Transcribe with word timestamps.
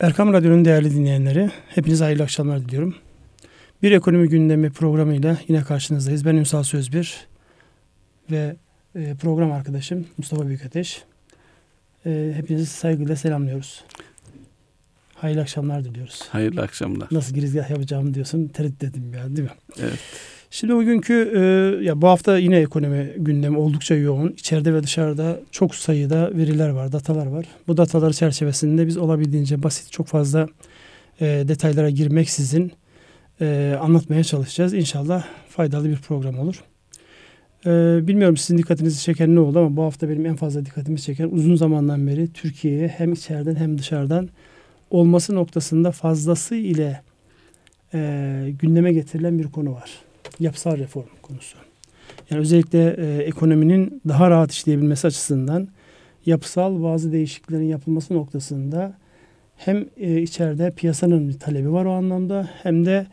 Erkam 0.00 0.32
Radyo'nun 0.32 0.64
değerli 0.64 0.90
dinleyenleri, 0.90 1.50
hepinize 1.68 2.04
hayırlı 2.04 2.22
akşamlar 2.22 2.64
diliyorum. 2.64 2.94
Bir 3.82 3.92
ekonomi 3.92 4.28
gündemi 4.28 4.70
programıyla 4.70 5.38
yine 5.48 5.64
karşınızdayız. 5.64 6.24
Ben 6.24 6.34
Ünsal 6.34 6.62
Sözbir 6.62 7.26
ve 8.30 8.56
e, 8.94 9.14
program 9.14 9.52
arkadaşım 9.52 10.06
Mustafa 10.18 10.46
Büyükateş. 10.46 11.02
E, 12.06 12.32
hepinizi 12.34 12.66
saygıyla 12.66 13.16
selamlıyoruz. 13.16 13.84
Hayırlı 15.14 15.40
akşamlar 15.40 15.84
diliyoruz. 15.84 16.22
Hayırlı 16.30 16.62
akşamlar. 16.62 17.08
Nasıl 17.10 17.34
girizgah 17.34 17.70
yapacağımı 17.70 18.14
diyorsun, 18.14 18.48
tereddüt 18.48 18.84
ettim 18.84 19.14
ya 19.14 19.36
değil 19.36 19.48
mi? 19.48 19.54
Evet. 19.80 19.98
Şimdi 20.50 20.74
bugünkü 20.74 21.32
e, 21.34 21.40
ya 21.84 22.02
bu 22.02 22.08
hafta 22.08 22.38
yine 22.38 22.56
ekonomi 22.56 23.12
gündemi 23.16 23.58
oldukça 23.58 23.94
yoğun. 23.94 24.28
İçeride 24.28 24.74
ve 24.74 24.82
dışarıda 24.82 25.40
çok 25.50 25.74
sayıda 25.74 26.36
veriler 26.36 26.68
var, 26.68 26.92
datalar 26.92 27.26
var. 27.26 27.46
Bu 27.68 27.76
datalar 27.76 28.12
çerçevesinde 28.12 28.86
biz 28.86 28.96
olabildiğince 28.96 29.62
basit, 29.62 29.92
çok 29.92 30.06
fazla 30.06 30.48
e, 31.20 31.26
detaylara 31.48 31.90
girmeksizin 31.90 32.72
e, 33.40 33.76
anlatmaya 33.80 34.24
çalışacağız. 34.24 34.74
İnşallah 34.74 35.26
faydalı 35.48 35.88
bir 35.88 35.96
program 35.96 36.38
olur. 36.38 36.64
E, 37.66 37.70
bilmiyorum 38.06 38.36
sizin 38.36 38.58
dikkatinizi 38.58 39.02
çeken 39.02 39.34
ne 39.34 39.40
oldu 39.40 39.58
ama 39.58 39.76
bu 39.76 39.82
hafta 39.82 40.08
benim 40.08 40.26
en 40.26 40.36
fazla 40.36 40.66
dikkatimi 40.66 41.00
çeken 41.00 41.28
uzun 41.28 41.56
zamandan 41.56 42.06
beri 42.06 42.32
Türkiye'ye 42.32 42.88
hem 42.88 43.12
içeriden 43.12 43.54
hem 43.54 43.78
dışarıdan 43.78 44.28
olması 44.90 45.34
noktasında 45.34 45.90
fazlası 45.90 46.54
ile 46.54 47.02
e, 47.94 48.52
gündeme 48.60 48.92
getirilen 48.92 49.38
bir 49.38 49.46
konu 49.46 49.74
var 49.74 50.07
yapısal 50.40 50.78
reform 50.78 51.06
konusu. 51.22 51.58
Yani 52.30 52.40
özellikle 52.40 52.96
e, 52.98 53.22
ekonominin 53.22 54.02
daha 54.08 54.30
rahat 54.30 54.52
işleyebilmesi 54.52 55.06
açısından 55.06 55.68
yapısal 56.26 56.82
bazı 56.82 57.12
değişikliklerin 57.12 57.68
yapılması 57.68 58.14
noktasında 58.14 58.98
hem 59.56 59.86
e, 59.96 60.22
içeride 60.22 60.70
piyasanın 60.70 61.28
bir 61.28 61.38
talebi 61.38 61.72
var 61.72 61.84
o 61.84 61.92
anlamda 61.92 62.50
hem 62.62 62.86
de 62.86 63.06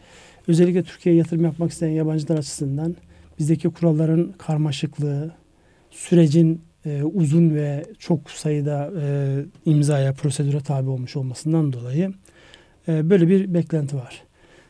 özellikle 0.47 0.83
Türkiye'ye 0.83 1.19
yatırım 1.19 1.43
yapmak 1.43 1.71
isteyen 1.71 1.91
yabancılar 1.91 2.37
açısından 2.37 2.95
bizdeki 3.39 3.69
kuralların 3.69 4.33
karmaşıklığı, 4.37 5.31
sürecin 5.91 6.61
e, 6.85 7.03
uzun 7.03 7.55
ve 7.55 7.85
çok 7.99 8.31
sayıda 8.31 8.91
e, 9.01 9.35
imzaya, 9.65 10.13
prosedüre 10.13 10.59
tabi 10.59 10.89
olmuş 10.89 11.15
olmasından 11.15 11.73
dolayı 11.73 12.13
e, 12.87 13.09
böyle 13.09 13.27
bir 13.27 13.53
beklenti 13.53 13.95
var. 13.95 14.23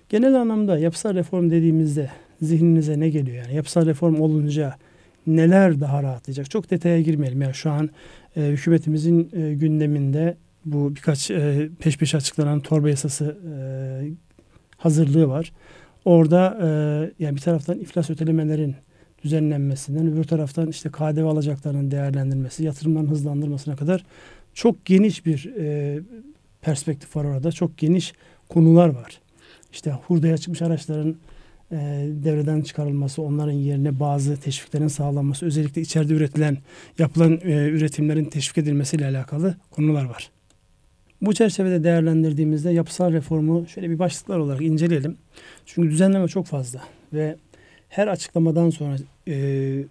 Genel 0.09 0.35
anlamda 0.35 0.77
yapısal 0.77 1.15
reform 1.15 1.49
dediğimizde 1.49 2.09
zihninize 2.41 2.99
ne 2.99 3.09
geliyor? 3.09 3.37
Yani 3.37 3.55
yapısal 3.55 3.85
reform 3.85 4.21
olunca 4.21 4.75
neler 5.27 5.79
daha 5.79 6.03
rahatlayacak? 6.03 6.49
Çok 6.49 6.71
detaya 6.71 7.01
girmeyelim. 7.01 7.41
Yani 7.41 7.53
şu 7.53 7.71
an 7.71 7.89
e, 8.35 8.41
hükümetimizin 8.41 9.29
e, 9.33 9.53
gündeminde 9.53 10.37
bu 10.65 10.95
birkaç 10.95 11.31
e, 11.31 11.69
peş 11.79 11.97
peşe 11.97 12.17
açıklanan 12.17 12.59
torba 12.59 12.89
yasası 12.89 13.37
e, 13.47 13.57
hazırlığı 14.77 15.27
var. 15.27 15.51
Orada 16.05 16.57
e, 16.61 16.67
yani 17.23 17.35
bir 17.35 17.41
taraftan 17.41 17.79
iflas 17.79 18.09
ötelemelerin 18.09 18.75
düzenlenmesinden 19.23 20.07
öbür 20.07 20.23
taraftan 20.23 20.67
işte 20.67 20.89
KDV 20.89 21.25
alacaklarının 21.25 21.91
değerlendirilmesi, 21.91 22.63
yatırımların 22.63 23.07
hızlandırmasına 23.07 23.75
kadar 23.75 24.05
çok 24.53 24.85
geniş 24.85 25.25
bir 25.25 25.53
e, 25.59 25.99
perspektif 26.61 27.15
var 27.15 27.25
orada. 27.25 27.51
Çok 27.51 27.77
geniş 27.77 28.13
konular 28.49 28.89
var. 28.89 29.19
İşte 29.71 29.91
hurdaya 29.91 30.37
çıkmış 30.37 30.61
araçların 30.61 31.15
e, 31.71 31.75
devreden 32.23 32.61
çıkarılması, 32.61 33.21
onların 33.21 33.51
yerine 33.53 33.99
bazı 33.99 34.37
teşviklerin 34.37 34.87
sağlanması, 34.87 35.45
özellikle 35.45 35.81
içeride 35.81 36.13
üretilen, 36.13 36.57
yapılan 36.99 37.39
e, 37.43 37.67
üretimlerin 37.67 38.25
teşvik 38.25 38.57
edilmesiyle 38.57 39.05
alakalı 39.05 39.55
konular 39.71 40.05
var. 40.05 40.29
Bu 41.21 41.33
çerçevede 41.33 41.83
değerlendirdiğimizde 41.83 42.71
yapısal 42.71 43.13
reformu 43.13 43.67
şöyle 43.67 43.89
bir 43.89 43.99
başlıklar 43.99 44.37
olarak 44.37 44.61
inceleyelim. 44.61 45.17
Çünkü 45.65 45.89
düzenleme 45.89 46.27
çok 46.27 46.45
fazla 46.45 46.81
ve 47.13 47.35
her 47.89 48.07
açıklamadan 48.07 48.69
sonra 48.69 48.95
e, 49.27 49.83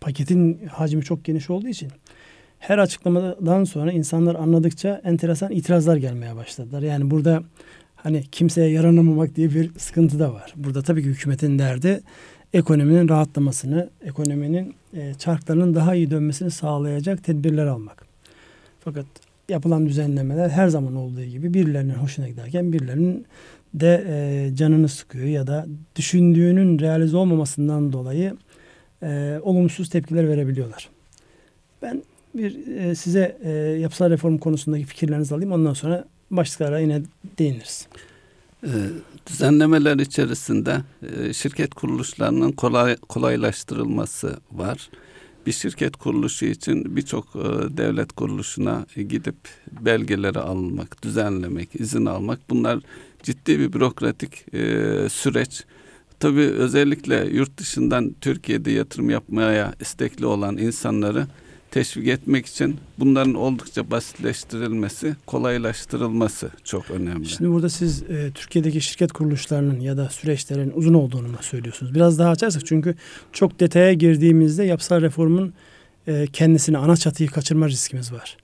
paketin 0.00 0.66
hacmi 0.66 1.02
çok 1.02 1.24
geniş 1.24 1.50
olduğu 1.50 1.68
için 1.68 1.88
her 2.58 2.78
açıklamadan 2.78 3.64
sonra 3.64 3.92
insanlar 3.92 4.34
anladıkça 4.34 5.00
enteresan 5.04 5.52
itirazlar 5.52 5.96
gelmeye 5.96 6.36
başladılar. 6.36 6.82
Yani 6.82 7.10
burada 7.10 7.42
hani 8.02 8.24
kimseye 8.32 8.70
yaranamamak 8.70 9.36
diye 9.36 9.54
bir 9.54 9.70
sıkıntı 9.78 10.18
da 10.18 10.34
var. 10.34 10.54
Burada 10.56 10.82
tabii 10.82 11.02
ki 11.02 11.08
hükümetin 11.08 11.58
derdi 11.58 12.02
ekonominin 12.52 13.08
rahatlamasını, 13.08 13.90
ekonominin 14.04 14.74
e, 14.94 15.14
çarklarının 15.14 15.74
daha 15.74 15.94
iyi 15.94 16.10
dönmesini 16.10 16.50
sağlayacak 16.50 17.24
tedbirler 17.24 17.66
almak. 17.66 18.06
Fakat 18.80 19.06
yapılan 19.48 19.86
düzenlemeler 19.86 20.48
her 20.48 20.68
zaman 20.68 20.96
olduğu 20.96 21.24
gibi 21.24 21.54
birilerinin 21.54 21.94
hoşuna 21.94 22.28
giderken 22.28 22.72
birilerinin 22.72 23.26
de 23.74 24.04
e, 24.08 24.56
canını 24.56 24.88
sıkıyor 24.88 25.26
ya 25.26 25.46
da 25.46 25.66
düşündüğünün 25.96 26.78
realize 26.78 27.16
olmamasından 27.16 27.92
dolayı 27.92 28.36
e, 29.02 29.38
olumsuz 29.42 29.88
tepkiler 29.88 30.28
verebiliyorlar. 30.28 30.88
Ben 31.82 32.02
bir 32.34 32.76
e, 32.76 32.94
size 32.94 33.38
e, 33.42 33.50
yapısal 33.80 34.10
reform 34.10 34.38
konusundaki 34.38 34.84
fikirlerinizi 34.84 35.34
alayım. 35.34 35.52
Ondan 35.52 35.72
sonra 35.72 36.04
başlıklara 36.30 36.80
yine 36.80 37.02
değiniriz. 37.38 37.88
Ee, 38.64 38.68
düzenlemeler 39.26 39.98
içerisinde 39.98 40.82
e, 41.02 41.32
şirket 41.32 41.74
kuruluşlarının 41.74 42.52
kolay, 42.52 42.96
kolaylaştırılması 42.96 44.36
var. 44.52 44.90
Bir 45.46 45.52
şirket 45.52 45.96
kuruluşu 45.96 46.46
için 46.46 46.96
birçok 46.96 47.26
e, 47.36 47.76
devlet 47.76 48.12
kuruluşuna 48.12 48.86
gidip 48.96 49.36
belgeleri 49.80 50.38
almak, 50.38 51.02
düzenlemek, 51.02 51.80
izin 51.80 52.06
almak 52.06 52.40
bunlar 52.50 52.80
ciddi 53.22 53.58
bir 53.58 53.72
bürokratik 53.72 54.54
e, 54.54 54.58
süreç. 55.08 55.64
Tabii 56.20 56.40
özellikle 56.40 57.26
yurt 57.26 57.58
dışından 57.58 58.14
Türkiye'de 58.20 58.70
yatırım 58.70 59.10
yapmaya 59.10 59.74
istekli 59.80 60.26
olan 60.26 60.56
insanları 60.56 61.26
teşvik 61.70 62.08
etmek 62.08 62.46
için 62.46 62.76
bunların 62.98 63.34
oldukça 63.34 63.90
basitleştirilmesi, 63.90 65.16
kolaylaştırılması 65.26 66.50
çok 66.64 66.90
önemli. 66.90 67.28
Şimdi 67.28 67.50
burada 67.50 67.68
siz 67.68 68.02
e, 68.02 68.30
Türkiye'deki 68.34 68.80
şirket 68.80 69.12
kuruluşlarının 69.12 69.80
ya 69.80 69.96
da 69.96 70.08
süreçlerin 70.08 70.72
uzun 70.74 70.94
olduğunu 70.94 71.28
söylüyorsunuz? 71.40 71.94
Biraz 71.94 72.18
daha 72.18 72.30
açarsak 72.30 72.66
çünkü 72.66 72.94
çok 73.32 73.60
detaya 73.60 73.92
girdiğimizde 73.92 74.64
yapısal 74.64 75.00
reformun 75.00 75.52
e, 76.06 76.26
kendisini 76.32 76.78
ana 76.78 76.96
çatıyı 76.96 77.28
kaçırma 77.28 77.68
riskimiz 77.68 78.12
var. 78.12 78.36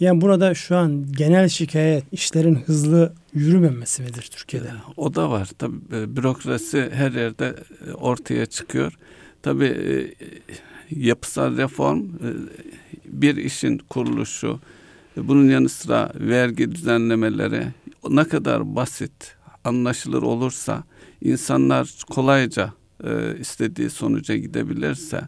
Yani 0.00 0.20
burada 0.20 0.54
şu 0.54 0.76
an 0.76 1.06
genel 1.12 1.48
şikayet 1.48 2.04
işlerin 2.12 2.54
hızlı 2.54 3.12
yürümemesi 3.34 4.02
midir 4.02 4.30
Türkiye'de? 4.32 4.66
E, 4.66 4.72
o 4.96 5.14
da 5.14 5.30
var. 5.30 5.48
Tabii 5.58 5.76
e, 5.92 6.16
bürokrasi 6.16 6.90
her 6.94 7.12
yerde 7.12 7.56
e, 7.86 7.92
ortaya 7.92 8.46
çıkıyor. 8.46 8.98
Tabii 9.42 10.14
yapısal 10.96 11.56
reform 11.56 12.00
e, 12.00 12.28
bir 13.06 13.36
işin 13.36 13.78
kuruluşu, 13.78 14.60
bunun 15.16 15.48
yanı 15.48 15.68
sıra 15.68 16.12
vergi 16.14 16.72
düzenlemeleri 16.72 17.64
ne 18.10 18.24
kadar 18.24 18.76
basit, 18.76 19.36
anlaşılır 19.64 20.22
olursa, 20.22 20.84
insanlar 21.20 22.02
kolayca 22.10 22.72
e, 23.04 23.38
istediği 23.40 23.90
sonuca 23.90 24.36
gidebilirse, 24.36 25.20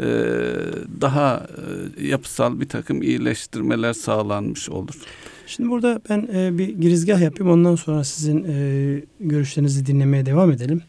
e, 0.00 0.06
daha 1.00 1.46
yapısal 2.02 2.60
bir 2.60 2.68
takım 2.68 3.02
iyileştirmeler 3.02 3.92
sağlanmış 3.92 4.68
olur. 4.68 4.94
Şimdi 5.46 5.70
burada 5.70 6.00
ben 6.10 6.28
bir 6.58 6.68
girizgah 6.68 7.20
yapayım 7.20 7.52
ondan 7.52 7.74
sonra 7.74 8.04
sizin 8.04 8.42
görüşlerinizi 9.20 9.86
dinlemeye 9.86 10.26
devam 10.26 10.52
edelim. 10.52 10.82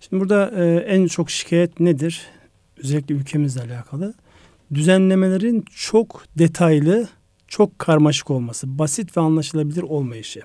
Şimdi 0.00 0.20
burada 0.20 0.50
en 0.80 1.06
çok 1.06 1.30
şikayet 1.30 1.80
nedir? 1.80 2.33
Özellikle 2.84 3.14
ülkemizle 3.14 3.60
alakalı 3.60 4.14
düzenlemelerin 4.74 5.64
çok 5.74 6.24
detaylı, 6.38 7.08
çok 7.48 7.78
karmaşık 7.78 8.30
olması, 8.30 8.78
basit 8.78 9.16
ve 9.16 9.20
anlaşılabilir 9.20 9.82
olmayışı. 9.82 10.40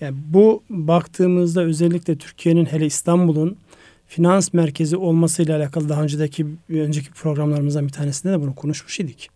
Yani 0.00 0.16
bu 0.26 0.62
baktığımızda 0.70 1.62
özellikle 1.62 2.16
Türkiye'nin 2.16 2.64
hele 2.64 2.86
İstanbul'un 2.86 3.56
finans 4.06 4.52
merkezi 4.52 4.96
olmasıyla 4.96 5.56
alakalı 5.56 5.88
daha 5.88 6.02
önceki 6.02 6.46
önceki 6.68 7.10
programlarımızdan 7.10 7.86
bir 7.86 7.92
tanesinde 7.92 8.32
de 8.32 8.40
bunu 8.40 8.54
konuşmuş 8.54 9.00
idik. 9.00 9.30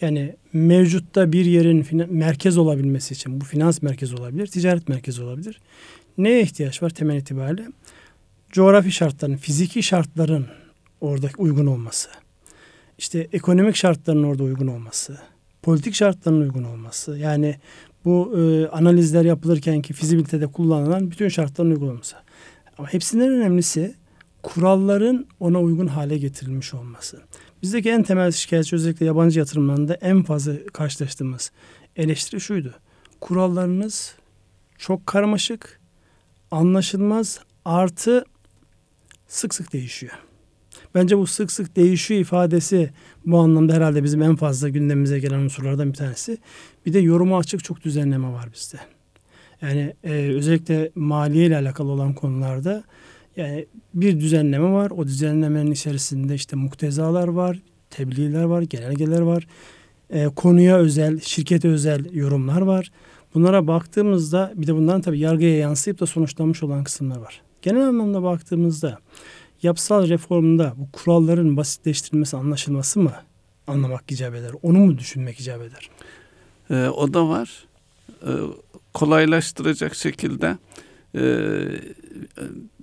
Yani 0.00 0.36
mevcutta 0.52 1.32
bir 1.32 1.44
yerin 1.44 1.86
merkez 2.10 2.58
olabilmesi 2.58 3.14
için 3.14 3.40
bu 3.40 3.44
finans 3.44 3.82
merkezi 3.82 4.16
olabilir, 4.16 4.46
ticaret 4.46 4.88
merkezi 4.88 5.22
olabilir. 5.22 5.60
Neye 6.18 6.42
ihtiyaç 6.42 6.82
var 6.82 6.90
temel 6.90 7.16
itibariyle? 7.16 7.66
Coğrafi 8.52 8.92
şartların, 8.92 9.36
fiziki 9.36 9.82
şartların 9.82 10.46
orada 11.00 11.28
uygun 11.38 11.66
olması, 11.66 12.08
işte 12.98 13.28
ekonomik 13.32 13.76
şartların 13.76 14.22
orada 14.22 14.42
uygun 14.42 14.66
olması, 14.66 15.18
politik 15.62 15.94
şartların 15.94 16.40
uygun 16.40 16.64
olması, 16.64 17.18
yani 17.18 17.56
bu 18.04 18.38
e, 18.38 18.66
analizler 18.68 19.24
yapılırken 19.24 19.82
ki 19.82 19.92
fizibilitede 19.92 20.46
kullanılan 20.46 21.10
bütün 21.10 21.28
şartların 21.28 21.70
uygun 21.70 21.88
olması. 21.88 22.16
Ama 22.78 22.92
hepsinden 22.92 23.28
önemlisi 23.28 23.94
kuralların 24.42 25.26
ona 25.40 25.60
uygun 25.60 25.86
hale 25.86 26.18
getirilmiş 26.18 26.74
olması. 26.74 27.20
Bizdeki 27.62 27.90
en 27.90 28.02
temel 28.02 28.32
şikayetçi 28.32 28.76
özellikle 28.76 29.06
yabancı 29.06 29.38
yatırımlarında 29.38 29.94
en 29.94 30.22
fazla 30.22 30.52
karşılaştığımız 30.72 31.52
eleştiri 31.96 32.40
şuydu. 32.40 32.74
kurallarınız 33.20 34.14
çok 34.78 35.06
karmaşık, 35.06 35.80
anlaşılmaz, 36.50 37.40
artı 37.64 38.24
sık 39.28 39.54
sık 39.54 39.72
değişiyor. 39.72 40.27
Bence 40.94 41.18
bu 41.18 41.26
sık 41.26 41.52
sık 41.52 41.76
değişiyor 41.76 42.20
ifadesi 42.20 42.90
bu 43.26 43.38
anlamda 43.38 43.72
herhalde 43.74 44.04
bizim 44.04 44.22
en 44.22 44.36
fazla 44.36 44.68
gündemimize 44.68 45.18
gelen 45.18 45.38
unsurlardan 45.38 45.88
bir 45.88 45.96
tanesi. 45.96 46.38
Bir 46.86 46.92
de 46.92 46.98
yoruma 46.98 47.38
açık 47.38 47.64
çok 47.64 47.84
düzenleme 47.84 48.32
var 48.32 48.48
bizde. 48.54 48.76
Yani 49.62 49.94
e, 50.04 50.12
özellikle 50.12 50.90
maliye 50.94 51.46
ile 51.46 51.56
alakalı 51.56 51.90
olan 51.90 52.14
konularda 52.14 52.84
yani 53.36 53.66
bir 53.94 54.20
düzenleme 54.20 54.72
var. 54.72 54.90
O 54.90 55.06
düzenlemenin 55.06 55.70
içerisinde 55.70 56.34
işte 56.34 56.56
muktezalar 56.56 57.28
var, 57.28 57.62
tebliğler 57.90 58.44
var, 58.44 58.62
genelgeler 58.62 59.20
var. 59.20 59.46
E, 60.10 60.24
konuya 60.24 60.76
özel, 60.76 61.20
şirkete 61.20 61.68
özel 61.68 62.14
yorumlar 62.14 62.60
var. 62.60 62.90
Bunlara 63.34 63.66
baktığımızda 63.66 64.52
bir 64.56 64.66
de 64.66 64.74
bunların 64.74 65.00
tabii 65.00 65.18
yargıya 65.18 65.56
yansıyıp 65.56 66.00
da 66.00 66.06
sonuçlanmış 66.06 66.62
olan 66.62 66.84
kısımlar 66.84 67.16
var. 67.16 67.42
Genel 67.62 67.88
anlamda 67.88 68.22
baktığımızda 68.22 68.98
yapısal 69.62 70.08
reformda 70.08 70.74
bu 70.76 70.92
kuralların 70.92 71.56
basitleştirilmesi, 71.56 72.36
anlaşılması 72.36 73.00
mı 73.00 73.12
anlamak 73.66 74.12
icap 74.12 74.34
eder? 74.34 74.52
Onu 74.62 74.78
mu 74.78 74.98
düşünmek 74.98 75.40
icap 75.40 75.62
eder? 75.62 75.90
Ee, 76.70 76.88
o 76.88 77.14
da 77.14 77.28
var. 77.28 77.66
Ee, 78.22 78.28
kolaylaştıracak 78.94 79.94
şekilde 79.94 80.58
e, 81.14 81.22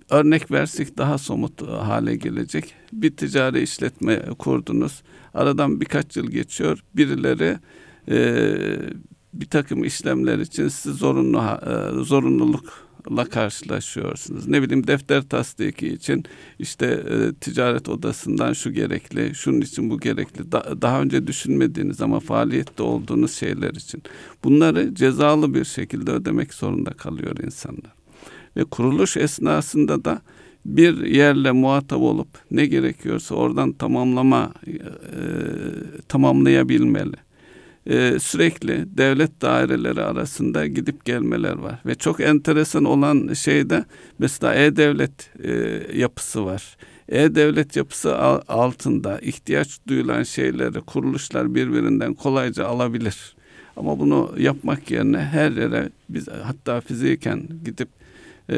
örnek 0.10 0.52
versek 0.52 0.98
daha 0.98 1.18
somut 1.18 1.68
hale 1.68 2.16
gelecek. 2.16 2.74
Bir 2.94 3.18
ticari 3.18 3.62
işletme 3.62 4.22
kurdunuz. 4.40 5.02
Aradan 5.34 5.82
birkaç 5.82 6.18
yıl 6.18 6.28
geçiyor. 6.28 6.84
Birileri 6.96 7.58
e, 8.10 8.18
bir 9.34 9.46
takım 9.46 9.84
işlemler 9.84 10.40
için 10.40 10.68
sizi 10.68 10.98
zorunlu 10.98 11.38
e, 11.40 12.04
zorunlulukla 13.06 13.26
karşılaşıyorsunuz. 13.30 14.48
Ne 14.48 14.62
bileyim 14.62 14.88
defter 14.88 15.22
tasdiki 15.22 15.88
için 15.88 16.24
işte 16.60 16.86
e, 16.86 17.34
ticaret 17.34 17.90
odasından 17.90 18.54
şu 18.54 18.72
gerekli, 18.72 19.36
şunun 19.36 19.62
için 19.62 19.90
bu 19.90 20.00
gerekli. 20.00 20.52
Da, 20.52 20.82
daha 20.82 21.02
önce 21.02 21.28
düşünmediğiniz 21.28 22.02
ama 22.02 22.20
faaliyette 22.20 22.84
olduğunuz 22.84 23.32
şeyler 23.32 23.72
için. 23.72 24.04
Bunları 24.44 24.96
cezalı 24.96 25.54
bir 25.54 25.66
şekilde 25.66 26.12
ödemek 26.12 26.54
zorunda 26.54 26.92
kalıyor 26.92 27.38
insanlar. 27.44 27.94
Ve 28.58 28.64
kuruluş 28.64 29.18
esnasında 29.18 30.06
da 30.06 30.22
bir 30.66 31.06
yerle 31.06 31.52
muhatap 31.52 32.02
olup 32.02 32.28
ne 32.52 32.66
gerekiyorsa 32.66 33.36
oradan 33.36 33.72
tamamlama 33.74 34.54
e, 34.68 34.76
tamamlayabilmeli. 36.08 37.16
E, 37.90 38.20
sürekli 38.20 38.98
devlet 38.98 39.42
daireleri 39.42 40.02
arasında 40.02 40.68
gidip 40.68 41.06
gelmeler 41.06 41.56
var 41.58 41.80
ve 41.86 41.96
çok 41.96 42.22
enteresan 42.22 42.84
olan 42.84 43.34
şey 43.34 43.70
de 43.70 43.86
mesela 44.20 44.56
e-devlet 44.56 45.32
e, 45.44 45.52
yapısı 45.98 46.46
var. 46.46 46.78
E-devlet 47.10 47.76
yapısı 47.76 48.18
altında 48.48 49.20
ihtiyaç 49.20 49.80
duyulan 49.88 50.24
şeyleri 50.24 50.82
kuruluşlar 50.82 51.56
birbirinden 51.56 52.14
kolayca 52.14 52.66
alabilir. 52.66 53.36
Ama 53.78 54.00
bunu 54.00 54.32
yapmak 54.38 54.92
yerine 54.92 55.18
her 55.18 55.52
yere 55.52 55.90
biz 56.10 56.28
hatta 56.44 56.82
fiziken 56.82 57.44
gidip 57.66 57.90
e, 58.50 58.58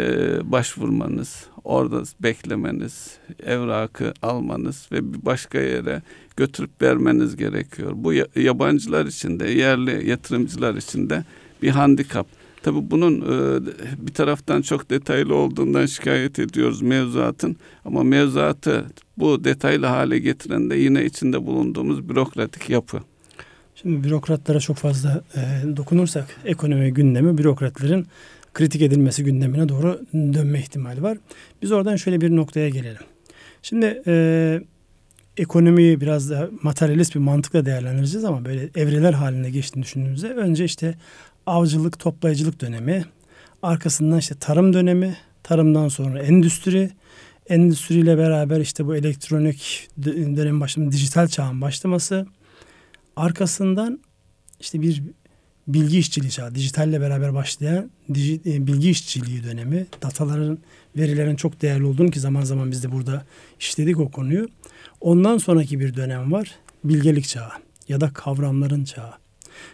başvurmanız, 0.52 1.46
orada 1.68 2.04
beklemeniz, 2.20 3.18
evrakı 3.44 4.14
almanız 4.22 4.90
ve 4.92 5.14
bir 5.14 5.26
başka 5.26 5.60
yere 5.60 6.02
götürüp 6.38 6.82
vermeniz 6.82 7.36
gerekiyor. 7.36 7.92
Bu 7.96 8.14
yabancılar 8.36 9.06
için 9.06 9.40
de, 9.40 9.50
yerli 9.50 10.10
yatırımcılar 10.10 10.76
için 10.76 11.10
de 11.10 11.24
bir 11.62 11.70
handikap. 11.70 12.28
Tabi 12.64 12.92
bunun 12.92 13.22
e, 13.22 13.60
bir 14.08 14.14
taraftan 14.14 14.62
çok 14.62 14.90
detaylı 14.90 15.36
olduğundan 15.36 15.86
şikayet 15.86 16.40
ediyoruz 16.40 16.82
mevzuatın 16.82 17.58
ama 17.86 18.04
mevzuatı 18.04 18.86
bu 19.18 19.44
detaylı 19.44 19.86
hale 19.86 20.20
getiren 20.20 20.70
de 20.70 20.76
yine 20.76 21.06
içinde 21.06 21.46
bulunduğumuz 21.46 22.10
bürokratik 22.10 22.70
yapı. 22.70 23.00
Şimdi 23.76 24.04
bürokratlara 24.04 24.60
çok 24.60 24.78
fazla 24.78 25.24
e, 25.36 25.42
dokunursak 25.78 26.36
ekonomi 26.46 26.94
gündemi 26.94 27.38
bürokratların 27.38 28.08
kritik 28.58 28.82
edilmesi 28.82 29.24
gündemine 29.24 29.70
doğru 29.70 30.02
dönme 30.14 30.60
ihtimali 30.60 31.04
var. 31.04 31.18
Biz 31.62 31.72
oradan 31.72 31.96
şöyle 31.96 32.22
bir 32.22 32.36
noktaya 32.36 32.70
gelelim. 32.70 33.02
Şimdi 33.62 34.02
e, 34.08 34.62
ekonomiyi 35.38 36.02
biraz 36.02 36.30
da 36.30 36.50
materyalist 36.62 37.16
bir 37.16 37.20
mantıkla 37.20 37.66
değerlendireceğiz 37.66 38.26
ama 38.26 38.46
böyle 38.46 38.70
evreler 38.76 39.14
halinde 39.14 39.50
geçtiğini 39.50 39.84
düşündüğümüzde 39.84 40.34
önce 40.34 40.66
işte 40.66 40.96
avcılık, 41.46 42.00
toplayıcılık 42.00 42.62
dönemi, 42.62 43.06
arkasından 43.62 44.20
işte 44.20 44.36
tarım 44.40 44.74
dönemi, 44.74 45.18
tarımdan 45.44 45.88
sonra 45.88 46.20
endüstri, 46.20 46.90
endüstriyle 47.50 48.18
beraber 48.18 48.60
işte 48.60 48.86
bu 48.86 48.96
elektronik 48.96 49.88
dönem 50.04 50.62
başlaması, 50.62 50.92
dijital 50.92 51.28
çağın 51.28 51.62
başlaması, 51.62 52.28
arkasından 53.16 54.00
işte 54.60 54.82
bir 54.82 55.04
bilgi 55.68 56.00
işçiliği 56.00 56.32
çağı, 56.32 56.56
dijitalle 56.56 57.02
beraber 57.02 57.34
başlayan 57.34 57.92
dij, 58.14 58.32
e, 58.34 58.68
bilgi 58.68 58.90
işçiliği 58.90 59.44
dönemi, 59.44 59.88
dataların, 60.02 60.60
verilerin 60.98 61.36
çok 61.36 61.62
değerli 61.62 61.86
olduğunu 61.86 62.12
ki 62.12 62.20
zaman 62.20 62.42
zaman 62.42 62.72
biz 62.72 62.84
de 62.84 62.92
burada 62.92 63.26
işledik 63.60 64.00
o 64.00 64.12
konuyu. 64.12 64.48
Ondan 65.02 65.38
sonraki 65.38 65.80
bir 65.80 65.96
dönem 65.96 66.32
var, 66.32 66.56
bilgelik 66.84 67.28
çağı 67.28 67.50
ya 67.88 68.02
da 68.02 68.14
kavramların 68.14 68.84
çağı. 68.84 69.12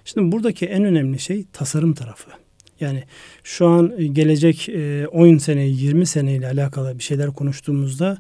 Şimdi 0.05 0.31
buradaki 0.31 0.65
en 0.65 0.83
önemli 0.83 1.19
şey 1.19 1.45
tasarım 1.53 1.93
tarafı. 1.93 2.31
Yani 2.79 3.03
şu 3.43 3.67
an 3.67 4.13
gelecek 4.13 4.69
10 5.11 5.37
sene, 5.37 5.65
20 5.65 6.05
sene 6.05 6.35
ile 6.35 6.47
alakalı 6.47 6.99
bir 6.99 7.03
şeyler 7.03 7.33
konuştuğumuzda 7.33 8.17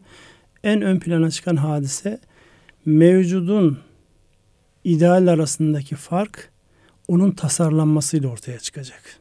en 0.63 0.81
ön 0.81 0.99
plana 0.99 1.31
çıkan 1.31 1.55
hadise 1.55 2.19
mevcudun 2.85 3.79
ideal 4.83 5.27
arasındaki 5.27 5.95
fark 5.95 6.52
onun 7.07 7.31
tasarlanmasıyla 7.31 8.29
ortaya 8.29 8.59
çıkacak. 8.59 9.19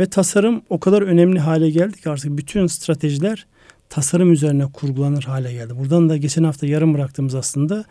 Ve 0.00 0.06
tasarım 0.06 0.62
o 0.68 0.80
kadar 0.80 1.02
önemli 1.02 1.38
hale 1.38 1.70
geldi 1.70 2.00
ki 2.00 2.10
artık 2.10 2.38
bütün 2.38 2.66
stratejiler 2.66 3.46
tasarım 3.88 4.32
üzerine 4.32 4.66
kurgulanır 4.72 5.22
hale 5.22 5.52
geldi. 5.52 5.78
Buradan 5.78 6.08
da 6.08 6.16
geçen 6.16 6.44
hafta 6.44 6.66
yarım 6.66 6.94
bıraktığımız 6.94 7.34
aslında 7.34 7.84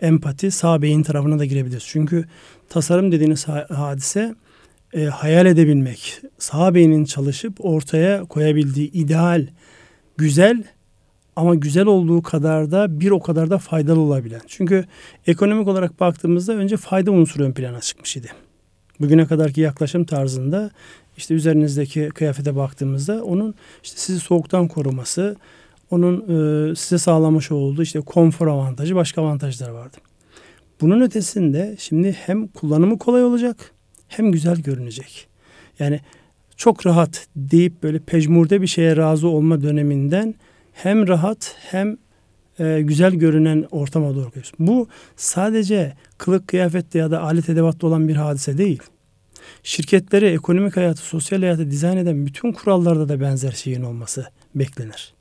empati 0.00 0.50
sağ 0.50 0.82
beyin 0.82 1.02
tarafına 1.02 1.38
da 1.38 1.44
girebiliriz. 1.44 1.84
Çünkü 1.86 2.24
tasarım 2.68 3.12
dediğiniz 3.12 3.48
hadise 3.48 4.34
e, 4.92 5.04
hayal 5.04 5.46
edebilmek, 5.46 6.20
sağ 6.38 6.74
beynin 6.74 7.04
çalışıp 7.04 7.64
ortaya 7.64 8.24
koyabildiği 8.24 8.92
ideal, 8.92 9.46
güzel 10.16 10.64
ama 11.36 11.54
güzel 11.54 11.86
olduğu 11.86 12.22
kadar 12.22 12.70
da 12.70 13.00
bir 13.00 13.10
o 13.10 13.20
kadar 13.20 13.50
da 13.50 13.58
faydalı 13.58 14.00
olabilen. 14.00 14.40
Çünkü 14.46 14.84
ekonomik 15.26 15.68
olarak 15.68 16.00
baktığımızda 16.00 16.52
önce 16.52 16.76
fayda 16.76 17.10
unsuru 17.10 17.44
ön 17.44 17.52
plana 17.52 17.80
çıkmış 17.80 18.16
idi. 18.16 18.28
Bugüne 19.00 19.26
kadarki 19.26 19.60
yaklaşım 19.60 20.04
tarzında 20.04 20.70
işte 21.16 21.34
üzerinizdeki 21.34 22.08
kıyafete 22.08 22.56
baktığımızda 22.56 23.24
onun 23.24 23.54
işte 23.84 23.98
sizi 23.98 24.20
soğuktan 24.20 24.68
koruması, 24.68 25.36
onun 25.90 26.16
e, 26.16 26.74
size 26.76 26.98
sağlamış 26.98 27.52
olduğu 27.52 27.82
işte 27.82 28.00
konfor 28.00 28.46
avantajı, 28.46 28.94
başka 28.94 29.22
avantajlar 29.22 29.70
vardı. 29.70 29.96
Bunun 30.80 31.00
ötesinde 31.00 31.76
şimdi 31.78 32.12
hem 32.12 32.46
kullanımı 32.46 32.98
kolay 32.98 33.24
olacak 33.24 33.72
hem 34.08 34.32
güzel 34.32 34.56
görünecek. 34.56 35.28
Yani 35.78 36.00
çok 36.56 36.86
rahat 36.86 37.26
deyip 37.36 37.82
böyle 37.82 37.98
pejmurde 37.98 38.62
bir 38.62 38.66
şeye 38.66 38.96
razı 38.96 39.28
olma 39.28 39.62
döneminden 39.62 40.34
hem 40.76 41.08
rahat 41.08 41.56
hem 41.58 41.96
e, 42.58 42.80
güzel 42.82 43.12
görünen 43.12 43.66
ortama 43.70 44.14
doğru 44.14 44.26
gidiyoruz. 44.26 44.52
Bu 44.58 44.88
sadece 45.16 45.96
kılık 46.18 46.48
kıyafette 46.48 46.98
ya 46.98 47.10
da 47.10 47.22
alet 47.22 47.48
edevatta 47.48 47.86
olan 47.86 48.08
bir 48.08 48.16
hadise 48.16 48.58
değil. 48.58 48.82
Şirketleri, 49.62 50.26
ekonomik 50.26 50.76
hayatı, 50.76 51.00
sosyal 51.00 51.40
hayatı 51.40 51.70
dizayn 51.70 51.96
eden 51.96 52.26
bütün 52.26 52.52
kurallarda 52.52 53.08
da 53.08 53.20
benzer 53.20 53.52
şeyin 53.52 53.82
olması 53.82 54.26
beklenir. 54.54 55.14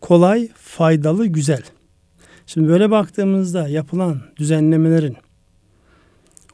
Kolay, 0.00 0.48
faydalı, 0.54 1.26
güzel. 1.26 1.62
Şimdi 2.46 2.68
böyle 2.68 2.90
baktığımızda 2.90 3.68
yapılan 3.68 4.22
düzenlemelerin 4.36 5.16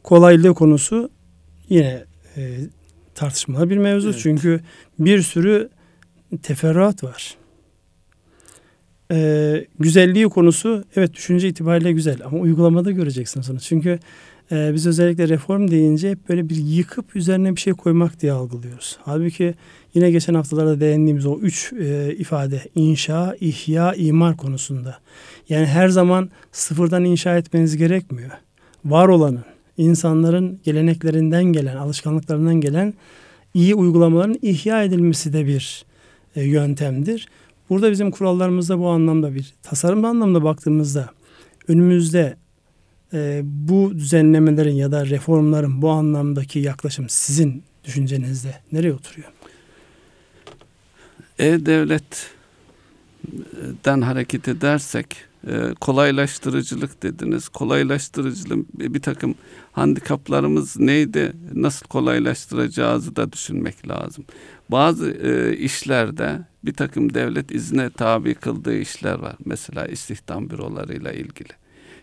kolaylığı 0.02 0.54
konusu 0.54 1.10
yine 1.68 2.04
e, 2.36 2.58
tartışmalı 3.14 3.70
bir 3.70 3.76
mevzu. 3.76 4.10
Evet. 4.10 4.20
Çünkü 4.22 4.60
bir 4.98 5.22
sürü 5.22 5.70
teferruat 6.42 7.04
var. 7.04 7.41
Ee, 9.12 9.64
güzelliği 9.78 10.28
konusu 10.28 10.84
evet 10.96 11.14
düşünce 11.14 11.48
itibariyle 11.48 11.92
güzel 11.92 12.18
ama 12.24 12.38
uygulamada 12.38 12.90
göreceksin 12.90 13.40
sonra. 13.40 13.58
Çünkü 13.58 13.98
e, 14.52 14.70
biz 14.74 14.86
özellikle 14.86 15.28
reform 15.28 15.70
deyince 15.70 16.10
hep 16.10 16.28
böyle 16.28 16.48
bir 16.48 16.56
yıkıp 16.56 17.16
üzerine 17.16 17.56
bir 17.56 17.60
şey 17.60 17.72
koymak 17.72 18.20
diye 18.20 18.32
algılıyoruz. 18.32 18.98
Halbuki 19.02 19.54
yine 19.94 20.10
geçen 20.10 20.34
haftalarda 20.34 20.80
değindiğimiz 20.80 21.26
o 21.26 21.38
üç 21.38 21.72
e, 21.72 22.14
ifade 22.18 22.60
inşa, 22.74 23.36
ihya, 23.40 23.94
imar 23.94 24.36
konusunda. 24.36 24.98
Yani 25.48 25.66
her 25.66 25.88
zaman 25.88 26.30
sıfırdan 26.52 27.04
inşa 27.04 27.36
etmeniz 27.36 27.76
gerekmiyor. 27.76 28.30
Var 28.84 29.08
olanın, 29.08 29.44
insanların 29.76 30.60
geleneklerinden 30.64 31.44
gelen, 31.44 31.76
alışkanlıklarından 31.76 32.60
gelen 32.60 32.94
iyi 33.54 33.74
uygulamaların 33.74 34.38
ihya 34.42 34.82
edilmesi 34.84 35.32
de 35.32 35.46
bir 35.46 35.84
e, 36.36 36.42
yöntemdir. 36.42 37.28
Burada 37.70 37.90
bizim 37.90 38.10
kurallarımızda 38.10 38.78
bu 38.78 38.88
anlamda 38.88 39.34
bir 39.34 39.54
tasarım 39.62 40.04
anlamda 40.04 40.44
baktığımızda 40.44 41.10
önümüzde 41.68 42.36
e, 43.12 43.40
bu 43.44 43.92
düzenlemelerin 43.94 44.74
ya 44.74 44.92
da 44.92 45.06
reformların 45.06 45.82
bu 45.82 45.90
anlamdaki 45.90 46.58
yaklaşım 46.58 47.08
sizin 47.08 47.62
düşüncenizde 47.84 48.54
nereye 48.72 48.92
oturuyor? 48.92 49.28
E-Devlet'den 51.38 54.00
hareket 54.00 54.48
edersek 54.48 55.16
kolaylaştırıcılık 55.80 57.02
dediniz. 57.02 57.48
Kolaylaştırıcılığın 57.48 58.66
bir 58.74 59.02
takım 59.02 59.34
handikaplarımız 59.72 60.78
neydi? 60.78 61.32
Nasıl 61.54 61.86
kolaylaştıracağızı 61.86 63.16
da 63.16 63.32
düşünmek 63.32 63.88
lazım. 63.88 64.24
Bazı 64.68 65.10
e, 65.10 65.56
işlerde 65.56 66.40
bir 66.64 66.74
takım 66.74 67.14
devlet 67.14 67.50
izne 67.50 67.90
tabi 67.90 68.34
kıldığı 68.34 68.78
işler 68.78 69.18
var. 69.18 69.36
Mesela 69.44 69.86
istihdam 69.86 70.50
bürolarıyla 70.50 71.12
ilgili. 71.12 71.52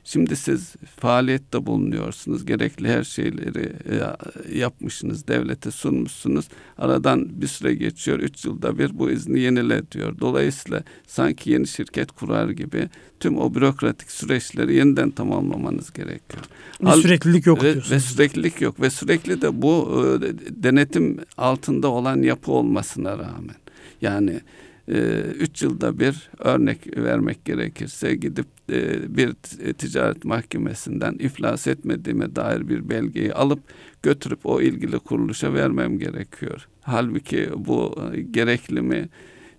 Şimdi 0.04 0.36
siz 0.36 0.76
faaliyette 1.00 1.66
bulunuyorsunuz. 1.66 2.46
Gerekli 2.46 2.88
her 2.88 3.04
şeyleri 3.04 3.74
e, 3.90 4.58
yapmışsınız. 4.58 5.28
Devlete 5.28 5.72
sunmuşsunuz. 5.72 6.48
Aradan 6.78 7.42
bir 7.42 7.48
süre 7.48 7.76
geçiyor. 7.76 8.20
Üç 8.20 8.46
yılda 8.46 8.78
bir 8.78 9.00
bu 9.00 9.12
izni 9.12 9.40
yenile 9.40 9.92
diyor. 9.92 10.20
Dolayısıyla 10.20 10.84
sanki 11.08 11.52
yeni 11.52 11.68
şirket 11.68 12.12
kurar 12.12 12.50
gibi 12.50 12.90
tüm 13.20 13.38
o 13.38 13.56
bürokratik 13.56 14.12
süreçleri 14.12 14.76
yeniden 14.76 15.12
tamamlamanız 15.12 15.94
gerekiyor. 15.94 16.44
Hal, 16.84 17.02
süreklilik 17.02 17.46
yok 17.46 17.64
ve, 17.64 17.74
diyorsunuz. 17.74 17.92
Ve 17.92 18.00
süreklilik 18.00 18.62
yok. 18.62 18.82
Ve 18.82 18.90
sürekli 18.90 19.42
de 19.42 19.62
bu 19.62 20.04
e, 20.24 20.28
denetim 20.64 21.18
altında 21.38 21.88
olan 21.88 22.22
yapı 22.22 22.52
olmasına 22.52 23.12
rağmen. 23.12 23.56
Yani 24.02 24.42
ee, 24.90 25.22
üç 25.40 25.62
yılda 25.62 26.00
bir 26.00 26.30
örnek 26.40 26.98
vermek 26.98 27.46
gerekirse 27.46 28.16
gidip 28.16 28.48
e, 28.72 29.18
bir 29.18 29.34
ticaret 29.74 30.26
mahkemesinden 30.26 31.14
iflas 31.14 31.68
etmediğime 31.68 32.36
dair 32.36 32.70
bir 32.70 32.90
belgeyi 32.90 33.34
alıp 33.34 33.60
götürüp 34.04 34.46
o 34.46 34.62
ilgili 34.62 35.00
kuruluşa 35.00 35.54
vermem 35.54 36.00
gerekiyor. 36.00 36.68
Halbuki 36.82 37.50
bu 37.56 37.96
e, 38.14 38.22
gerekli 38.22 38.82
mi? 38.82 39.10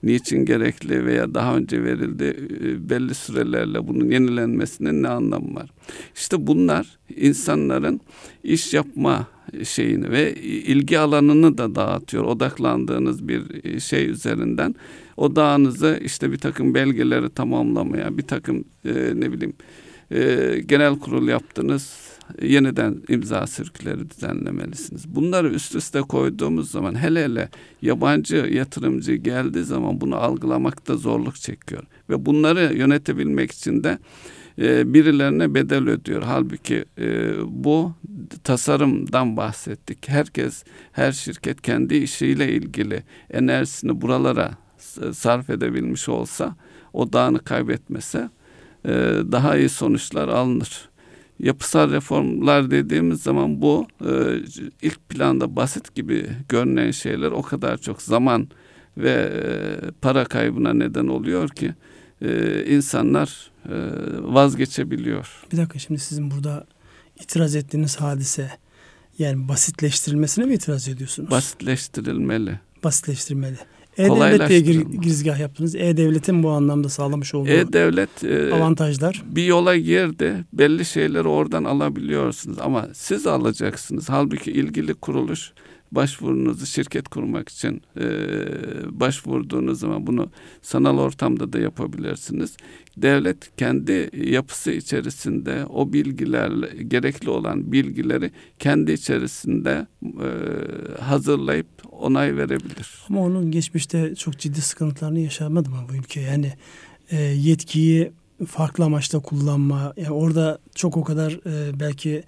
niçin 0.03 0.45
gerekli 0.45 1.07
veya 1.07 1.35
daha 1.35 1.57
önce 1.57 1.85
verildi 1.85 2.37
e, 2.65 2.91
belli 2.91 3.15
sürelerle 3.15 3.89
bunun 3.89 4.11
yenilenmesinin 4.11 5.03
ne 5.03 5.09
anlamı 5.09 5.55
var? 5.55 5.71
İşte 6.15 6.47
bunlar 6.47 6.99
insanların 7.17 8.01
iş 8.45 8.75
yapma 8.75 9.27
şeyini 9.65 10.11
ve 10.11 10.35
ilgi 10.43 10.99
alanını 10.99 11.59
da 11.59 11.75
dağıtıyor. 11.75 12.25
Odaklandığınız 12.25 13.29
bir 13.29 13.81
şey 13.81 14.11
üzerinden 14.11 14.75
odağınızı 15.17 16.01
işte 16.05 16.33
bir 16.33 16.39
takım 16.39 16.75
belgeleri 16.75 17.31
tamamlamaya, 17.31 18.19
bir 18.19 18.23
takım 18.23 18.65
e, 18.85 18.93
ne 19.15 19.33
bileyim 19.33 19.53
e, 20.11 20.61
genel 20.67 20.99
kurul 20.99 21.29
yaptınız, 21.29 21.97
yeniden 22.43 22.97
imza 23.09 23.47
sirküleri 23.47 24.11
düzenlemelisiniz. 24.11 25.15
Bunları 25.15 25.49
üst 25.49 25.75
üste 25.75 26.01
koyduğumuz 26.01 26.71
zaman 26.71 27.03
hele 27.03 27.25
hele 27.25 27.49
yabancı 27.83 28.37
yatırımcı 28.37 29.15
geldiği 29.15 29.65
zaman 29.65 30.01
bunu 30.01 30.17
algılamakta 30.17 30.97
zorluk 30.97 31.37
çekiyor. 31.37 31.83
Ve 32.11 32.27
bunları 32.27 32.77
yönetebilmek 32.77 33.53
için 33.53 33.85
de 33.85 33.99
e, 34.61 34.95
birilerine 34.95 35.55
bedel 35.55 35.89
ödüyor. 35.89 36.23
Halbuki 36.23 36.85
e, 36.99 37.33
bu 37.47 37.93
tasarımdan 38.45 39.37
bahsettik. 39.37 40.09
Herkes, 40.09 40.65
her 40.93 41.13
şirket 41.13 41.63
kendi 41.63 41.97
işiyle 41.97 42.53
ilgili 42.53 43.03
enerjisini 43.31 44.01
buralara 44.01 44.51
sarf 45.13 45.51
edebilmiş 45.51 46.09
olsa, 46.09 46.57
o 46.93 47.13
dağını 47.13 47.39
kaybetmese 47.39 48.31
e, 48.85 48.91
daha 49.33 49.57
iyi 49.57 49.69
sonuçlar 49.69 50.29
alınır. 50.29 50.91
Yapısal 51.39 51.91
reformlar 51.91 52.71
dediğimiz 52.71 53.23
zaman 53.23 53.63
bu 53.63 53.87
ilk 54.83 55.09
planda 55.09 55.57
basit 55.57 55.95
gibi 55.95 56.27
görünen 56.49 56.91
şeyler 56.91 57.31
o 57.31 57.43
kadar 57.43 57.79
çok 57.79 58.03
zaman 58.03 58.49
ve 58.97 59.33
para 60.03 60.25
kaybına 60.25 60.73
neden 60.73 61.07
oluyor 61.07 61.49
ki 61.49 61.75
insanlar 62.67 63.50
vazgeçebiliyor. 64.21 65.45
Bir 65.53 65.57
dakika 65.57 65.79
şimdi 65.79 66.01
sizin 66.01 66.31
burada 66.31 66.67
itiraz 67.21 67.55
ettiğiniz 67.55 67.97
hadise 67.97 68.51
yani 69.19 69.49
basitleştirilmesine 69.49 70.45
mi 70.45 70.55
itiraz 70.55 70.89
ediyorsunuz? 70.89 71.31
Basitleştirilmeli. 71.31 72.61
Basitleştirilmeli. 72.85 73.57
E-Devlet 73.99 74.49
diye 74.49 74.61
gir, 74.61 74.81
girizgah 74.81 75.39
yaptınız. 75.39 75.75
E-Devlet'in 75.75 76.43
bu 76.43 76.51
anlamda 76.51 76.89
sağlamış 76.89 77.35
olduğu 77.35 77.49
E-Devlet 77.49 78.25
e, 78.25 78.55
avantajlar. 78.55 79.23
Bir 79.27 79.45
yola 79.45 79.77
girdi. 79.77 80.45
Belli 80.53 80.85
şeyleri 80.85 81.29
oradan 81.29 81.65
alabiliyorsunuz 81.65 82.59
ama 82.59 82.89
siz 82.93 83.27
alacaksınız. 83.27 84.09
Halbuki 84.09 84.53
ilgili 84.53 84.95
kuruluş 84.95 85.53
başvurunuzu 85.93 86.67
şirket 86.67 87.09
kurmak 87.09 87.49
için 87.49 87.83
e, 87.97 88.05
başvurduğunuz 89.01 89.81
zaman 89.81 90.07
bunu 90.07 90.31
sanal 90.63 90.99
ortamda 90.99 91.53
da 91.53 91.59
yapabilirsiniz. 91.59 92.57
Devlet 93.03 93.57
kendi 93.57 94.11
yapısı 94.13 94.71
içerisinde 94.71 95.65
o 95.67 95.93
bilgilerle 95.93 96.83
gerekli 96.83 97.31
olan 97.31 97.73
bilgileri 97.73 98.31
kendi 98.59 98.93
içerisinde 98.93 99.87
e, 100.03 100.29
hazırlayıp 101.03 101.67
onay 101.93 102.37
verebilir. 102.37 102.89
Ama 103.09 103.21
onun 103.21 103.51
geçmişte 103.51 104.15
çok 104.15 104.39
ciddi 104.39 104.61
sıkıntılarını 104.61 105.21
yaşamadı 105.21 105.71
mı 105.71 105.77
bu 105.91 105.95
ülke? 105.95 106.21
Yani 106.21 106.53
e, 107.11 107.17
yetkiyi 107.23 108.13
farklı 108.47 108.85
amaçla 108.85 109.19
kullanma, 109.19 109.95
yani 109.97 110.11
orada 110.11 110.59
çok 110.75 110.97
o 110.97 111.05
kadar 111.05 111.33
e, 111.33 111.81
belki 111.81 112.23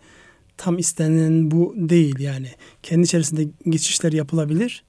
tam 0.57 0.79
istenen 0.79 1.50
bu 1.50 1.75
değil 1.76 2.19
yani. 2.19 2.49
Kendi 2.83 3.05
içerisinde 3.05 3.49
geçişler 3.69 4.12
yapılabilir. 4.12 4.85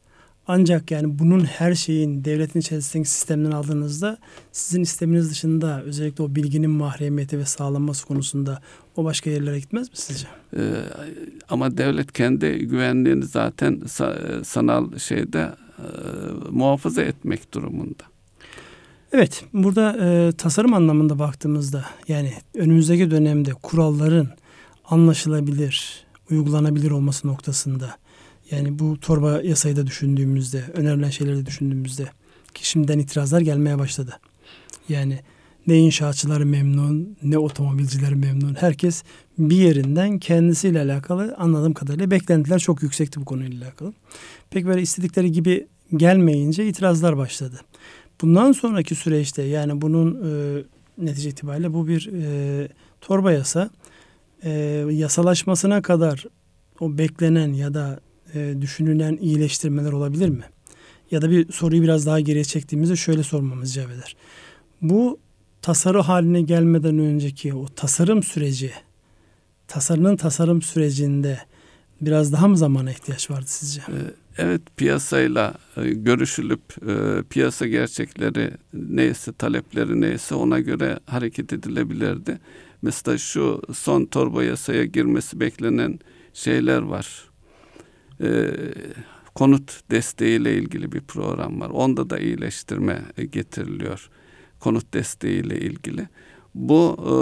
Ancak 0.48 0.92
yani 0.92 1.20
bunun 1.20 1.46
her 1.46 1.76
şeyin 1.76 2.26
devletin 2.26 2.60
içerisindeki 2.60 3.10
sistemden 3.10 3.52
aldığınızda 3.52 4.18
sizin 4.52 4.82
isteminiz 4.82 5.32
dışında 5.32 5.82
özellikle 5.84 6.24
o 6.24 6.36
bilginin 6.36 6.70
mahremiyeti 6.70 7.40
ve 7.40 7.46
sağlanması 7.46 8.08
konusunda 8.08 8.62
o 8.96 9.04
başka 9.04 9.30
yerlere 9.30 9.60
gitmez 9.60 9.90
mi 9.90 9.98
sizce? 9.98 10.28
Ee, 10.58 10.62
ama 11.50 11.78
devlet 11.78 12.12
kendi 12.12 12.58
güvenliğini 12.58 13.26
zaten 13.26 13.82
sanal 14.44 14.98
şeyde 14.98 15.50
e, 15.78 15.86
muhafaza 16.52 17.02
etmek 17.02 17.54
durumunda. 17.54 18.04
Evet, 19.12 19.46
burada 19.54 19.98
e, 20.02 20.32
tasarım 20.32 20.74
anlamında 20.74 21.20
baktığımızda 21.20 21.86
yani 22.08 22.34
önümüzdeki 22.56 23.12
dönemde 23.12 23.52
kuralların 23.52 24.28
anlaşılabilir, 24.86 26.06
uygulanabilir 26.32 26.92
olması 26.92 27.28
noktasında 27.28 27.96
yani 28.55 28.79
bu 28.79 29.00
torba 29.00 29.41
yasayı 29.41 29.75
da 29.75 29.88
düşündüğümüzde, 29.88 30.63
önerilen 30.74 31.10
şeyleri 31.10 31.38
de 31.38 31.45
düşündüğümüzde 31.45 32.05
ki 32.53 32.69
şimdiden 32.69 33.00
itirazlar 33.00 33.41
gelmeye 33.41 33.79
başladı. 33.79 34.19
Yani 34.89 35.19
ne 35.67 35.77
inşaatçılar 35.77 36.41
memnun, 36.41 37.17
ne 37.24 37.38
otomobilciler 37.38 38.13
memnun. 38.13 38.55
Herkes 38.60 39.03
bir 39.38 39.55
yerinden 39.55 40.19
kendisiyle 40.19 40.81
alakalı 40.81 41.36
anladığım 41.38 41.74
kadarıyla 41.74 42.12
beklentiler 42.12 42.60
çok 42.60 42.83
yüksekti 42.83 43.22
bu 43.22 43.25
konuyla 43.25 43.65
alakalı. 43.65 43.93
Pek 44.50 44.65
böyle 44.65 44.81
istedikleri 44.81 45.31
gibi 45.31 45.67
gelmeyince 45.95 46.67
itirazlar 46.67 47.17
başladı. 47.17 47.62
Bundan 48.22 48.51
sonraki 48.51 48.95
süreçte 48.95 49.43
yani 49.43 49.81
bunun 49.81 50.15
e, 50.15 50.63
netice 50.98 51.29
itibariyle 51.29 51.74
bu 51.74 51.88
bir 51.88 52.10
e, 52.13 52.67
torba 53.01 53.31
yasa 53.31 53.69
e, 54.43 54.51
yasalaşmasına 54.91 55.81
kadar 55.81 56.25
o 56.79 56.98
beklenen 56.98 57.53
ya 57.53 57.74
da 57.74 58.00
e, 58.34 58.62
düşünülen 58.62 59.18
iyileştirmeler 59.22 59.92
olabilir 59.92 60.30
mi? 60.30 60.44
Ya 61.12 61.22
da 61.22 61.30
bir 61.30 61.52
soruyu 61.52 61.82
biraz 61.82 62.06
daha 62.06 62.20
geriye 62.20 62.44
çektiğimizde 62.44 62.96
şöyle 62.96 63.24
sormamız 63.24 63.78
eder. 63.78 64.16
Bu 64.82 65.20
tasarı 65.62 66.00
haline 66.00 66.42
gelmeden 66.42 67.00
önceki 67.00 67.54
o 67.54 67.66
tasarım 67.75 68.24
süreci, 68.24 68.72
tasarının 69.68 70.16
tasarım 70.16 70.62
sürecinde 70.62 71.40
biraz 72.02 72.34
daha 72.34 72.48
mı 72.48 72.58
zamana 72.58 72.92
ihtiyaç 72.92 73.32
vardı 73.32 73.46
sizce? 73.48 73.82
Ee, 73.82 73.94
evet 74.38 74.62
piyasayla 74.78 75.54
e, 75.78 75.90
görüşülüp 75.90 76.62
e, 76.90 77.24
piyasa 77.30 77.68
gerçekleri 77.68 78.52
neyse 78.74 79.34
talepleri 79.34 80.02
neyse 80.02 80.36
ona 80.36 80.60
göre 80.60 81.00
hareket 81.06 81.54
edilebilirdi. 81.54 82.40
Mesela 82.82 83.18
şu 83.18 83.62
son 83.74 84.06
torba 84.06 84.44
yasaya 84.44 84.86
girmesi 84.86 85.40
beklenen 85.40 86.00
şeyler 86.34 86.82
var. 86.82 87.33
Ee, 88.22 88.51
konut 89.36 89.91
desteğiyle 89.91 90.55
ilgili 90.55 90.91
bir 90.91 91.01
program 91.01 91.62
var. 91.62 91.70
Onda 91.70 92.10
da 92.10 92.20
iyileştirme 92.20 93.01
getiriliyor. 93.32 94.10
Konut 94.60 94.93
desteğiyle 94.93 95.60
ilgili. 95.60 96.08
Bu 96.55 96.98
e, 97.10 97.13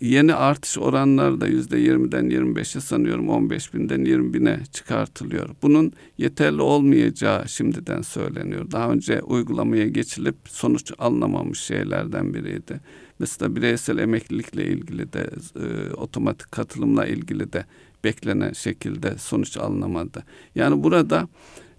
yeni 0.00 0.34
artış 0.34 0.78
oranları 0.78 1.40
da 1.40 1.46
yüzde 1.46 1.78
yirmiden 1.78 2.30
25'e 2.30 2.80
sanıyorum 2.80 3.28
15 3.28 3.74
binden 3.74 4.04
20 4.04 4.34
bine 4.34 4.60
çıkartılıyor. 4.72 5.48
Bunun 5.62 5.92
yeterli 6.18 6.62
olmayacağı 6.62 7.48
şimdiden 7.48 8.02
söyleniyor. 8.02 8.70
Daha 8.70 8.90
önce 8.90 9.22
uygulamaya 9.22 9.88
geçilip 9.88 10.36
sonuç 10.44 10.92
alınamamış 10.98 11.60
şeylerden 11.60 12.34
biriydi. 12.34 12.80
Mesela 13.18 13.56
bireysel 13.56 13.98
emeklilikle 13.98 14.64
ilgili 14.66 15.12
de 15.12 15.30
e, 15.56 15.92
otomatik 15.92 16.52
katılımla 16.52 17.06
ilgili 17.06 17.52
de 17.52 17.64
beklenen 18.04 18.52
şekilde 18.52 19.18
sonuç 19.18 19.56
alınamadı. 19.56 20.24
Yani 20.54 20.82
burada 20.82 21.28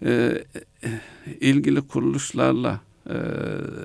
e, 0.05 0.43
ilgili 1.39 1.81
kuruluşlarla 1.81 2.81
e, 3.10 3.13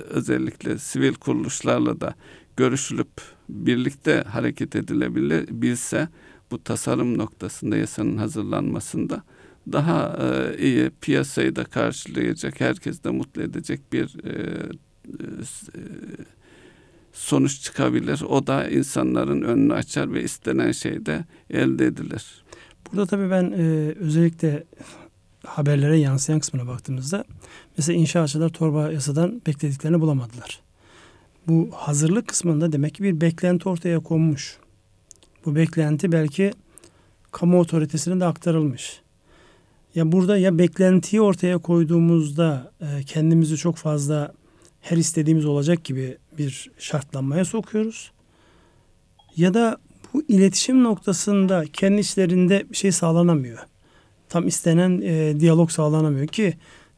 özellikle 0.09 0.79
sivil 0.79 1.15
kuruluşlarla 1.15 2.01
da 2.01 2.15
görüşülüp 2.57 3.09
birlikte 3.49 4.25
hareket 4.29 4.77
edilebilir 4.77 5.49
bilse 5.51 6.09
bu 6.51 6.65
tasarım 6.65 7.19
noktasında 7.19 7.77
yasanın 7.77 8.17
hazırlanmasında 8.17 9.23
daha 9.73 10.19
e, 10.23 10.59
iyi 10.59 10.91
piyasayı 11.01 11.57
da 11.57 11.65
karşılayacak, 11.65 12.61
herkes 12.61 13.05
de 13.05 13.11
mutlu 13.11 13.43
edecek 13.43 13.81
bir 13.93 14.25
e, 14.25 14.33
e, 15.21 15.79
sonuç 17.15 17.61
çıkabilir. 17.61 18.23
O 18.29 18.47
da 18.47 18.69
insanların 18.69 19.43
önünü 19.43 19.75
açar 19.75 20.13
ve 20.13 20.23
istenen 20.23 20.73
şey 20.73 21.07
de 21.07 21.25
elde 21.51 21.87
edilir. 21.87 22.45
Burada 22.87 23.07
tabii 23.07 23.31
ben 23.31 23.45
e, 23.57 23.95
özellikle 24.01 24.65
haberlere 25.47 25.99
yansıyan 25.99 26.41
kısmına 26.41 26.67
baktığımızda 26.67 27.25
mesela 27.79 27.99
inşaatçılar 27.99 28.49
torba 28.49 28.93
yasadan 28.93 29.43
beklediklerini 29.47 30.01
bulamadılar. 30.01 30.61
Bu 31.47 31.71
hazırlık 31.73 32.29
kısmında 32.29 32.73
demek 32.73 32.95
ki 32.95 33.03
bir 33.03 33.21
beklenti 33.21 33.69
ortaya 33.69 34.01
konmuş. 34.01 34.59
Bu 35.45 35.57
beklenti 35.57 36.13
belki 36.13 36.51
kamu 37.33 37.61
otoritesine 37.61 38.21
de 38.21 38.25
aktarılmış. 38.25 39.01
Ya 39.95 40.13
burada 40.13 40.39
ya 40.39 40.59
beklentiyi 40.59 41.23
ortaya 41.23 41.59
koyduğumuzda 41.59 42.73
e, 42.81 43.03
kendimizi 43.03 43.57
çok 43.57 43.77
fazla 43.77 44.35
her 44.85 44.97
istediğimiz 44.97 45.47
olacak 45.47 45.85
gibi 45.85 46.19
bir 46.39 46.71
şartlanmaya 46.79 47.45
sokuyoruz. 47.45 48.13
Ya 49.37 49.55
da 49.55 49.79
bu 50.15 50.23
iletişim 50.29 50.85
noktasında 50.85 51.65
kendi 51.73 52.01
içlerinde 52.01 52.71
bir 52.71 52.77
şey 52.77 52.93
sağlanamıyor. 52.93 53.59
Tam 54.29 54.47
istenen 54.47 55.01
e, 55.01 55.41
diyalog 55.41 55.71
sağlanamıyor 55.71 56.27
ki 56.27 56.55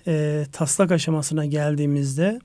e, 0.06 0.46
taslak 0.52 0.92
aşamasına 0.92 1.44
geldiğimizde 1.46 2.40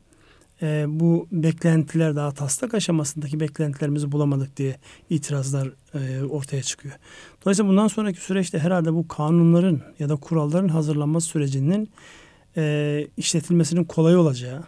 e, 0.61 0.85
bu 0.87 1.27
beklentiler 1.31 2.15
daha 2.15 2.31
taslak 2.31 2.73
aşamasındaki 2.73 3.39
beklentilerimizi 3.39 4.11
bulamadık 4.11 4.57
diye 4.57 4.75
itirazlar 5.09 5.69
e, 5.93 6.23
ortaya 6.23 6.63
çıkıyor. 6.63 6.95
Dolayısıyla 7.41 7.71
bundan 7.71 7.87
sonraki 7.87 8.21
süreçte 8.21 8.59
herhalde 8.59 8.93
bu 8.93 9.07
kanunların 9.07 9.81
ya 9.99 10.09
da 10.09 10.15
kuralların 10.15 10.67
hazırlanması 10.67 11.27
sürecinin 11.27 11.89
e, 12.57 13.07
işletilmesinin 13.17 13.83
kolay 13.83 14.15
olacağı, 14.15 14.63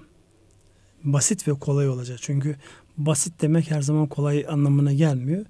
basit 1.04 1.48
ve 1.48 1.54
kolay 1.54 1.90
olacak. 1.90 2.18
Çünkü 2.22 2.56
basit 2.98 3.42
demek 3.42 3.72
her 3.72 3.82
zaman 3.82 4.08
kolay 4.08 4.46
anlamına 4.50 4.94
gelmiyor. 4.94 5.46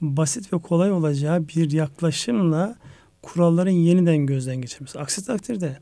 Basit 0.00 0.52
ve 0.52 0.58
kolay 0.58 0.92
olacağı 0.92 1.48
bir 1.48 1.70
yaklaşımla 1.70 2.76
kuralların 3.22 3.70
yeniden 3.70 4.26
gözden 4.26 4.56
geçirmesi. 4.56 4.98
Aksi 4.98 5.26
takdirde 5.26 5.78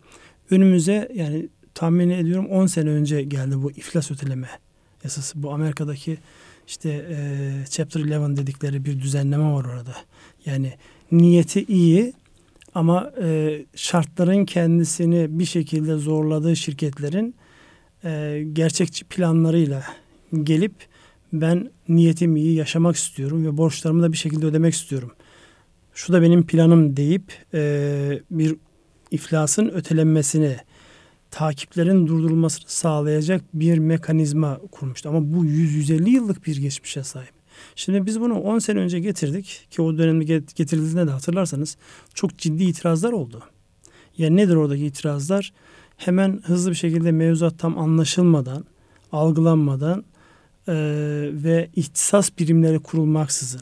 önümüze 0.51 1.13
yani 1.15 1.49
tahmin 1.75 2.11
ediyorum 2.11 2.47
10 2.47 2.67
sene 2.67 2.91
önce 2.91 3.23
geldi 3.23 3.63
bu 3.63 3.71
iflas 3.71 4.11
öteleme 4.11 4.49
yasası. 5.05 5.43
Bu 5.43 5.53
Amerika'daki 5.53 6.19
işte 6.67 6.91
e, 6.91 7.65
Chapter 7.71 8.01
11 8.01 8.37
dedikleri 8.37 8.85
bir 8.85 9.01
düzenleme 9.01 9.53
var 9.53 9.65
orada. 9.65 9.95
Yani 10.47 10.73
niyeti 11.13 11.65
iyi 11.65 12.13
ama 12.75 13.13
e, 13.23 13.59
şartların 13.75 14.45
kendisini 14.45 15.39
bir 15.39 15.45
şekilde 15.45 15.97
zorladığı 15.97 16.57
şirketlerin 16.57 17.35
e, 18.07 18.43
gerçekçi 18.53 19.05
planlarıyla 19.05 19.85
gelip 20.43 20.75
ben 21.33 21.71
niyetim 21.89 22.37
iyi 22.37 22.55
yaşamak 22.55 22.97
istiyorum 22.97 23.47
ve 23.47 23.57
borçlarımı 23.57 24.03
da 24.03 24.13
bir 24.13 24.17
şekilde 24.17 24.47
ödemek 24.47 24.75
istiyorum. 24.75 25.13
Şu 25.95 26.13
da 26.13 26.23
benim 26.23 26.47
planım 26.47 26.97
deyip 26.97 27.33
e, 27.55 28.23
bir 28.31 28.57
iflasın 29.11 29.69
ötelenmesini 29.69 30.57
takiplerin 31.31 32.07
durdurulmasını 32.07 32.65
sağlayacak 32.67 33.43
bir 33.55 33.79
mekanizma 33.79 34.61
kurmuştu. 34.73 35.09
Ama 35.09 35.35
bu 35.35 35.45
100-150 35.45 36.09
yıllık 36.09 36.47
bir 36.47 36.57
geçmişe 36.57 37.05
sahip. 37.05 37.35
Şimdi 37.75 38.07
biz 38.07 38.21
bunu 38.21 38.41
10 38.41 38.59
sene 38.59 38.79
önce 38.79 39.01
getirdik 39.01 39.67
ki 39.71 39.83
o 39.83 39.99
dönemde 39.99 40.25
getirildiğinde 40.55 41.07
de 41.07 41.11
hatırlarsanız 41.11 41.77
çok 42.15 42.39
ciddi 42.39 42.65
itirazlar 42.65 43.13
oldu. 43.13 43.43
Yani 44.19 44.37
nedir 44.37 44.55
oradaki 44.55 44.87
itirazlar? 44.87 45.53
Hemen 45.97 46.41
hızlı 46.45 46.71
bir 46.71 46.77
şekilde 46.77 47.13
mevzuat 47.13 47.59
tam 47.59 47.79
anlaşılmadan, 47.79 48.65
algılanmadan 49.13 50.05
e, 50.69 50.75
ve 51.33 51.69
ihtisas 51.77 52.31
birimleri 52.39 52.79
kurulmaksızın. 52.79 53.61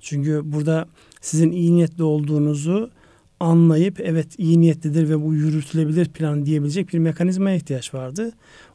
Çünkü 0.00 0.40
burada 0.44 0.88
sizin 1.20 1.50
iyi 1.50 1.74
niyetli 1.74 2.02
olduğunuzu 2.02 2.90
anlayıp 3.40 4.00
evet 4.00 4.28
iyi 4.38 4.60
niyetlidir 4.60 5.08
ve 5.08 5.22
bu 5.22 5.34
yürütülebilir 5.34 6.08
plan 6.08 6.46
diyebilecek 6.46 6.92
bir 6.92 6.98
mekanizmaya 6.98 7.56
ihtiyaç 7.56 7.94
vardı. 7.94 8.32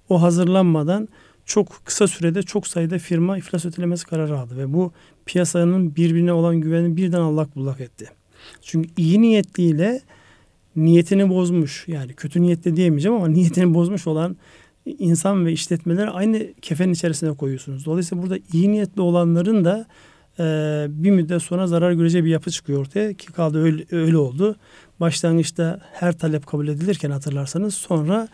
O 0.10 0.22
hazırlanmadan 0.22 1.08
çok 1.45 1.86
kısa 1.86 2.08
sürede 2.08 2.43
çok 2.43 2.67
sayıda 2.67 2.98
firma 2.98 3.38
iflas 3.38 3.65
ötelemesi 3.65 4.06
kararı 4.06 4.39
aldı 4.39 4.58
ve 4.58 4.74
bu 4.74 4.91
piyasanın 5.26 5.95
birbirine 5.95 6.34
olan 6.34 6.56
güvenini 6.56 6.98
birden 6.98 7.22
allak 7.22 7.56
bullak 7.56 7.82
etti. 7.82 8.10
Çünkü 8.62 8.89
iyi 8.98 9.22
niyetliyle 9.22 10.02
niyetini 10.75 11.29
bozmuş 11.29 11.88
yani 11.88 12.13
kötü 12.13 12.41
niyetli 12.41 12.75
diyemeyeceğim 12.75 13.17
ama 13.17 13.27
niyetini 13.27 13.73
bozmuş 13.73 14.08
olan 14.08 14.38
insan 14.86 15.45
ve 15.45 15.51
işletmeleri 15.51 16.10
aynı 16.10 16.53
kefenin 16.62 16.93
içerisine 16.93 17.34
koyuyorsunuz. 17.34 17.86
Dolayısıyla 17.86 18.23
burada 18.23 18.38
iyi 18.53 18.71
niyetli 18.71 19.01
olanların 19.01 19.65
da 19.65 19.88
e, 20.39 20.43
bir 20.89 21.12
müddet 21.12 21.41
sonra 21.41 21.67
zarar 21.67 21.91
göreceği 21.91 22.25
bir 22.25 22.29
yapı 22.29 22.51
çıkıyor 22.51 22.79
ortaya 22.79 23.13
ki 23.13 23.27
kaldı 23.27 23.63
öyle, 23.63 23.86
öyle 23.91 24.17
oldu. 24.17 24.55
Başlangıçta 24.99 25.82
her 25.93 26.17
talep 26.17 26.47
kabul 26.47 26.67
edilirken 26.67 27.12
hatırlarsanız 27.12 27.75
sonra 27.75 28.27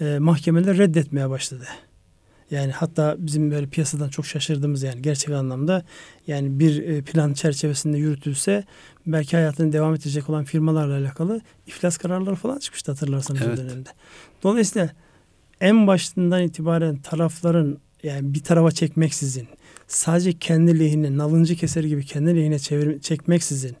e, 0.00 0.18
mahkemeler 0.18 0.78
reddetmeye 0.78 1.30
başladı. 1.30 1.64
Yani 2.50 2.72
hatta 2.72 3.16
bizim 3.18 3.50
böyle 3.50 3.66
piyasadan 3.66 4.08
çok 4.08 4.26
şaşırdığımız 4.26 4.82
yani 4.82 5.02
gerçek 5.02 5.30
anlamda 5.30 5.84
yani 6.26 6.60
bir 6.60 6.82
e, 6.82 7.02
plan 7.02 7.32
çerçevesinde 7.32 7.98
yürütülse 7.98 8.64
belki 9.06 9.36
hayatını 9.36 9.72
devam 9.72 9.94
edecek 9.94 10.30
olan 10.30 10.44
firmalarla 10.44 10.98
alakalı 10.98 11.40
iflas 11.66 11.98
kararları 11.98 12.34
falan 12.34 12.58
çıkmıştı 12.58 12.92
hatırlarsanız 12.92 13.42
evet. 13.44 13.58
o 13.58 13.62
dönemde. 13.62 13.90
Dolayısıyla 14.42 14.90
en 15.60 15.86
başından 15.86 16.42
itibaren 16.42 16.96
tarafların 16.96 17.78
yani 18.02 18.34
bir 18.34 18.42
tarafa 18.42 18.70
çekmeksizin 18.70 19.48
sadece 19.86 20.38
kendi 20.38 20.80
lehine 20.80 21.16
nalıncı 21.16 21.56
keser 21.56 21.84
gibi 21.84 22.06
kendi 22.06 22.36
lehine 22.36 22.58
çevir, 22.58 23.00
çekmeksizin 23.00 23.76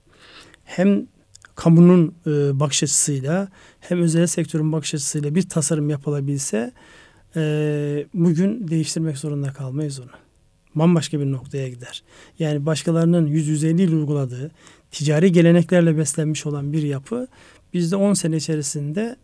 hem 0.64 1.06
kamunun 1.54 2.14
e, 2.26 2.60
bakış 2.60 2.82
açısıyla 2.82 3.48
hem 3.80 4.00
özel 4.00 4.26
sektörün 4.26 4.72
bakış 4.72 4.94
açısıyla 4.94 5.34
bir 5.34 5.48
tasarım 5.48 5.90
yapılabilse 5.90 6.72
e, 7.36 8.06
bugün 8.14 8.68
değiştirmek 8.68 9.18
zorunda 9.18 9.52
kalmayız 9.52 10.00
onu. 10.00 10.10
Bambaşka 10.74 11.20
bir 11.20 11.32
noktaya 11.32 11.68
gider. 11.68 12.02
Yani 12.38 12.66
başkalarının 12.66 13.26
100-150 13.26 13.82
yıl 13.82 13.92
uyguladığı 13.92 14.50
ticari 14.90 15.32
geleneklerle 15.32 15.98
beslenmiş 15.98 16.46
olan 16.46 16.72
bir 16.72 16.82
yapı 16.82 17.26
bizde 17.74 17.96
10 17.96 18.14
sene 18.14 18.36
içerisinde 18.36 19.16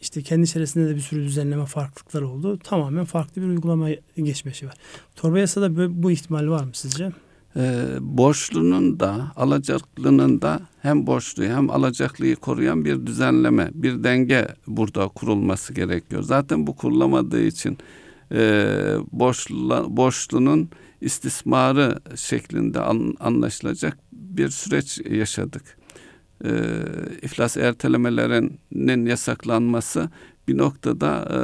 işte 0.00 0.22
kendi 0.22 0.44
içerisinde 0.44 0.88
de 0.88 0.96
bir 0.96 1.00
sürü 1.00 1.24
düzenleme 1.24 1.66
farklılıklar 1.66 2.22
oldu. 2.22 2.58
Tamamen 2.58 3.04
farklı 3.04 3.42
bir 3.42 3.46
uygulama 3.46 3.88
geçmesi 4.16 4.66
var. 4.66 4.74
Torba 5.16 5.38
yasada 5.38 6.02
bu 6.02 6.10
ihtimal 6.10 6.48
var 6.48 6.64
mı 6.64 6.70
sizce? 6.72 7.12
Ee, 7.56 7.84
borçlunun 8.00 9.00
da 9.00 9.32
alacaklının 9.36 10.42
da 10.42 10.60
hem 10.82 11.06
borçluyu 11.06 11.50
hem 11.50 11.70
alacaklıyı 11.70 12.36
koruyan 12.36 12.84
bir 12.84 13.06
düzenleme, 13.06 13.70
bir 13.74 14.04
denge 14.04 14.48
burada 14.66 15.08
kurulması 15.08 15.74
gerekiyor. 15.74 16.22
Zaten 16.22 16.66
bu 16.66 16.76
kurulamadığı 16.76 17.42
için 17.42 17.78
e, 18.32 18.66
borçlu, 19.12 19.86
borçlunun 19.88 20.70
istismarı 21.00 21.98
şeklinde 22.16 22.80
an, 22.80 23.14
anlaşılacak 23.20 23.98
bir 24.12 24.48
süreç 24.48 25.00
yaşadık 25.10 25.62
e, 26.44 26.50
iflas 27.22 27.56
ertelemelerinin 27.56 29.06
yasaklanması 29.06 30.10
bir 30.48 30.58
noktada 30.58 31.28
e, 31.30 31.38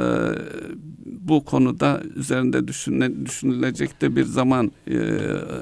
bu 1.05 1.45
konuda 1.45 2.01
üzerinde 2.15 2.67
düşüne, 2.67 3.25
düşünülecek 3.25 4.01
de 4.01 4.15
bir 4.15 4.23
zaman 4.23 4.71
e, 4.87 4.97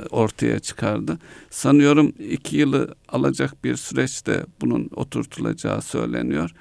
ortaya 0.10 0.60
çıkardı. 0.60 1.18
Sanıyorum 1.50 2.14
iki 2.30 2.58
yılı 2.58 2.96
alacak 3.08 3.64
bir 3.64 3.76
süreçte 3.76 4.46
bunun 4.62 4.90
oturtulacağı 4.96 5.82
söyleniyor. 5.82 6.52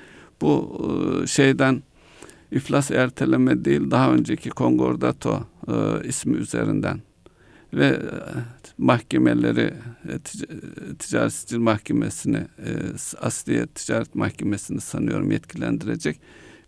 Bu 0.40 0.80
e, 1.22 1.26
şeyden 1.26 1.82
iflas 2.52 2.90
erteleme 2.90 3.64
değil 3.64 3.90
daha 3.90 4.12
önceki 4.12 4.50
Concordato 4.50 5.46
e, 5.68 6.08
ismi 6.08 6.36
üzerinden 6.36 7.00
ve 7.74 7.86
e, 7.86 8.00
mahkemeleri 8.78 9.74
e, 10.08 10.18
Ticaret 10.98 11.32
Sicil 11.32 11.58
Mahkemesi'ni 11.58 12.36
e, 12.36 12.70
Asliye 13.20 13.66
Ticaret 13.66 14.14
Mahkemesi'ni 14.14 14.80
sanıyorum 14.80 15.30
yetkilendirecek 15.30 16.20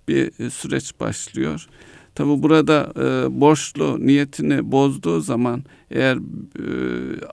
bir 0.08 0.50
süreç 0.50 1.00
başlıyor. 1.00 1.66
Tabi 2.14 2.42
burada 2.42 2.92
e, 2.96 3.40
borçlu 3.40 4.06
niyetini 4.06 4.72
bozduğu 4.72 5.20
zaman 5.20 5.64
eğer 5.90 6.16
e, 6.16 6.22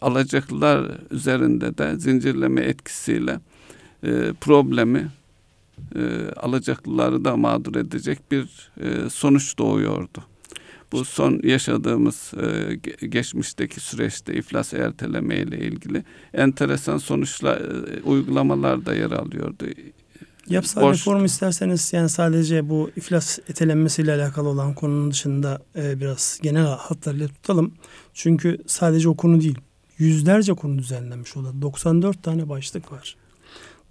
alacaklılar 0.02 0.92
üzerinde 1.12 1.78
de 1.78 2.00
zincirleme 2.00 2.62
etkisiyle 2.62 3.40
e, 4.04 4.34
problemi 4.42 5.08
e, 5.96 6.30
alacaklıları 6.36 7.26
da 7.26 7.38
mağdur 7.38 7.76
edecek 7.76 8.20
bir 8.32 8.72
e, 8.82 9.10
sonuç 9.10 9.58
doğuyordu. 9.58 10.24
Bu 10.92 11.06
son 11.06 11.40
yaşadığımız 11.44 12.34
e, 12.34 12.76
geçmişteki 13.08 13.80
süreçte 13.80 14.34
iflas 14.34 14.74
erteleme 14.74 15.38
ile 15.38 15.58
ilgili 15.60 16.04
enteresan 16.34 16.98
sonuçlar, 16.98 17.58
e, 17.58 18.02
uygulamalar 18.04 18.86
da 18.86 18.96
yer 18.96 19.12
alıyordu. 19.12 19.66
Yapısal 20.50 20.82
Borç... 20.82 20.98
reform 20.98 21.26
isterseniz 21.26 21.94
yani 21.94 22.10
sadece 22.10 22.70
bu 22.70 22.90
iflas 22.96 23.40
etelenmesiyle 23.50 24.14
alakalı 24.14 24.50
olan 24.50 24.74
konunun 24.74 25.12
dışında 25.12 25.62
e, 25.76 26.00
biraz 26.00 26.40
genel 26.42 26.66
hatlarıyla 26.66 27.28
tutalım. 27.28 27.74
Çünkü 28.14 28.58
sadece 28.68 29.10
o 29.10 29.16
konu 29.16 29.42
değil. 29.42 29.58
Yüzlerce 29.98 30.54
konu 30.54 30.78
düzenlenmiş 30.78 31.38
orada. 31.38 31.62
94 31.62 32.24
tane 32.24 32.50
başlık 32.50 32.92
var. 32.92 33.16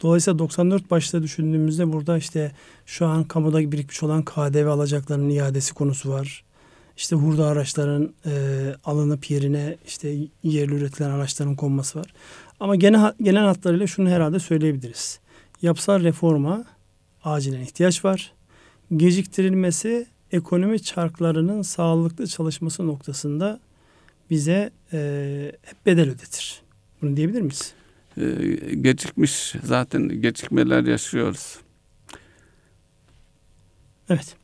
Dolayısıyla 0.02 0.38
94 0.38 0.90
başta 0.90 1.22
düşündüğümüzde 1.22 1.92
burada 1.92 2.18
işte 2.18 2.52
şu 2.86 3.06
an 3.06 3.24
kamuda 3.24 3.72
birikmiş 3.72 4.02
olan 4.02 4.24
KDV 4.24 4.66
alacaklarının 4.66 5.30
iadesi 5.30 5.74
konusu 5.74 6.10
var. 6.10 6.44
İşte 6.96 7.16
hurda 7.16 7.46
araçların 7.46 8.14
e, 8.26 8.32
alınıp 8.84 9.30
yerine 9.30 9.76
işte 9.86 10.16
yerli 10.42 10.74
üretilen 10.74 11.10
araçların 11.10 11.56
konması 11.56 11.98
var. 11.98 12.06
Ama 12.60 12.76
genel, 12.76 13.12
genel 13.22 13.44
hatlarıyla 13.44 13.86
şunu 13.86 14.08
herhalde 14.08 14.38
söyleyebiliriz. 14.38 15.20
Yapısal 15.64 16.03
reforma 16.03 16.64
acilen 17.24 17.61
ihtiyaç 17.61 18.05
var. 18.05 18.33
Geciktirilmesi 18.96 20.07
ekonomi 20.33 20.83
çarklarının 20.83 21.62
sağlıklı 21.62 22.27
çalışması 22.27 22.87
noktasında 22.87 23.61
bize 24.31 24.70
e, 24.92 25.53
hep 25.62 25.87
bedel 25.87 26.11
ödetir. 26.11 26.62
Bunu 27.03 27.16
diyebilir 27.16 27.40
miyiz? 27.40 27.74
e, 28.16 28.74
gecikmiş 28.74 29.55
zaten 29.64 30.09
gecikmeler 30.20 30.85
yaşıyoruz. 30.85 31.59
Evet. 34.09 34.37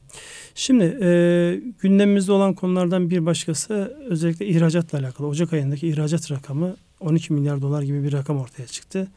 Şimdi 0.55 0.99
e, 1.03 1.61
gündemimizde 1.81 2.33
olan 2.33 2.55
konulardan 2.55 3.11
bir 3.11 3.27
başkası 3.27 3.97
özellikle 4.09 4.47
ihracatla 4.47 4.99
alakalı. 4.99 5.27
Ocak 5.27 5.53
ayındaki 5.53 5.89
ihracat 5.89 6.31
rakamı 6.31 6.77
12 7.01 7.33
milyar 7.33 7.63
dolar 7.63 7.83
gibi 7.83 8.05
bir 8.05 8.13
rakam 8.13 8.39
ortaya 8.39 8.67
çıktı. 8.67 9.09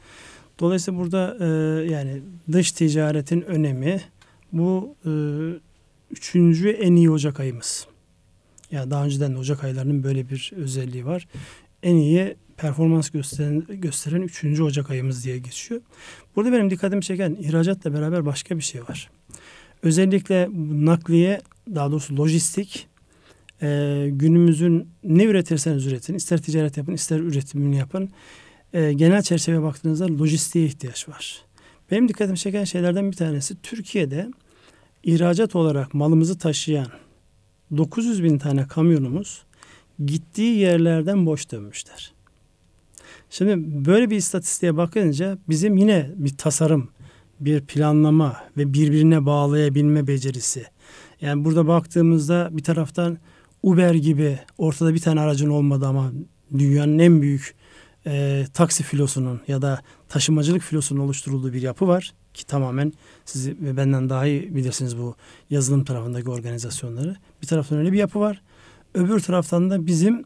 Dolayısıyla 0.60 1.00
burada 1.00 1.38
e, 1.39 1.46
yani 1.92 2.22
dış 2.52 2.72
ticaretin 2.72 3.42
önemi 3.42 4.02
bu 4.52 4.96
e, 5.06 5.12
üçüncü 6.12 6.70
en 6.70 6.96
iyi 6.96 7.12
Ocak 7.12 7.39
ayımız. 7.39 7.88
Yani 8.72 8.92
daha 8.92 9.06
önceden 9.06 9.34
de 9.34 9.38
Ocak 9.38 9.63
aylarının 9.63 10.04
böyle 10.04 10.30
bir 10.30 10.52
özelliği 10.56 11.06
var. 11.06 11.28
En 11.84 11.96
iyi 11.96 12.36
performans 12.58 13.10
gösteren, 13.10 13.63
gösteren 13.70 14.22
3. 14.22 14.62
Ocak 14.62 14.89
ayımız 14.89 15.26
diye 15.26 15.38
geçiyor. 15.38 15.82
Burada 16.36 16.52
benim 16.52 16.70
dikkatimi 16.70 17.02
çeken 17.02 17.36
ihracatla 17.36 17.94
beraber 17.94 18.26
başka 18.26 18.58
bir 18.58 18.62
şey 18.62 18.82
var. 18.82 19.10
Özellikle 19.84 20.50
nakliye 20.86 21.42
daha 21.76 21.92
doğrusu 21.92 22.18
lojistik 22.18 22.88
e, 23.62 24.08
günümüzün 24.12 24.88
ne 25.04 25.24
üretirseniz 25.24 25.86
üretin 25.88 26.13
ister 26.13 26.42
ticaret 26.42 26.78
yapın 26.78 26.94
ister 26.94 27.20
üretimini 27.20 27.78
yapın 27.78 28.10
e, 28.73 28.93
genel 28.93 29.21
çerçeve 29.21 29.62
baktığınızda 29.62 30.07
lojistiğe 30.07 30.65
ihtiyaç 30.65 31.09
var. 31.09 31.41
Benim 31.91 32.07
dikkatimi 32.07 32.38
çeken 32.38 32.63
şeylerden 32.63 33.12
bir 33.12 33.15
tanesi 33.15 33.62
Türkiye'de 33.62 34.31
ihracat 35.03 35.55
olarak 35.55 35.93
malımızı 35.93 36.38
taşıyan 36.38 36.88
900 37.77 38.23
bin 38.23 38.38
tane 38.38 38.67
kamyonumuz 38.67 39.43
gittiği 40.05 40.57
yerlerden 40.57 41.25
boş 41.25 41.51
dönmüşler. 41.51 42.13
Şimdi 43.29 43.86
böyle 43.86 44.09
bir 44.09 44.15
istatistiğe 44.15 44.77
bakınca 44.77 45.38
bizim 45.49 45.77
yine 45.77 46.12
bir 46.15 46.38
tasarım, 46.38 46.89
bir 47.39 47.62
planlama 47.62 48.38
ve 48.57 48.73
birbirine 48.73 49.25
bağlayabilme 49.25 50.07
becerisi. 50.07 50.65
Yani 51.21 51.45
burada 51.45 51.67
baktığımızda 51.67 52.49
bir 52.51 52.63
taraftan 52.63 53.17
Uber 53.63 53.93
gibi 53.93 54.39
ortada 54.57 54.93
bir 54.93 54.99
tane 54.99 55.19
aracın 55.19 55.49
olmadı 55.49 55.88
ama 55.88 56.12
dünyanın 56.57 56.99
en 56.99 57.21
büyük 57.21 57.55
e, 58.08 58.46
taksi 58.54 58.84
filosunun 58.84 59.42
ya 59.48 59.62
da 59.62 59.82
taşımacılık 60.10 60.62
filosunun 60.62 61.00
oluşturulduğu 61.00 61.54
bir 61.54 61.62
yapı 61.62 61.88
var 61.88 62.13
ki 62.34 62.46
tamamen 62.46 62.94
siz 63.26 63.48
ve 63.48 63.78
benden 63.78 64.10
daha 64.10 64.26
iyi 64.26 64.56
bilirsiniz 64.56 64.98
bu 64.98 65.16
yazılım 65.50 65.84
tarafındaki 65.84 66.30
organizasyonları. 66.30 67.16
Bir 67.42 67.48
taraftan 67.48 67.78
öyle 67.78 67.92
bir 67.92 67.98
yapı 67.98 68.20
var. 68.20 68.42
Öbür 68.94 69.20
taraftan 69.20 69.70
da 69.70 69.86
bizim 69.86 70.24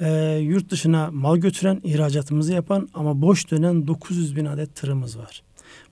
e, 0.00 0.36
yurt 0.36 0.70
dışına 0.70 1.10
mal 1.10 1.36
götüren, 1.36 1.80
ihracatımızı 1.84 2.52
yapan 2.52 2.88
ama 2.94 3.22
boş 3.22 3.50
dönen 3.50 3.86
900 3.86 4.36
bin 4.36 4.44
adet 4.44 4.74
tırımız 4.74 5.18
var. 5.18 5.42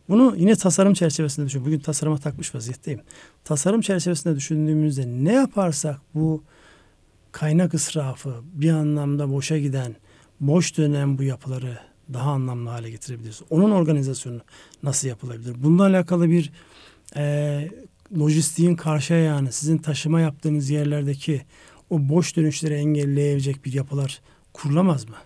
Bunu 0.09 0.35
yine 0.37 0.57
tasarım 0.57 0.95
çerçevesinde 0.95 1.47
düşün. 1.47 1.65
Bugün 1.65 1.79
tasarıma 1.79 2.19
takmış 2.19 2.55
vaziyetteyim. 2.55 3.01
Tasarım 3.45 3.81
çerçevesinde 3.81 4.37
düşündüğümüzde 4.37 5.07
ne 5.07 5.33
yaparsak 5.33 6.01
bu 6.15 6.43
kaynak 7.33 7.75
ısrafı 7.75 8.35
bir 8.53 8.71
anlamda 8.71 9.33
boşa 9.33 9.59
giden, 9.59 9.97
boş 10.41 10.77
dönen 10.77 11.19
bu 11.19 11.23
yapıları 11.23 11.79
daha 12.13 12.31
anlamlı 12.31 12.71
hale 12.71 12.91
getirebiliriz. 12.91 13.43
Onun 13.51 13.71
organizasyonu 13.71 14.41
nasıl 14.83 15.09
yapılabilir? 15.09 15.55
Bununla 15.59 15.83
alakalı 15.83 16.31
bir 16.31 16.53
e, 17.17 17.69
lojistiğin 18.19 18.75
karşı 18.75 19.15
ayağını, 19.15 19.53
sizin 19.53 19.79
taşıma 19.79 20.21
yaptığınız 20.21 20.71
yerlerdeki 20.71 21.43
o 21.91 22.09
boş 22.09 22.37
dönüşleri 22.37 22.75
engelleyebilecek 22.75 23.65
bir 23.65 23.73
yapılar 23.73 24.21
kurulamaz 24.53 25.09
mı? 25.09 25.17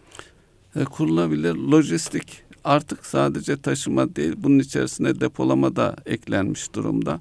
E, 0.76 0.84
kurulabilir. 0.84 1.54
Lojistik 1.54 2.42
artık 2.64 3.06
sadece 3.06 3.56
taşıma 3.56 4.16
değil, 4.16 4.34
bunun 4.36 4.58
içerisine 4.58 5.20
depolama 5.20 5.76
da 5.76 5.96
eklenmiş 6.06 6.74
durumda. 6.74 7.20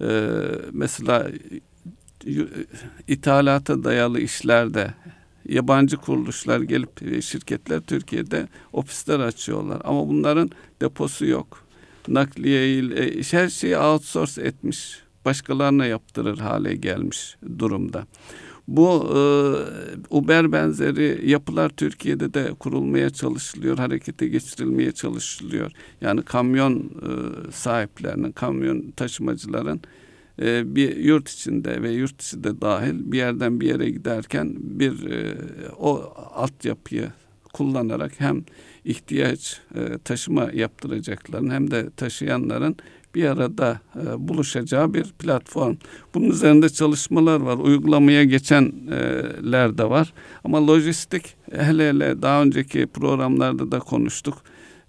E, 0.00 0.30
mesela 0.72 1.30
ithalata 3.08 3.84
dayalı 3.84 4.20
işlerde 4.20 4.94
yabancı 5.48 5.96
kuruluşlar 5.96 6.60
gelip 6.60 7.02
e, 7.02 7.22
şirketler 7.22 7.80
Türkiye'de 7.80 8.48
ofisler 8.72 9.20
açıyorlar. 9.20 9.80
Ama 9.84 10.08
bunların 10.08 10.50
deposu 10.80 11.26
yok. 11.26 11.62
Nakliye 12.08 12.82
her 13.30 13.48
şeyi 13.48 13.78
outsource 13.78 14.42
etmiş. 14.42 15.02
Başkalarına 15.24 15.86
yaptırır 15.86 16.38
hale 16.38 16.74
gelmiş 16.74 17.36
durumda. 17.58 18.06
Bu 18.68 19.12
e, 19.14 19.20
Uber 20.10 20.52
benzeri 20.52 21.30
yapılar 21.30 21.68
Türkiye'de 21.68 22.34
de 22.34 22.54
kurulmaya 22.58 23.10
çalışılıyor, 23.10 23.78
harekete 23.78 24.28
geçirilmeye 24.28 24.92
çalışılıyor. 24.92 25.72
Yani 26.00 26.22
kamyon 26.22 26.74
e, 26.78 27.10
sahiplerinin, 27.52 28.32
kamyon 28.32 28.90
taşımacıların 28.90 29.80
e, 30.42 30.76
bir 30.76 30.96
yurt 30.96 31.28
içinde 31.28 31.82
ve 31.82 31.90
yurt 31.90 32.18
dışı 32.18 32.44
da 32.44 32.60
dahil 32.60 33.12
bir 33.12 33.18
yerden 33.18 33.60
bir 33.60 33.66
yere 33.66 33.90
giderken 33.90 34.56
bir 34.60 35.10
e, 35.10 35.34
o 35.78 36.14
altyapıyı 36.34 37.08
kullanarak 37.52 38.12
hem 38.18 38.44
ihtiyaç 38.84 39.60
e, 39.74 39.98
taşıma 39.98 40.50
yaptıracakların 40.52 41.50
hem 41.50 41.70
de 41.70 41.90
taşıyanların 41.96 42.76
bir 43.14 43.24
arada 43.24 43.80
e, 43.96 44.28
buluşacağı 44.28 44.94
bir 44.94 45.04
platform. 45.04 45.76
Bunun 46.14 46.30
üzerinde 46.30 46.68
çalışmalar 46.68 47.40
var. 47.40 47.56
Uygulamaya 47.56 48.24
geçenler 48.24 49.78
de 49.78 49.90
var. 49.90 50.12
Ama 50.44 50.66
lojistik 50.66 51.36
hele 51.52 51.88
hele 51.88 52.22
daha 52.22 52.42
önceki 52.42 52.86
programlarda 52.86 53.72
da 53.72 53.78
konuştuk. 53.78 54.34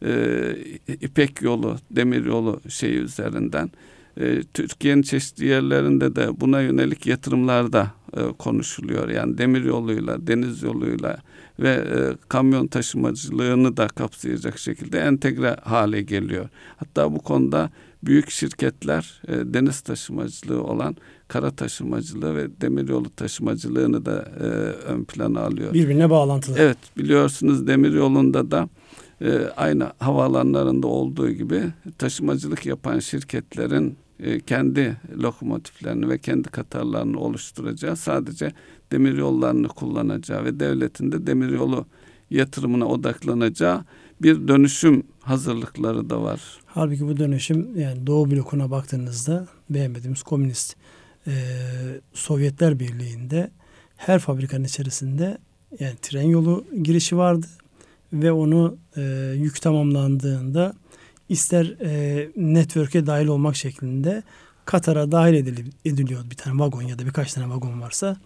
E, 0.06 0.56
İpek 0.88 1.42
yolu, 1.42 1.78
demir 1.92 2.26
yolu 2.26 2.62
şeyi 2.70 2.98
üzerinden. 2.98 3.72
E, 4.18 4.44
Türkiye'nin 4.54 5.02
çeşitli 5.02 5.46
yerlerinde 5.46 6.16
de 6.16 6.42
buna 6.42 6.62
yönelik 6.62 7.08
yatırımlar 7.08 7.74
da 7.74 7.92
e, 8.18 8.22
konuşuluyor. 8.38 9.10
Yani 9.10 9.38
demir 9.38 9.64
yoluyla, 9.66 10.28
deniz 10.28 10.64
yoluyla 10.64 11.18
ve 11.60 11.70
e, 11.70 11.98
kamyon 12.30 12.68
taşımacılığını 12.68 13.78
da 13.78 13.88
kapsayacak 13.88 14.60
şekilde 14.60 15.00
entegre 15.00 15.58
hale 15.64 16.02
geliyor. 16.02 16.50
Hatta 16.78 17.16
bu 17.16 17.20
konuda 17.20 17.70
büyük 18.04 18.30
şirketler 18.30 19.22
e, 19.28 19.54
deniz 19.54 19.82
taşımacılığı 19.82 20.64
olan 20.64 20.96
kara 21.28 21.52
taşımacılığı 21.52 22.36
ve 22.36 22.62
demiryolu 22.62 23.10
taşımacılığını 23.10 24.06
da 24.06 24.32
e, 24.40 24.44
ön 24.92 25.04
plana 25.04 25.42
alıyor. 25.42 25.74
Birbirine 25.74 26.10
bağlantılı. 26.10 26.56
Evet 26.60 26.78
biliyorsunuz 26.98 27.68
demiryolunda 27.68 28.52
da 28.52 28.70
e, 29.22 29.48
aynı 29.58 29.92
havaalanlarında 30.00 30.88
olduğu 30.88 31.32
gibi 31.32 31.64
taşımacılık 31.98 32.66
yapan 32.66 33.00
şirketlerin 33.00 33.98
kendi 34.48 34.98
lokomotiflerini 35.24 36.10
ve 36.10 36.18
kendi 36.18 36.50
katarlarını 36.50 37.20
oluşturacağı 37.20 37.96
sadece 37.96 38.52
demir 38.92 39.18
yollarını 39.18 39.68
kullanacağı 39.68 40.46
ve 40.46 40.60
devletin 40.60 41.12
de 41.12 41.28
demiryolu 41.28 41.86
yatırımına 42.30 42.86
odaklanacağı 42.86 43.86
bir 44.22 44.48
dönüşüm 44.48 45.04
hazırlıkları 45.22 46.10
da 46.10 46.22
var. 46.22 46.42
Halbuki 46.66 47.08
bu 47.08 47.18
dönüşüm 47.18 47.80
yani 47.80 48.08
Doğu 48.08 48.32
blokuna 48.32 48.72
baktığınızda 48.72 49.48
beğenmediğimiz 49.70 50.24
komünist 50.24 50.76
e, 51.28 51.32
Sovyetler 52.14 52.80
Birliği'nde 52.80 53.52
her 53.98 54.20
fabrikanın 54.20 54.64
içerisinde 54.64 55.38
yani 55.80 55.96
tren 56.02 56.28
yolu 56.28 56.66
girişi 56.84 57.18
vardı 57.18 57.48
ve 58.14 58.32
onu 58.32 58.78
e, 58.98 59.34
yük 59.36 59.62
tamamlandığında 59.62 60.74
ister 61.30 61.66
e, 61.66 62.30
network'e 62.38 63.06
dahil 63.06 63.28
olmak 63.28 63.56
şeklinde 63.56 64.24
Katar'a 64.66 65.12
dahil 65.12 65.34
ediliyor 65.86 66.30
bir 66.32 66.36
tane 66.36 66.60
vagon 66.60 66.82
ya 66.82 67.00
da 67.00 67.06
birkaç 67.06 67.34
tane 67.34 67.50
vagon 67.50 67.82
varsa 67.82 68.18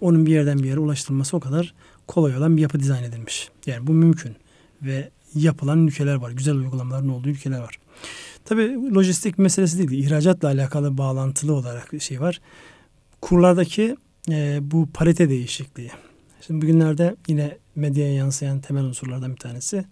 onun 0.00 0.26
bir 0.26 0.32
yerden 0.32 0.58
bir 0.58 0.64
yere 0.64 0.78
ulaştırılması 0.78 1.36
o 1.36 1.40
kadar 1.40 1.74
kolay 2.06 2.36
olan 2.36 2.56
bir 2.56 2.62
yapı 2.62 2.80
dizayn 2.80 3.02
edilmiş. 3.02 3.48
Yani 3.66 3.86
bu 3.86 3.92
mümkün 3.92 4.36
ve 4.82 5.10
yapılan 5.34 5.86
ülkeler 5.86 6.14
var. 6.14 6.30
Güzel 6.30 6.54
uygulamaların 6.54 7.08
olduğu 7.08 7.28
ülkeler 7.28 7.60
var. 7.60 7.78
Tabi 8.44 8.94
lojistik 8.94 9.38
meselesi 9.38 9.78
değil. 9.78 10.04
İhracatla 10.04 10.48
alakalı 10.48 10.98
bağlantılı 10.98 11.54
olarak 11.54 11.92
bir 11.92 12.00
şey 12.00 12.20
var. 12.20 12.40
Kurlardaki 13.20 13.96
e, 14.30 14.58
bu 14.62 14.88
parite 14.94 15.28
değişikliği. 15.28 15.90
Şimdi 16.40 16.62
bugünlerde 16.62 17.16
yine 17.28 17.58
medyaya 17.76 18.14
yansıyan 18.14 18.60
temel 18.60 18.84
unsurlardan 18.84 19.30
bir 19.30 19.36
tanesi 19.36 19.84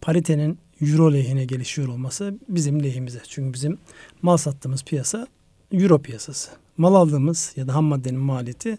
paritenin 0.00 0.58
euro 0.80 1.12
lehine 1.12 1.44
gelişiyor 1.44 1.88
olması 1.88 2.38
bizim 2.48 2.84
lehimize. 2.84 3.20
Çünkü 3.28 3.54
bizim 3.54 3.78
mal 4.22 4.36
sattığımız 4.36 4.84
piyasa 4.84 5.26
euro 5.72 6.02
piyasası. 6.02 6.50
Mal 6.76 6.94
aldığımız 6.94 7.52
ya 7.56 7.68
da 7.68 7.74
ham 7.74 7.84
maddenin 7.84 8.20
maliyeti 8.20 8.78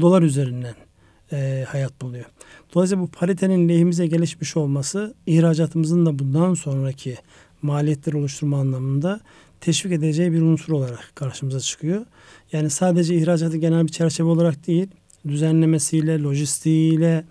dolar 0.00 0.22
üzerinden 0.22 0.74
e, 1.32 1.64
hayat 1.68 2.02
buluyor. 2.02 2.24
Dolayısıyla 2.74 3.04
bu 3.04 3.08
paritenin 3.08 3.68
lehimize 3.68 4.06
gelişmiş 4.06 4.56
olması 4.56 5.14
ihracatımızın 5.26 6.06
da 6.06 6.18
bundan 6.18 6.54
sonraki 6.54 7.16
maliyetleri 7.62 8.16
oluşturma 8.16 8.60
anlamında 8.60 9.20
teşvik 9.60 9.92
edeceği 9.92 10.32
bir 10.32 10.42
unsur 10.42 10.72
olarak 10.72 11.12
karşımıza 11.14 11.60
çıkıyor. 11.60 12.06
Yani 12.52 12.70
sadece 12.70 13.14
ihracatı 13.14 13.56
genel 13.56 13.86
bir 13.86 13.92
çerçeve 13.92 14.28
olarak 14.28 14.66
değil, 14.66 14.88
düzenlemesiyle, 15.28 16.22
lojistiğiyle 16.22 17.24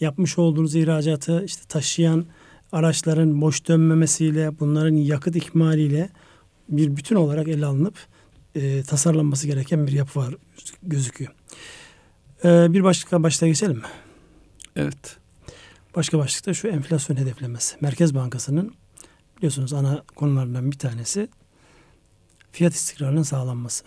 yapmış 0.00 0.38
olduğunuz 0.38 0.74
ihracatı 0.74 1.44
işte 1.44 1.62
taşıyan 1.68 2.26
araçların 2.72 3.40
boş 3.40 3.68
dönmemesiyle, 3.68 4.60
bunların 4.60 4.96
yakıt 4.96 5.36
ikmaliyle 5.36 6.10
bir 6.68 6.96
bütün 6.96 7.16
olarak 7.16 7.48
ele 7.48 7.66
alınıp 7.66 7.94
e, 8.54 8.82
tasarlanması 8.82 9.46
gereken 9.46 9.86
bir 9.86 9.92
yapı 9.92 10.20
var 10.20 10.34
gözüküyor. 10.82 11.32
E, 12.44 12.72
bir 12.72 12.84
başka 12.84 13.22
başlığa 13.22 13.48
geçelim 13.48 13.76
mi? 13.76 13.82
Evet. 14.76 15.16
Başka 15.96 16.18
başlıkta 16.18 16.54
şu 16.54 16.68
enflasyon 16.68 17.16
hedeflemesi. 17.16 17.76
Merkez 17.80 18.14
Bankası'nın 18.14 18.74
biliyorsunuz 19.36 19.72
ana 19.72 20.02
konularından 20.16 20.70
bir 20.70 20.78
tanesi 20.78 21.28
fiyat 22.52 22.74
istikrarının 22.74 23.22
sağlanması. 23.22 23.84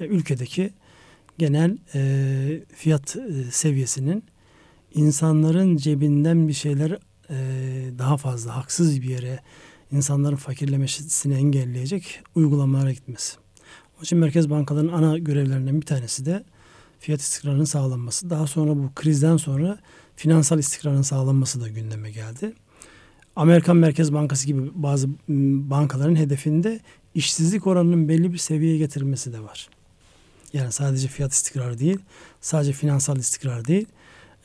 E, 0.00 0.06
ülkedeki 0.06 0.72
genel 1.38 1.78
e, 1.94 2.64
fiyat 2.74 3.16
e, 3.16 3.50
seviyesinin 3.50 4.24
insanların 4.94 5.76
cebinden 5.76 6.48
bir 6.48 6.52
şeyler 6.52 6.98
e, 7.32 7.38
daha 7.98 8.16
fazla 8.16 8.56
haksız 8.56 9.02
bir 9.02 9.08
yere 9.08 9.40
insanların 9.92 10.36
fakirlemesini 10.36 11.34
engelleyecek 11.34 12.20
uygulamalara 12.34 12.92
gitmesi. 12.92 13.36
Onun 13.96 14.04
için 14.04 14.18
merkez 14.18 14.50
bankalarının 14.50 14.92
ana 14.92 15.18
görevlerinden 15.18 15.80
bir 15.80 15.86
tanesi 15.86 16.26
de 16.26 16.44
fiyat 16.98 17.20
istikrarının 17.20 17.64
sağlanması. 17.64 18.30
Daha 18.30 18.46
sonra 18.46 18.76
bu 18.76 18.90
krizden 18.94 19.36
sonra 19.36 19.78
finansal 20.16 20.58
istikrarın 20.58 21.02
sağlanması 21.02 21.60
da 21.60 21.68
gündeme 21.68 22.10
geldi. 22.10 22.52
Amerikan 23.36 23.76
Merkez 23.76 24.12
Bankası 24.12 24.46
gibi 24.46 24.70
bazı 24.74 25.08
bankaların 25.70 26.16
hedefinde 26.16 26.80
işsizlik 27.14 27.66
oranının 27.66 28.08
belli 28.08 28.32
bir 28.32 28.38
seviyeye 28.38 28.78
getirilmesi 28.78 29.32
de 29.32 29.40
var. 29.40 29.68
Yani 30.52 30.72
sadece 30.72 31.08
fiyat 31.08 31.32
istikrarı 31.32 31.78
değil, 31.78 31.98
sadece 32.40 32.72
finansal 32.72 33.16
istikrar 33.16 33.64
değil, 33.64 33.86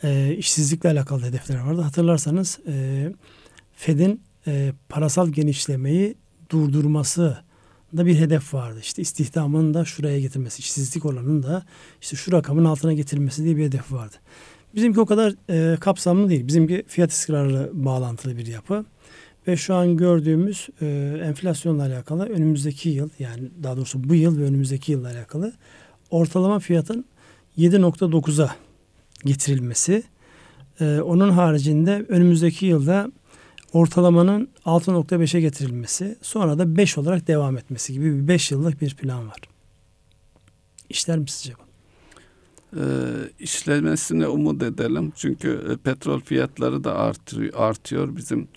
e, 0.03 0.35
işsizlikle 0.37 0.89
alakalı 0.89 1.21
hedefler 1.21 1.59
vardı. 1.59 1.81
Hatırlarsanız 1.81 2.59
e, 2.67 3.07
Fed'in 3.75 4.21
e, 4.47 4.73
parasal 4.89 5.29
genişlemeyi 5.29 6.15
durdurması 6.49 7.37
da 7.97 8.05
bir 8.05 8.15
hedef 8.15 8.53
vardı. 8.53 8.79
İşte 8.81 9.01
istihdamın 9.01 9.73
da 9.73 9.85
şuraya 9.85 10.19
getirmesi, 10.19 10.59
işsizlik 10.59 11.05
oranının 11.05 11.43
da 11.43 11.65
işte 12.01 12.15
şu 12.15 12.31
rakamın 12.31 12.65
altına 12.65 12.93
getirilmesi 12.93 13.43
diye 13.43 13.57
bir 13.57 13.65
hedef 13.65 13.91
vardı. 13.91 14.15
Bizimki 14.75 14.99
o 14.99 15.05
kadar 15.05 15.33
e, 15.49 15.77
kapsamlı 15.79 16.29
değil. 16.29 16.47
Bizimki 16.47 16.83
fiyat 16.87 17.11
istikrarı 17.11 17.69
bağlantılı 17.73 18.37
bir 18.37 18.47
yapı. 18.47 18.85
Ve 19.47 19.57
şu 19.57 19.75
an 19.75 19.97
gördüğümüz 19.97 20.69
e, 20.81 21.19
enflasyonla 21.23 21.83
alakalı 21.83 22.25
önümüzdeki 22.25 22.89
yıl 22.89 23.09
yani 23.19 23.49
daha 23.63 23.77
doğrusu 23.77 24.09
bu 24.09 24.15
yıl 24.15 24.39
ve 24.39 24.43
önümüzdeki 24.43 24.91
yılla 24.91 25.07
alakalı 25.09 25.53
ortalama 26.11 26.59
fiyatın 26.59 27.05
7.9'a 27.57 28.55
getirilmesi. 29.27 30.03
E, 30.79 30.99
onun 30.99 31.29
haricinde 31.29 32.05
önümüzdeki 32.09 32.65
yılda 32.65 33.11
ortalamanın 33.73 34.49
6.5'e 34.65 35.41
getirilmesi 35.41 36.17
sonra 36.21 36.59
da 36.59 36.77
5 36.77 36.97
olarak 36.97 37.27
devam 37.27 37.57
etmesi 37.57 37.93
gibi 37.93 38.17
bir 38.17 38.27
5 38.27 38.51
yıllık 38.51 38.81
bir 38.81 38.95
plan 38.95 39.27
var. 39.27 39.39
İşler 40.89 41.17
mi 41.17 41.29
sizce 41.29 41.53
bu? 41.53 41.67
e, 42.75 42.83
işlemesine 43.39 44.27
umut 44.27 44.63
edelim. 44.63 45.13
Çünkü 45.15 45.61
e, 45.71 45.77
petrol 45.77 46.19
fiyatları 46.19 46.83
da 46.83 46.95
artıyor, 46.95 47.53
artıyor. 47.55 48.15
Bizim 48.15 48.47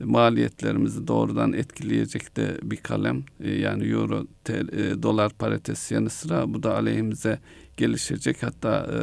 maliyetlerimizi 0.00 1.06
doğrudan 1.06 1.52
etkileyecek 1.52 2.36
de 2.36 2.58
bir 2.62 2.76
kalem. 2.76 3.24
E, 3.40 3.50
yani 3.50 3.84
euro, 3.84 4.26
tel, 4.44 4.68
e, 4.68 5.02
dolar 5.02 5.32
paritesi 5.32 5.94
yanı 5.94 6.10
sıra 6.10 6.54
bu 6.54 6.62
da 6.62 6.74
aleyhimize 6.74 7.38
gelişecek. 7.76 8.42
Hatta 8.42 8.86
e, 8.92 8.98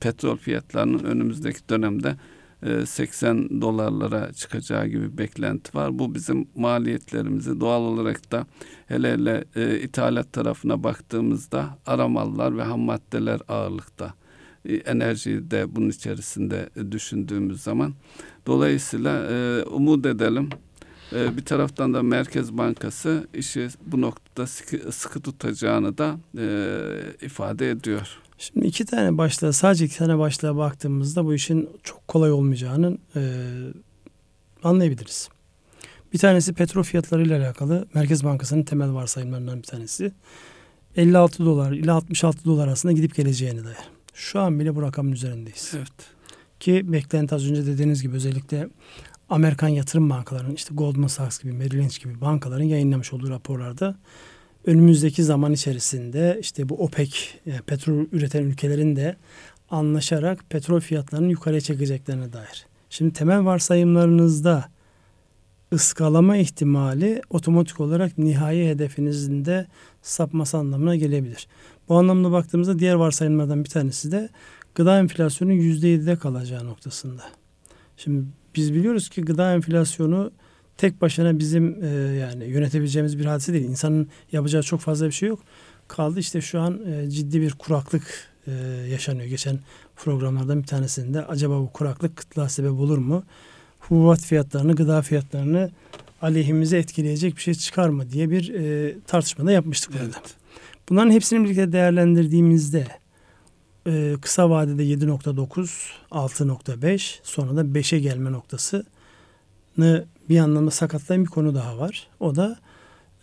petrol 0.00 0.36
fiyatlarının 0.36 1.04
önümüzdeki 1.04 1.68
dönemde 1.68 2.16
80 2.86 3.36
e, 3.36 3.60
dolarlara 3.60 4.32
çıkacağı 4.32 4.86
gibi 4.86 5.18
beklenti 5.18 5.76
var. 5.78 5.98
Bu 5.98 6.14
bizim 6.14 6.48
maliyetlerimizi 6.54 7.60
doğal 7.60 7.82
olarak 7.82 8.32
da 8.32 8.46
hele 8.86 9.12
hele 9.12 9.44
e, 9.56 9.80
ithalat 9.80 10.32
tarafına 10.32 10.82
baktığımızda 10.84 11.78
aramallar 11.86 12.56
ve 12.56 12.62
ham 12.62 12.80
maddeler 12.80 13.40
ağırlıkta. 13.48 14.14
E, 14.64 14.74
enerjiyi 14.74 15.50
de 15.50 15.76
bunun 15.76 15.88
içerisinde 15.88 16.70
düşündüğümüz 16.90 17.62
zaman. 17.62 17.94
Dolayısıyla 18.46 19.26
e, 19.30 19.62
umut 19.62 20.06
edelim. 20.06 20.48
E, 21.14 21.36
bir 21.36 21.44
taraftan 21.44 21.94
da 21.94 22.02
Merkez 22.02 22.52
Bankası 22.58 23.28
işi 23.34 23.68
bu 23.86 24.00
noktada 24.00 24.46
sıkı, 24.46 24.92
sıkı 24.92 25.20
tutacağını 25.20 25.98
da 25.98 26.16
e, 26.38 27.26
ifade 27.26 27.70
ediyor. 27.70 28.08
Şimdi 28.38 28.66
iki 28.66 28.84
tane 28.84 29.18
başlığa 29.18 29.52
sadece 29.52 29.84
iki 29.84 29.98
tane 29.98 30.18
başlığa 30.18 30.56
baktığımızda 30.56 31.24
bu 31.24 31.34
işin 31.34 31.70
çok 31.82 32.08
kolay 32.08 32.32
olmayacağını 32.32 32.98
e, 33.16 33.22
anlayabiliriz. 34.62 35.28
Bir 36.12 36.18
tanesi 36.18 36.52
petrol 36.52 36.82
fiyatları 36.82 37.22
ile 37.22 37.36
alakalı 37.36 37.86
Merkez 37.94 38.24
Bankası'nın 38.24 38.62
temel 38.62 38.94
varsayımlarından 38.94 39.58
bir 39.58 39.66
tanesi. 39.66 40.12
56 40.96 41.44
dolar 41.44 41.72
ile 41.72 41.92
66 41.92 42.44
dolar 42.44 42.68
arasında 42.68 42.92
gidip 42.92 43.14
geleceğini 43.14 43.64
dair. 43.64 43.76
Şu 44.14 44.40
an 44.40 44.60
bile 44.60 44.76
bu 44.76 44.82
rakamın 44.82 45.12
üzerindeyiz. 45.12 45.72
Evet. 45.76 45.92
Ki 46.60 46.92
beklenti 46.92 47.34
az 47.34 47.50
önce 47.50 47.66
dediğiniz 47.66 48.02
gibi 48.02 48.16
özellikle 48.16 48.68
Amerikan 49.34 49.68
yatırım 49.68 50.10
bankalarının 50.10 50.54
işte 50.54 50.74
Goldman 50.74 51.06
Sachs 51.06 51.42
gibi 51.42 51.52
Merrill 51.52 51.78
Lynch 51.78 52.02
gibi 52.02 52.20
bankaların 52.20 52.64
yayınlamış 52.64 53.12
olduğu 53.12 53.30
raporlarda 53.30 53.96
önümüzdeki 54.66 55.24
zaman 55.24 55.52
içerisinde 55.52 56.38
işte 56.40 56.68
bu 56.68 56.74
OPEC 56.74 57.14
yani 57.46 57.60
petrol 57.60 58.06
üreten 58.12 58.42
ülkelerin 58.42 58.96
de 58.96 59.16
anlaşarak 59.70 60.50
petrol 60.50 60.80
fiyatlarını 60.80 61.30
yukarıya 61.30 61.60
çekeceklerine 61.60 62.32
dair. 62.32 62.66
Şimdi 62.90 63.12
temel 63.12 63.44
varsayımlarınızda 63.44 64.68
ıskalama 65.72 66.36
ihtimali 66.36 67.22
otomatik 67.30 67.80
olarak 67.80 68.18
nihai 68.18 68.68
hedefinizin 68.68 69.44
de 69.44 69.66
sapması 70.02 70.58
anlamına 70.58 70.96
gelebilir. 70.96 71.46
Bu 71.88 71.98
anlamda 71.98 72.32
baktığımızda 72.32 72.78
diğer 72.78 72.94
varsayımlardan 72.94 73.64
bir 73.64 73.70
tanesi 73.70 74.12
de 74.12 74.28
gıda 74.74 74.98
enflasyonu 74.98 75.52
%7'de 75.52 76.16
kalacağı 76.16 76.66
noktasında. 76.66 77.22
Şimdi 77.96 78.24
biz 78.54 78.74
biliyoruz 78.74 79.08
ki 79.08 79.22
gıda 79.22 79.54
enflasyonu 79.54 80.30
tek 80.76 81.00
başına 81.00 81.38
bizim 81.38 81.84
e, 81.84 81.88
yani 82.20 82.44
yönetebileceğimiz 82.44 83.18
bir 83.18 83.24
hadise 83.24 83.52
değil. 83.52 83.64
İnsanın 83.64 84.08
yapacağı 84.32 84.62
çok 84.62 84.80
fazla 84.80 85.06
bir 85.06 85.12
şey 85.12 85.28
yok. 85.28 85.40
Kaldı 85.88 86.20
işte 86.20 86.40
şu 86.40 86.60
an 86.60 86.80
e, 86.86 87.10
ciddi 87.10 87.40
bir 87.40 87.52
kuraklık 87.52 88.28
e, 88.46 88.52
yaşanıyor. 88.90 89.26
Geçen 89.26 89.58
programlardan 89.96 90.62
bir 90.62 90.66
tanesinde 90.66 91.26
acaba 91.26 91.60
bu 91.60 91.72
kuraklık 91.72 92.16
kıtlığa 92.16 92.48
sebep 92.48 92.72
olur 92.72 92.98
mu? 92.98 93.24
hububat 93.88 94.20
fiyatlarını, 94.20 94.74
gıda 94.74 95.02
fiyatlarını 95.02 95.70
aleyhimize 96.22 96.78
etkileyecek 96.78 97.36
bir 97.36 97.40
şey 97.40 97.54
çıkar 97.54 97.88
mı 97.88 98.10
diye 98.10 98.30
bir 98.30 98.54
e, 98.54 98.94
tartışmada 99.06 99.52
yapmıştık 99.52 99.90
evet. 99.96 100.06
burada. 100.06 100.18
Bunların 100.88 101.10
hepsini 101.10 101.44
birlikte 101.44 101.72
değerlendirdiğimizde 101.72 102.86
e, 103.86 104.16
kısa 104.20 104.50
vadede 104.50 104.84
7.9, 104.84 105.68
6.5 106.10 107.18
sonra 107.22 107.56
da 107.56 107.60
5'e 107.62 107.98
gelme 107.98 108.32
noktasını 108.32 108.84
bir 110.28 110.38
anlamda 110.38 110.70
sakatlayan 110.70 111.24
bir 111.24 111.30
konu 111.30 111.54
daha 111.54 111.78
var. 111.78 112.06
O 112.20 112.36
da 112.36 112.58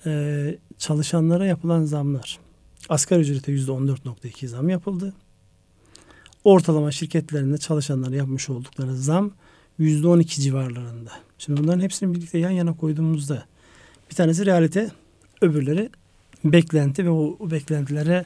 e, 0.05 0.57
çalışanlara 0.77 1.45
yapılan 1.45 1.83
zamlar. 1.83 2.39
Asgari 2.89 3.21
ücrete 3.21 3.51
%14.2 3.55 4.47
zam 4.47 4.69
yapıldı. 4.69 5.13
Ortalama 6.43 6.91
şirketlerinde 6.91 7.57
çalışanlara 7.57 8.15
yapmış 8.15 8.49
oldukları 8.49 8.97
zam 8.97 9.31
%12 9.79 10.25
civarlarında. 10.25 11.11
Şimdi 11.37 11.63
bunların 11.63 11.81
hepsini 11.81 12.15
birlikte 12.15 12.37
yan 12.37 12.51
yana 12.51 12.77
koyduğumuzda 12.77 13.43
bir 14.09 14.15
tanesi 14.15 14.45
realite, 14.45 14.91
öbürleri 15.41 15.89
beklenti 16.43 17.05
ve 17.05 17.09
o, 17.09 17.37
o 17.39 17.51
beklentilere 17.51 18.25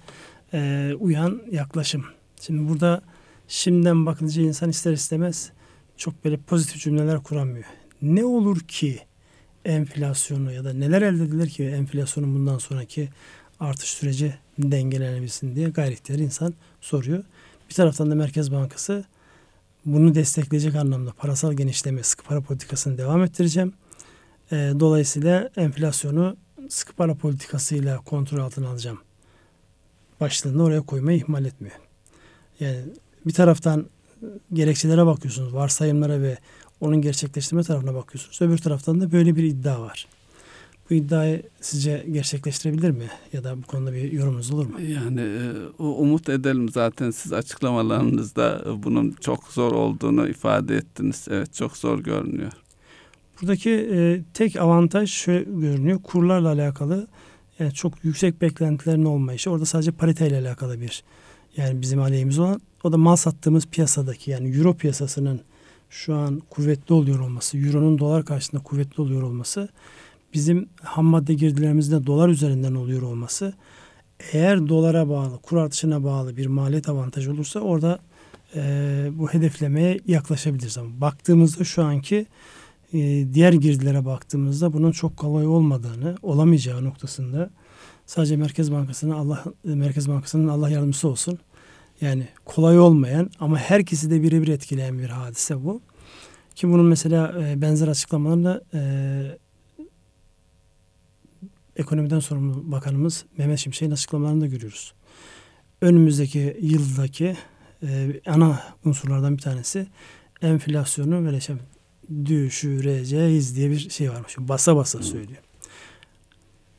e, 0.53 0.91
uyan 0.99 1.41
yaklaşım. 1.51 2.05
Şimdi 2.45 2.69
burada 2.69 3.01
şimdiden 3.47 4.05
bakınca 4.05 4.41
insan 4.41 4.69
ister 4.69 4.93
istemez 4.93 5.51
çok 5.97 6.25
böyle 6.25 6.37
pozitif 6.37 6.81
cümleler 6.81 7.23
kuramıyor. 7.23 7.65
Ne 8.01 8.25
olur 8.25 8.59
ki 8.59 8.99
enflasyonu 9.65 10.51
ya 10.51 10.63
da 10.63 10.73
neler 10.73 11.01
elde 11.01 11.23
edilir 11.23 11.49
ki 11.49 11.63
enflasyonun 11.63 12.35
bundan 12.35 12.57
sonraki 12.57 13.09
artış 13.59 13.89
süreci 13.89 14.35
dengelenebilsin 14.59 15.55
diye 15.55 15.69
gayretleri 15.69 16.23
insan 16.23 16.53
soruyor. 16.81 17.23
Bir 17.69 17.73
taraftan 17.73 18.11
da 18.11 18.15
Merkez 18.15 18.51
Bankası 18.51 19.05
bunu 19.85 20.15
destekleyecek 20.15 20.75
anlamda 20.75 21.11
parasal 21.11 21.53
genişleme, 21.53 22.03
sıkı 22.03 22.23
para 22.23 22.41
politikasını 22.41 22.97
devam 22.97 23.23
ettireceğim. 23.23 23.73
E, 24.51 24.55
dolayısıyla 24.55 25.49
enflasyonu 25.57 26.37
sıkı 26.69 26.93
para 26.93 27.15
politikasıyla 27.15 27.97
kontrol 27.97 28.39
altına 28.39 28.69
alacağım. 28.69 28.99
Başlığında 30.19 30.63
oraya 30.63 30.81
koymayı 30.81 31.17
ihmal 31.17 31.45
etmiyor. 31.45 31.84
Yani 32.59 32.77
bir 33.25 33.33
taraftan 33.33 33.85
gerekçelere 34.53 35.05
bakıyorsunuz, 35.05 35.53
varsayımlara 35.53 36.21
ve 36.21 36.37
onun 36.81 37.01
gerçekleştirme 37.01 37.63
tarafına 37.63 37.93
bakıyorsunuz. 37.93 38.41
Öbür 38.41 38.57
taraftan 38.57 39.01
da 39.01 39.11
böyle 39.11 39.35
bir 39.35 39.43
iddia 39.43 39.81
var. 39.81 40.07
Bu 40.89 40.93
iddiayı 40.93 41.43
sizce 41.61 42.05
gerçekleştirebilir 42.11 42.91
mi? 42.91 43.09
Ya 43.33 43.43
da 43.43 43.57
bu 43.57 43.61
konuda 43.61 43.93
bir 43.93 44.11
yorumunuz 44.11 44.51
olur 44.51 44.65
mu? 44.65 44.81
Yani 44.81 45.21
e, 45.21 45.83
umut 45.83 46.29
edelim 46.29 46.69
zaten 46.69 47.11
siz 47.11 47.33
açıklamalarınızda 47.33 48.63
bunun 48.83 49.15
çok 49.21 49.43
zor 49.47 49.71
olduğunu 49.71 50.27
ifade 50.27 50.75
ettiniz. 50.75 51.27
Evet 51.29 51.53
çok 51.53 51.77
zor 51.77 51.99
görünüyor. 51.99 52.51
Buradaki 53.41 53.71
e, 53.71 54.23
tek 54.33 54.55
avantaj 54.55 55.11
şöyle 55.11 55.43
görünüyor. 55.43 56.01
Kurlarla 56.03 56.49
alakalı 56.49 57.07
yani 57.59 57.73
çok 57.73 58.05
yüksek 58.05 58.41
beklentilerin 58.41 59.05
olmayışı. 59.05 59.51
Orada 59.51 59.65
sadece 59.65 59.91
pariteyle 59.91 60.39
alakalı 60.39 60.81
bir 60.81 61.03
yani 61.57 61.81
bizim 61.81 62.01
aleyhimiz 62.01 62.39
olan 62.39 62.61
o 62.83 62.91
da 62.91 62.97
mal 62.97 63.15
sattığımız 63.15 63.65
piyasadaki 63.65 64.31
yani 64.31 64.57
euro 64.57 64.73
piyasasının 64.73 65.41
şu 65.89 66.15
an 66.15 66.41
kuvvetli 66.49 66.93
oluyor 66.93 67.19
olması, 67.19 67.57
euronun 67.57 67.99
dolar 67.99 68.25
karşısında 68.25 68.63
kuvvetli 68.63 69.01
oluyor 69.01 69.21
olması 69.21 69.69
bizim 70.33 70.69
ham 70.83 71.05
madde 71.05 71.33
girdilerimizde 71.33 72.05
dolar 72.05 72.29
üzerinden 72.29 72.75
oluyor 72.75 73.01
olması 73.01 73.53
eğer 74.33 74.67
dolara 74.67 75.09
bağlı, 75.09 75.37
kur 75.37 75.57
artışına 75.57 76.03
bağlı 76.03 76.37
bir 76.37 76.45
maliyet 76.45 76.89
avantajı 76.89 77.31
olursa 77.31 77.59
orada 77.59 77.99
e, 78.55 78.61
bu 79.11 79.29
hedeflemeye 79.29 79.99
yaklaşabiliriz. 80.07 80.77
Ama 80.77 81.01
baktığımızda 81.01 81.63
şu 81.63 81.83
anki 81.83 82.25
e, 82.93 82.99
diğer 83.33 83.53
girdilere 83.53 84.05
baktığımızda 84.05 84.73
bunun 84.73 84.91
çok 84.91 85.17
kolay 85.17 85.47
olmadığını, 85.47 86.17
olamayacağı 86.21 86.83
noktasında 86.83 87.49
sadece 88.05 88.37
Merkez 88.37 88.71
Bankası'nın 88.71 89.11
Allah 89.11 89.43
Merkez 89.63 90.09
Bankası'nın 90.09 90.47
Allah 90.47 90.69
yardımcısı 90.69 91.07
olsun. 91.07 91.39
Yani 92.01 92.27
kolay 92.45 92.79
olmayan 92.79 93.29
ama 93.39 93.57
herkesi 93.57 94.11
de 94.11 94.23
birebir 94.23 94.47
etkileyen 94.47 94.99
bir 94.99 95.09
hadise 95.09 95.63
bu. 95.63 95.81
Ki 96.55 96.67
bunun 96.67 96.85
mesela 96.85 97.41
e, 97.41 97.61
benzer 97.61 97.87
açıklamalarını 97.87 98.63
e, 98.73 98.81
ekonomiden 101.75 102.19
sorumlu 102.19 102.71
bakanımız 102.71 103.25
Mehmet 103.37 103.59
Şimşek'in 103.59 103.91
açıklamalarında 103.91 104.45
görüyoruz. 104.45 104.93
Önümüzdeki 105.81 106.57
yıldaki 106.61 107.37
e, 107.83 108.21
ana 108.27 108.63
unsurlardan 108.85 109.37
bir 109.37 109.41
tanesi 109.41 109.87
enflasyonu 110.41 111.25
böyle 111.25 111.39
şey, 111.39 111.55
düşüreceğiz 112.25 113.55
diye 113.55 113.71
bir 113.71 113.89
şey 113.89 114.11
varmış. 114.11 114.35
Basa 114.37 114.75
basa 114.75 115.03
söylüyor. 115.03 115.41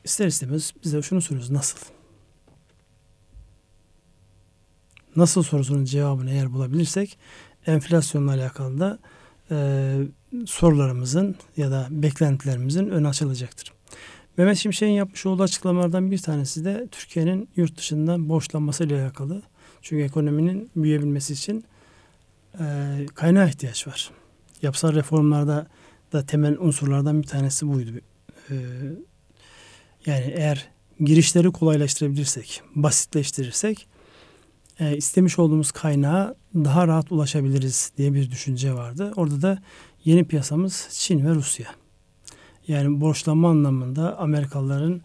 İster 0.04 0.26
istemez 0.26 0.72
biz 0.84 0.92
de 0.92 1.02
şunu 1.02 1.22
soruyoruz. 1.22 1.50
Nasıl? 1.50 1.78
Nasıl 5.16 5.42
sorusunun 5.42 5.84
cevabını 5.84 6.30
eğer 6.30 6.52
bulabilirsek 6.52 7.18
enflasyonla 7.66 8.32
alakalı 8.32 8.80
da 8.80 8.98
e, 9.50 9.56
sorularımızın 10.46 11.36
ya 11.56 11.70
da 11.70 11.88
beklentilerimizin 11.90 12.88
ön 12.88 13.04
açılacaktır. 13.04 13.72
Mehmet 14.36 14.56
Şimşek'in 14.56 14.92
yapmış 14.92 15.26
olduğu 15.26 15.42
açıklamalardan 15.42 16.10
bir 16.10 16.18
tanesi 16.18 16.64
de 16.64 16.88
Türkiye'nin 16.90 17.48
yurt 17.56 17.78
dışından 17.78 18.28
borçlanması 18.28 18.84
ile 18.84 19.02
alakalı. 19.02 19.42
Çünkü 19.82 20.04
ekonominin 20.04 20.70
büyüyebilmesi 20.76 21.32
için 21.32 21.64
e, 22.60 22.64
kaynağa 23.14 23.48
ihtiyaç 23.48 23.86
var. 23.86 24.10
Yapısal 24.62 24.94
reformlarda 24.94 25.66
da 26.12 26.26
temel 26.26 26.58
unsurlardan 26.58 27.22
bir 27.22 27.26
tanesi 27.26 27.68
buydu. 27.68 27.90
E, 28.50 28.54
yani 30.06 30.32
eğer 30.36 30.68
girişleri 31.00 31.52
kolaylaştırabilirsek, 31.52 32.62
basitleştirirsek 32.74 33.88
e, 34.80 34.96
istemiş 34.96 35.38
olduğumuz 35.38 35.72
kaynağa 35.72 36.34
daha 36.54 36.88
rahat 36.88 37.12
ulaşabiliriz 37.12 37.92
diye 37.96 38.14
bir 38.14 38.30
düşünce 38.30 38.74
vardı. 38.74 39.12
Orada 39.16 39.42
da 39.42 39.62
yeni 40.04 40.24
piyasamız 40.24 40.88
Çin 40.90 41.26
ve 41.26 41.34
Rusya. 41.34 41.66
Yani 42.68 43.00
borçlanma 43.00 43.50
anlamında 43.50 44.18
Amerikalıların 44.18 45.00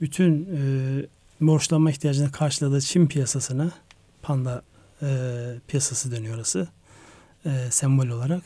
bütün 0.00 0.48
e, 0.56 0.60
borçlanma 1.40 1.90
ihtiyacını 1.90 2.32
karşıladığı 2.32 2.80
Çin 2.80 3.06
piyasasına 3.06 3.72
panda 4.22 4.62
e, 5.02 5.08
piyasası 5.68 6.10
dönüyor 6.10 6.36
orası 6.36 6.68
e, 7.46 7.50
sembol 7.70 8.06
olarak. 8.06 8.42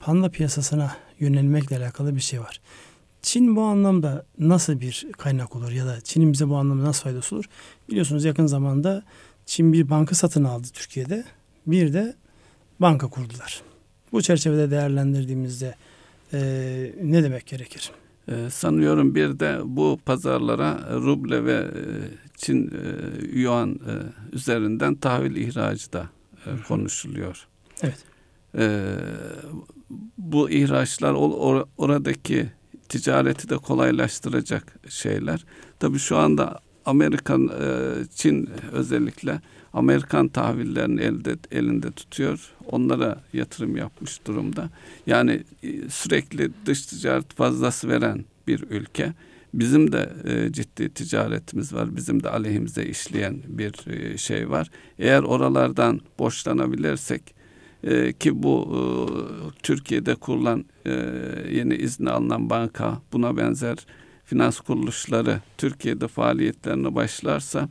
Panda 0.00 0.30
piyasasına 0.30 0.96
yönelmekle 1.18 1.76
alakalı 1.76 2.16
bir 2.16 2.20
şey 2.20 2.40
var. 2.40 2.60
Çin 3.22 3.56
bu 3.56 3.62
anlamda 3.62 4.24
nasıl 4.38 4.80
bir 4.80 5.06
kaynak 5.18 5.56
olur 5.56 5.70
ya 5.70 5.86
da 5.86 6.00
Çin'in 6.00 6.32
bize 6.32 6.48
bu 6.48 6.56
anlamda 6.56 6.84
nasıl 6.84 7.02
faydası 7.02 7.36
olur? 7.36 7.44
Biliyorsunuz 7.88 8.24
yakın 8.24 8.46
zamanda 8.46 9.02
Çin 9.50 9.72
bir 9.72 9.90
banka 9.90 10.14
satın 10.14 10.44
aldı 10.44 10.68
Türkiye'de. 10.72 11.24
Bir 11.66 11.92
de 11.92 12.14
banka 12.80 13.06
kurdular. 13.06 13.62
Bu 14.12 14.22
çerçevede 14.22 14.70
değerlendirdiğimizde 14.70 15.74
e, 16.32 16.38
ne 17.02 17.22
demek 17.22 17.46
gerekir? 17.46 17.90
Ee, 18.28 18.50
sanıyorum 18.50 19.14
bir 19.14 19.40
de 19.40 19.60
bu 19.64 19.98
pazarlara 20.04 20.78
ruble 20.92 21.44
ve 21.44 21.52
e, 21.52 21.82
Çin 22.36 22.66
e, 22.68 23.38
yuan 23.38 23.70
e, 23.70 23.92
üzerinden 24.36 24.94
tahvil 24.94 25.36
ihracı 25.36 25.92
da 25.92 26.08
e, 26.46 26.50
konuşuluyor. 26.68 27.46
Evet. 27.82 27.98
E, 28.58 28.94
bu 30.18 30.50
ihraçlar 30.50 31.12
or, 31.12 31.66
oradaki 31.78 32.50
ticareti 32.88 33.48
de 33.48 33.56
kolaylaştıracak 33.56 34.78
şeyler. 34.88 35.44
Tabii 35.80 35.98
şu 35.98 36.16
anda 36.16 36.60
Amerikan, 36.90 37.48
e, 37.48 37.68
Çin 38.14 38.50
özellikle 38.72 39.40
Amerikan 39.72 40.28
tahvillerini 40.28 41.00
elde, 41.00 41.36
elinde 41.50 41.90
tutuyor. 41.90 42.50
Onlara 42.66 43.20
yatırım 43.32 43.76
yapmış 43.76 44.26
durumda. 44.26 44.70
Yani 45.06 45.42
e, 45.62 45.88
sürekli 45.88 46.50
dış 46.66 46.86
ticaret 46.86 47.32
fazlası 47.34 47.88
veren 47.88 48.24
bir 48.46 48.62
ülke. 48.70 49.12
Bizim 49.54 49.92
de 49.92 50.10
e, 50.24 50.52
ciddi 50.52 50.88
ticaretimiz 50.88 51.74
var. 51.74 51.96
Bizim 51.96 52.22
de 52.22 52.30
aleyhimize 52.30 52.84
işleyen 52.84 53.36
bir 53.48 53.74
şey 54.16 54.50
var. 54.50 54.70
Eğer 54.98 55.22
oralardan 55.22 56.00
borçlanabilirsek 56.18 57.40
ki 58.20 58.42
bu 58.42 58.78
Türkiye'de 59.62 60.14
kurulan 60.14 60.64
yeni 61.50 61.74
izni 61.74 62.10
alınan 62.10 62.50
banka 62.50 63.02
buna 63.12 63.36
benzer 63.36 63.76
finans 64.30 64.60
kuruluşları 64.60 65.40
Türkiye'de 65.58 66.08
faaliyetlerine 66.08 66.94
başlarsa 66.94 67.68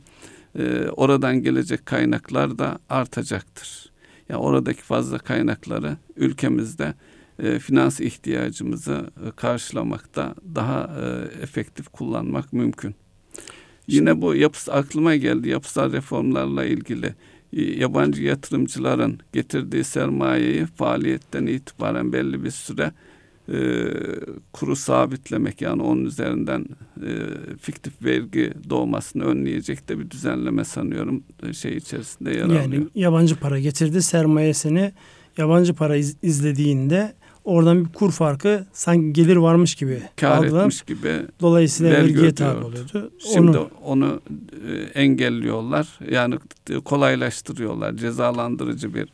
e, 0.58 0.88
oradan 0.88 1.42
gelecek 1.42 1.86
kaynaklar 1.86 2.58
da 2.58 2.78
artacaktır. 2.88 3.92
Yani 4.28 4.40
oradaki 4.40 4.82
fazla 4.82 5.18
kaynakları 5.18 5.96
ülkemizde 6.16 6.94
e, 7.38 7.58
finans 7.58 8.00
ihtiyacımızı 8.00 9.10
e, 9.26 9.30
karşılamakta 9.30 10.34
daha 10.54 10.90
e, 11.00 11.04
efektif 11.42 11.88
kullanmak 11.88 12.52
mümkün. 12.52 12.94
Yine 13.86 14.22
bu 14.22 14.34
yapısı 14.34 14.72
aklıma 14.72 15.16
geldi 15.16 15.48
yapısal 15.48 15.92
reformlarla 15.92 16.64
ilgili 16.64 17.14
yabancı 17.52 18.22
yatırımcıların 18.22 19.20
getirdiği 19.32 19.84
sermayeyi 19.84 20.66
faaliyetten 20.66 21.46
itibaren 21.46 22.12
belli 22.12 22.44
bir 22.44 22.50
süre 22.50 22.92
e, 23.50 23.58
kuru 24.52 24.76
sabitlemek 24.76 25.60
yani 25.60 25.82
onun 25.82 26.04
üzerinden 26.04 26.66
e, 26.96 27.10
fiktif 27.60 28.02
vergi 28.02 28.52
doğmasını 28.70 29.24
önleyecek 29.24 29.88
de 29.88 29.98
bir 29.98 30.10
düzenleme 30.10 30.64
sanıyorum 30.64 31.22
e, 31.48 31.52
şey 31.52 31.76
içerisinde 31.76 32.30
yer 32.30 32.42
alıyor. 32.42 32.62
Yani 32.62 32.86
yabancı 32.94 33.36
para 33.36 33.58
getirdi 33.58 34.02
sermayesini 34.02 34.92
yabancı 35.38 35.74
para 35.74 35.96
iz, 35.96 36.16
izlediğinde 36.22 37.12
oradan 37.44 37.84
bir 37.84 37.92
kur 37.92 38.10
farkı 38.10 38.66
sanki 38.72 39.12
gelir 39.12 39.36
varmış 39.36 39.74
gibi 39.74 40.02
kar 40.16 40.36
algılanıp, 40.36 40.60
etmiş 40.60 40.82
gibi 40.82 41.12
dolayısıyla 41.40 41.92
vergi 41.92 42.14
vergiye 42.14 42.34
tabi 42.34 42.64
oluyordu. 42.64 43.12
Şimdi 43.34 43.58
onu, 43.58 43.70
onu 43.84 44.20
e, 44.68 45.00
engelliyorlar. 45.00 45.98
Yani 46.10 46.38
kolaylaştırıyorlar. 46.84 47.96
Cezalandırıcı 47.96 48.94
bir 48.94 49.08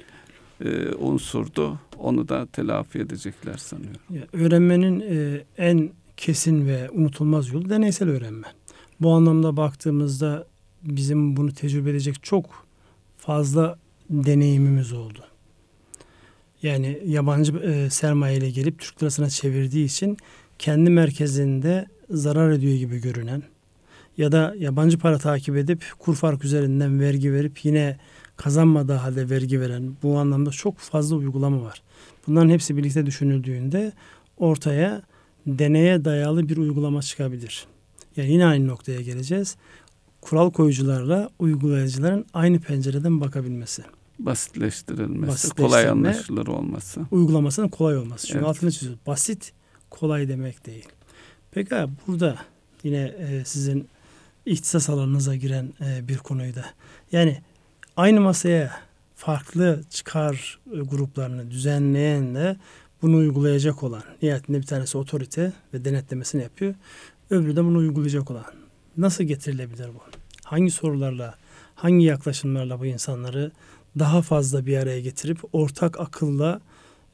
e, 0.65 0.95
unsurdu. 0.95 1.79
Onu 1.99 2.29
da 2.29 2.47
telafi 2.47 2.99
edecekler 2.99 3.57
sanıyorum. 3.57 4.01
Ya, 4.11 4.23
öğrenmenin 4.33 5.01
e, 5.01 5.45
en 5.59 5.91
kesin 6.17 6.67
ve 6.67 6.91
unutulmaz 6.91 7.53
yolu 7.53 7.71
deneysel 7.71 8.09
öğrenme. 8.09 8.47
Bu 9.01 9.13
anlamda 9.13 9.57
baktığımızda 9.57 10.47
bizim 10.83 11.37
bunu 11.37 11.53
tecrübe 11.53 11.91
edecek 11.91 12.23
çok 12.23 12.67
fazla 13.19 13.79
deneyimimiz 14.11 14.93
oldu. 14.93 15.25
Yani 16.63 17.03
yabancı 17.07 17.57
e, 17.57 17.91
sermayeyle 17.91 18.51
gelip 18.51 18.79
Türk 18.79 19.03
lirasına 19.03 19.31
çevirdiği 19.31 19.85
için 19.85 20.17
kendi 20.59 20.91
merkezinde 20.91 21.87
zarar 22.11 22.51
ediyor 22.51 22.75
gibi 22.75 23.01
görünen 23.01 23.43
ya 24.19 24.33
da 24.33 24.55
yabancı 24.59 24.99
para 24.99 25.19
takip 25.19 25.57
edip 25.57 25.85
kur 25.99 26.15
fark 26.15 26.45
üzerinden 26.45 27.01
vergi 27.01 27.33
verip 27.33 27.65
yine 27.65 27.97
kazanmadığı 28.37 28.93
halde 28.93 29.31
vergi 29.31 29.61
veren 29.61 29.97
bu 30.03 30.19
anlamda 30.19 30.51
çok 30.51 30.79
fazla 30.79 31.17
uygulama 31.17 31.63
var. 31.63 31.83
Bunların 32.27 32.49
hepsi 32.49 32.77
birlikte 32.77 33.07
düşünüldüğünde 33.07 33.93
ortaya 34.37 35.03
deneye 35.47 36.05
dayalı 36.05 36.49
bir 36.49 36.57
uygulama 36.57 37.03
çıkabilir. 37.03 37.67
Yani 38.17 38.33
yine 38.33 38.47
aynı 38.47 38.67
noktaya 38.67 39.01
geleceğiz. 39.01 39.57
Kural 40.21 40.51
koyucularla 40.51 41.31
uygulayıcıların 41.39 42.27
aynı 42.35 42.61
pencereden 42.61 43.21
bakabilmesi. 43.21 43.83
Basitleştirilmesi, 44.19 45.51
kolay 45.51 45.89
anlaşılır 45.89 46.47
olması. 46.47 47.01
Uygulamasının 47.11 47.69
kolay 47.69 47.97
olması. 47.97 48.27
Çünkü 48.27 48.39
evet. 48.39 48.49
altını 48.49 48.73
çiziyoruz. 48.73 49.01
Basit, 49.07 49.53
kolay 49.91 50.29
demek 50.29 50.67
değil. 50.67 50.89
Peki 51.51 51.75
burada 52.07 52.37
yine 52.83 53.03
e, 53.03 53.43
sizin 53.45 53.89
ihtisas 54.47 54.91
alanınıza 54.91 55.37
giren 55.37 55.73
e, 55.81 56.09
bir 56.09 56.19
konuydu. 56.19 56.61
Yani 57.13 57.43
aynı 57.97 58.21
masaya 58.21 58.81
farklı 59.15 59.83
çıkar 59.91 60.59
e, 60.73 60.79
gruplarını 60.79 61.51
düzenleyenle 61.51 62.57
bunu 63.03 63.17
uygulayacak 63.17 63.83
olan 63.83 64.03
nihayetinde 64.23 64.59
bir 64.59 64.67
tanesi 64.67 64.99
otorite 64.99 65.53
ve 65.75 65.85
denetlemesini 65.85 66.43
yapıyor. 66.43 66.75
Öbürü 67.31 67.57
de 67.57 67.65
bunu 67.65 67.79
uygulayacak 67.79 68.31
olan. 68.31 68.45
Nasıl 68.97 69.25
getirilebilir 69.25 69.89
bu? 69.89 70.01
Hangi 70.45 70.71
sorularla, 70.71 71.35
hangi 71.75 72.05
yaklaşımlarla 72.05 72.81
bu 72.81 72.87
insanları 72.87 73.53
daha 73.99 74.23
fazla 74.23 74.67
bir 74.67 74.77
araya 74.77 75.01
getirip 75.01 75.39
ortak 75.53 76.01
akılla 76.01 76.61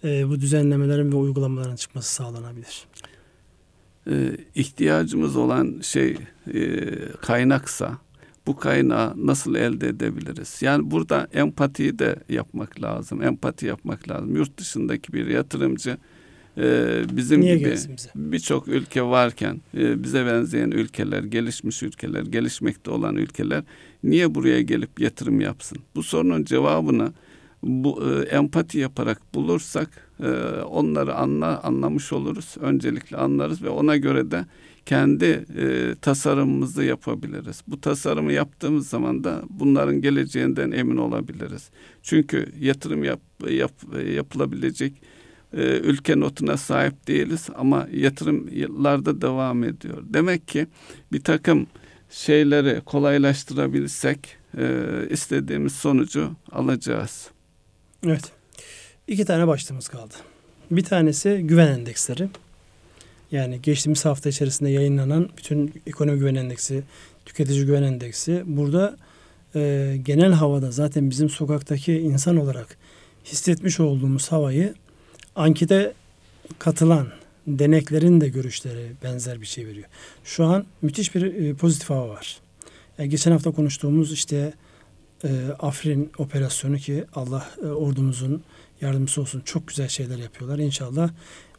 e, 0.04 0.28
bu 0.28 0.40
düzenlemelerin 0.40 1.12
ve 1.12 1.16
uygulamaların 1.16 1.76
çıkması 1.76 2.14
sağlanabilir? 2.14 2.86
Ee, 4.10 4.36
ihtiyacımız 4.54 5.36
olan 5.36 5.80
şey 5.82 6.16
e, 6.54 6.88
kaynaksa 7.20 7.98
bu 8.46 8.56
kaynağı 8.56 9.26
nasıl 9.26 9.54
elde 9.54 9.88
edebiliriz? 9.88 10.62
Yani 10.62 10.90
burada 10.90 11.28
empatiyi 11.32 11.98
de 11.98 12.16
yapmak 12.28 12.82
lazım. 12.82 13.22
Empati 13.22 13.66
yapmak 13.66 14.08
lazım. 14.08 14.36
Yurt 14.36 14.58
dışındaki 14.58 15.12
bir 15.12 15.26
yatırımcı 15.26 15.96
e, 16.58 17.02
bizim 17.12 17.40
Niye 17.40 17.56
gibi 17.56 17.76
birçok 18.14 18.68
ülke 18.68 19.02
varken 19.02 19.60
e, 19.74 20.02
bize 20.02 20.26
benzeyen 20.26 20.70
ülkeler, 20.70 21.22
gelişmiş 21.22 21.82
ülkeler, 21.82 22.22
gelişmekte 22.22 22.90
olan 22.90 23.16
ülkeler 23.16 23.62
niye 24.04 24.34
buraya 24.34 24.62
gelip 24.62 25.00
yatırım 25.00 25.40
yapsın? 25.40 25.78
Bu 25.94 26.02
sorunun 26.02 26.44
cevabını 26.44 27.12
bu 27.62 28.02
e, 28.04 28.28
empati 28.28 28.78
yaparak 28.78 29.34
bulursak 29.34 30.08
e, 30.20 30.30
onları 30.62 31.14
anla, 31.14 31.60
anlamış 31.62 32.12
oluruz. 32.12 32.54
Öncelikle 32.60 33.16
anlarız 33.16 33.62
ve 33.62 33.68
ona 33.68 33.96
göre 33.96 34.30
de 34.30 34.44
kendi 34.86 35.44
e, 35.58 35.94
tasarımımızı 36.00 36.84
yapabiliriz. 36.84 37.62
Bu 37.68 37.80
tasarımı 37.80 38.32
yaptığımız 38.32 38.88
zaman 38.88 39.24
da 39.24 39.42
bunların 39.50 40.00
geleceğinden 40.00 40.70
emin 40.70 40.96
olabiliriz. 40.96 41.70
Çünkü 42.02 42.52
yatırım 42.60 43.04
yap, 43.04 43.20
yap, 43.50 43.72
yapılabilecek 44.14 44.92
e, 45.52 45.62
ülke 45.62 46.20
notuna 46.20 46.56
sahip 46.56 47.08
değiliz 47.08 47.48
ama 47.56 47.88
yatırımlarda 47.92 49.20
devam 49.20 49.64
ediyor. 49.64 50.02
Demek 50.04 50.48
ki 50.48 50.66
bir 51.12 51.20
takım 51.20 51.66
şeyleri 52.10 52.80
kolaylaştırabilsek 52.80 54.36
e, 54.58 54.66
istediğimiz 55.10 55.72
sonucu 55.72 56.30
alacağız. 56.52 57.30
Evet. 58.06 58.32
İki 59.06 59.24
tane 59.24 59.46
başlığımız 59.46 59.88
kaldı. 59.88 60.14
Bir 60.70 60.84
tanesi 60.84 61.40
güven 61.44 61.66
endeksleri. 61.66 62.28
Yani 63.32 63.62
geçtiğimiz 63.62 64.04
hafta 64.04 64.28
içerisinde 64.28 64.70
yayınlanan 64.70 65.28
bütün 65.38 65.82
ekonomi 65.86 66.18
güven 66.18 66.34
endeksi, 66.34 66.82
tüketici 67.26 67.66
güven 67.66 67.82
endeksi. 67.82 68.42
Burada 68.46 68.96
e, 69.54 69.96
genel 70.04 70.32
havada 70.32 70.70
zaten 70.70 71.10
bizim 71.10 71.30
sokaktaki 71.30 71.98
insan 71.98 72.36
olarak 72.36 72.76
hissetmiş 73.24 73.80
olduğumuz 73.80 74.32
havayı 74.32 74.74
ankete 75.36 75.92
katılan 76.58 77.08
deneklerin 77.46 78.20
de 78.20 78.28
görüşleri 78.28 78.92
benzer 79.02 79.40
bir 79.40 79.46
şey 79.46 79.66
veriyor. 79.66 79.88
Şu 80.24 80.44
an 80.44 80.66
müthiş 80.82 81.14
bir 81.14 81.22
e, 81.22 81.54
pozitif 81.54 81.90
hava 81.90 82.08
var. 82.08 82.40
Yani 82.98 83.08
geçen 83.08 83.32
hafta 83.32 83.50
konuştuğumuz 83.50 84.12
işte 84.12 84.52
e, 85.24 85.28
Afrin 85.58 86.12
operasyonu 86.18 86.76
ki 86.76 87.04
Allah 87.14 87.50
e, 87.62 87.66
ordumuzun 87.66 88.42
yardımcısı 88.80 89.20
olsun. 89.20 89.42
Çok 89.44 89.68
güzel 89.68 89.88
şeyler 89.88 90.18
yapıyorlar. 90.18 90.58
İnşallah 90.58 91.10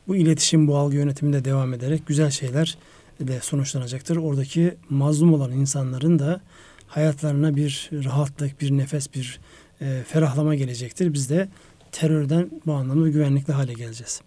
bu 0.08 0.16
iletişim, 0.16 0.68
bu 0.68 0.78
algı 0.78 0.96
yönetiminde 0.96 1.46
devam 1.46 1.74
ederek 1.74 2.08
güzel 2.08 2.30
şeyler 2.30 2.78
de 3.20 3.40
sonuçlanacaktır. 3.42 4.18
Oradaki 4.18 4.76
mazlum 4.90 5.34
olan 5.34 5.52
insanların 5.52 6.20
da 6.20 6.42
hayatlarına 6.88 7.56
bir 7.56 7.90
rahatlık, 7.94 8.62
bir 8.62 8.72
nefes, 8.72 9.14
bir 9.14 9.40
e, 9.82 10.04
ferahlama 10.08 10.56
gelecektir. 10.56 11.14
Biz 11.14 11.30
de 11.30 11.50
terörden 11.92 12.50
bu 12.66 12.74
anlamda 12.74 13.10
güvenlikli 13.10 13.54
hale 13.54 13.74
geleceğiz. 13.74 14.22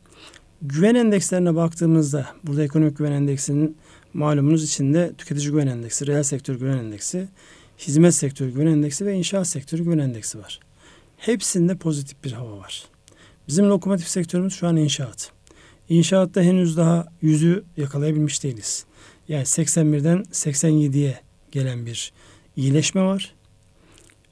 Güven 0.63 0.95
endekslerine 0.95 1.55
baktığımızda 1.55 2.27
burada 2.45 2.65
ekonomik 2.65 2.99
güven 2.99 3.13
endeksinin 3.13 3.77
malumunuz 4.15 4.65
içinde 4.65 5.13
tüketici 5.19 5.51
güven 5.51 5.67
endeksi, 5.67 6.07
reel 6.07 6.23
sektör 6.23 6.55
güven 6.55 6.77
endeksi, 6.77 7.29
hizmet 7.79 8.15
sektörü 8.15 8.51
güven 8.51 8.67
endeksi 8.67 9.07
ve 9.07 9.15
inşaat 9.15 9.47
sektörü 9.47 9.85
güven 9.85 9.99
endeksi 9.99 10.39
var. 10.39 10.61
Hepsinde 11.17 11.77
pozitif 11.77 12.25
bir 12.25 12.33
hava 12.33 12.59
var. 12.59 12.85
Bizim 13.49 13.69
lokomotif 13.69 14.09
sektörümüz 14.09 14.55
şu 14.55 14.67
an 14.67 14.77
inşaat. 14.77 15.36
İnşaatta 15.89 16.43
henüz 16.43 16.77
daha 16.77 17.07
yüzü 17.23 17.65
yakalayabilmiş 17.77 18.43
değiliz. 18.43 18.85
Yani 19.29 19.45
81'den 19.45 20.25
87'ye 20.33 21.21
gelen 21.53 21.87
bir 21.87 22.13
iyileşme 22.57 23.03
var. 23.03 23.35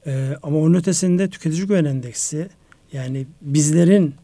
Ee, 0.06 0.36
ama 0.42 0.58
onun 0.58 0.74
ötesinde 0.74 1.30
tüketici 1.30 1.66
güven 1.66 1.84
endeksi 1.84 2.48
yani 2.92 3.26
bizlerin 3.40 4.14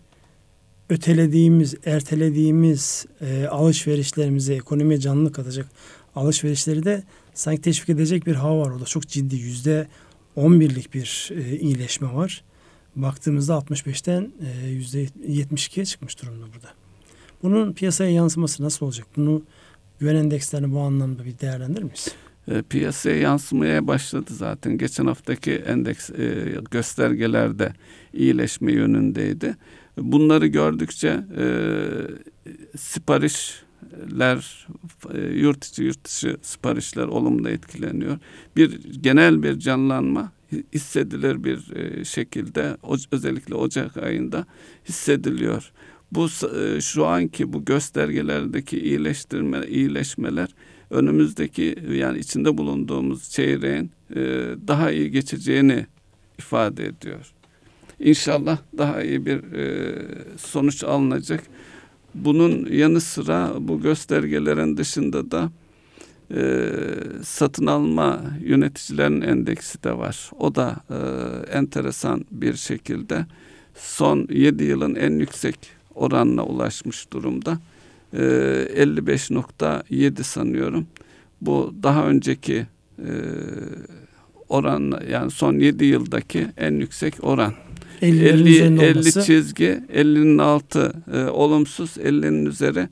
ötelediğimiz, 0.91 1.75
ertelediğimiz 1.85 3.07
e, 3.21 3.47
alışverişlerimize, 3.47 4.55
ekonomiye 4.55 5.01
canlılık 5.01 5.35
katacak 5.35 5.67
alışverişleri 6.15 6.85
de 6.85 7.03
sanki 7.35 7.63
teşvik 7.63 7.89
edecek 7.89 8.27
bir 8.27 8.35
hava 8.35 8.61
var 8.61 8.71
orada. 8.71 8.85
Çok 8.85 9.09
ciddi 9.09 9.37
yüzde 9.37 9.89
11'lik 10.37 10.95
bir 10.95 11.31
e, 11.35 11.59
iyileşme 11.59 12.15
var. 12.15 12.45
Baktığımızda 12.97 13.55
65'ten 13.55 14.33
e, 14.47 14.69
yüzde 14.69 15.05
72'ye 15.05 15.87
çıkmış 15.87 16.23
durumda 16.23 16.47
burada. 16.55 16.80
Bunun 17.43 17.73
piyasaya 17.73 18.11
yansıması 18.11 18.63
nasıl 18.63 18.87
olacak? 18.87 19.07
Bunu 19.17 19.43
güven 20.01 20.15
endekslerini 20.15 20.73
bu 20.73 20.81
anlamda 20.81 21.25
bir 21.25 21.39
değerlendirir 21.39 21.83
miyiz? 21.83 22.15
E, 22.49 22.63
piyasaya 22.63 23.17
yansımaya 23.17 23.87
başladı 23.87 24.31
zaten. 24.35 24.79
Geçen 24.79 25.07
haftaki 25.07 25.53
endeks 25.53 26.11
e, 26.11 26.55
göstergelerde 26.71 27.73
iyileşme 28.13 28.73
yönündeydi. 28.73 29.57
Bunları 29.99 30.47
gördükçe 30.47 31.21
e, 31.39 31.45
siparişler, 32.79 34.67
e, 35.15 35.21
yurt 35.21 35.65
içi 35.65 35.83
yurt 35.85 36.05
dışı 36.05 36.37
siparişler 36.43 37.05
olumlu 37.05 37.49
etkileniyor. 37.49 38.19
Bir 38.57 38.93
genel 39.03 39.43
bir 39.43 39.59
canlanma 39.59 40.33
hissedilir 40.75 41.45
bir 41.45 41.77
e, 41.77 42.05
şekilde 42.05 42.77
özellikle 43.13 43.55
Ocak 43.55 43.97
ayında 43.97 44.47
hissediliyor. 44.89 45.73
Bu 46.13 46.27
e, 46.57 46.81
şu 46.81 47.07
anki 47.07 47.53
bu 47.53 47.65
göstergelerdeki 47.65 48.81
iyileştirme 48.81 49.67
iyileşmeler 49.67 50.49
önümüzdeki 50.91 51.77
yani 51.93 52.19
içinde 52.19 52.59
bulunduğumuz 52.59 53.31
çeyreğin 53.31 53.91
e, 54.17 54.21
daha 54.69 54.91
iyi 54.91 55.11
geçeceğini 55.11 55.87
ifade 56.39 56.87
ediyor. 56.87 57.33
İnşallah 58.01 58.59
daha 58.79 59.03
iyi 59.03 59.27
bir 59.27 59.41
sonuç 60.37 60.85
alınacak. 60.85 61.43
bunun 62.15 62.67
yanı 62.73 63.01
sıra 63.01 63.53
bu 63.59 63.81
göstergelerin 63.81 64.77
dışında 64.77 65.31
da 65.31 65.51
e, 66.35 66.71
satın 67.23 67.67
alma 67.67 68.23
yöneticilerin 68.41 69.21
endeksi 69.21 69.85
de 69.85 69.99
var. 69.99 70.31
O 70.39 70.55
da 70.55 70.77
e, 70.91 70.97
enteresan 71.53 72.25
bir 72.31 72.55
şekilde 72.55 73.27
son 73.75 74.27
7 74.31 74.65
yılın 74.65 74.95
en 74.95 75.19
yüksek 75.19 75.80
oranına 75.95 76.45
ulaşmış 76.45 77.13
durumda. 77.13 77.59
E, 78.13 78.19
55.7 78.19 80.23
sanıyorum. 80.23 80.87
Bu 81.41 81.75
daha 81.83 82.07
önceki 82.07 82.67
e, 82.99 83.11
oran 84.49 85.01
yani 85.11 85.31
son 85.31 85.59
7 85.59 85.85
yıldaki 85.85 86.47
en 86.57 86.73
yüksek 86.73 87.25
oran. 87.25 87.55
50, 88.03 88.29
50, 88.29 88.83
50 88.83 89.13
çizgi 89.13 89.83
50'nin 89.95 90.39
altı 90.39 90.93
e, 91.13 91.25
olumsuz 91.25 91.97
50'nin 91.97 92.47
üzeri 92.47 92.89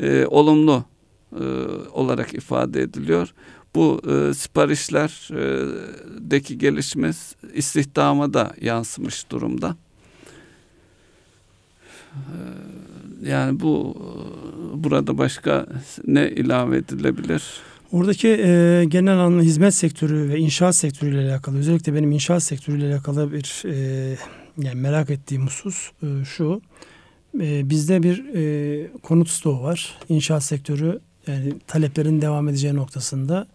e, 0.00 0.26
olumlu 0.26 0.84
e, 1.32 1.44
olarak 1.92 2.34
ifade 2.34 2.82
ediliyor. 2.82 3.34
Bu 3.74 4.00
e, 4.10 4.34
siparişlerdeki 4.34 6.58
gelişme 6.58 7.10
istihdama 7.54 8.34
da 8.34 8.54
yansımış 8.60 9.30
durumda. 9.30 9.76
E, 12.14 13.28
yani 13.28 13.60
bu 13.60 13.96
burada 14.74 15.18
başka 15.18 15.66
ne 16.06 16.30
ilave 16.30 16.76
edilebilir? 16.76 17.42
Oradaki 17.92 18.28
e, 18.28 18.84
genel 18.88 19.12
anlamda 19.12 19.42
hizmet 19.42 19.74
sektörü 19.74 20.28
ve 20.28 20.38
inşaat 20.38 20.76
sektörüyle 20.76 21.30
alakalı 21.30 21.58
özellikle 21.58 21.94
benim 21.94 22.12
inşaat 22.12 22.42
sektörüyle 22.42 22.94
alakalı 22.94 23.32
bir 23.32 23.62
e, 23.64 24.16
yani 24.62 24.80
merak 24.80 25.10
ettiğim 25.10 25.46
husus 25.46 25.90
e, 26.02 26.24
şu. 26.24 26.62
E, 27.40 27.70
bizde 27.70 28.02
bir 28.02 28.34
e, 28.34 28.90
konut 29.02 29.28
stoğu 29.28 29.62
var. 29.62 29.98
İnşaat 30.08 30.42
sektörü 30.42 31.00
yani 31.26 31.54
taleplerin 31.66 32.20
devam 32.20 32.48
edeceği 32.48 32.74
noktasında 32.74 33.46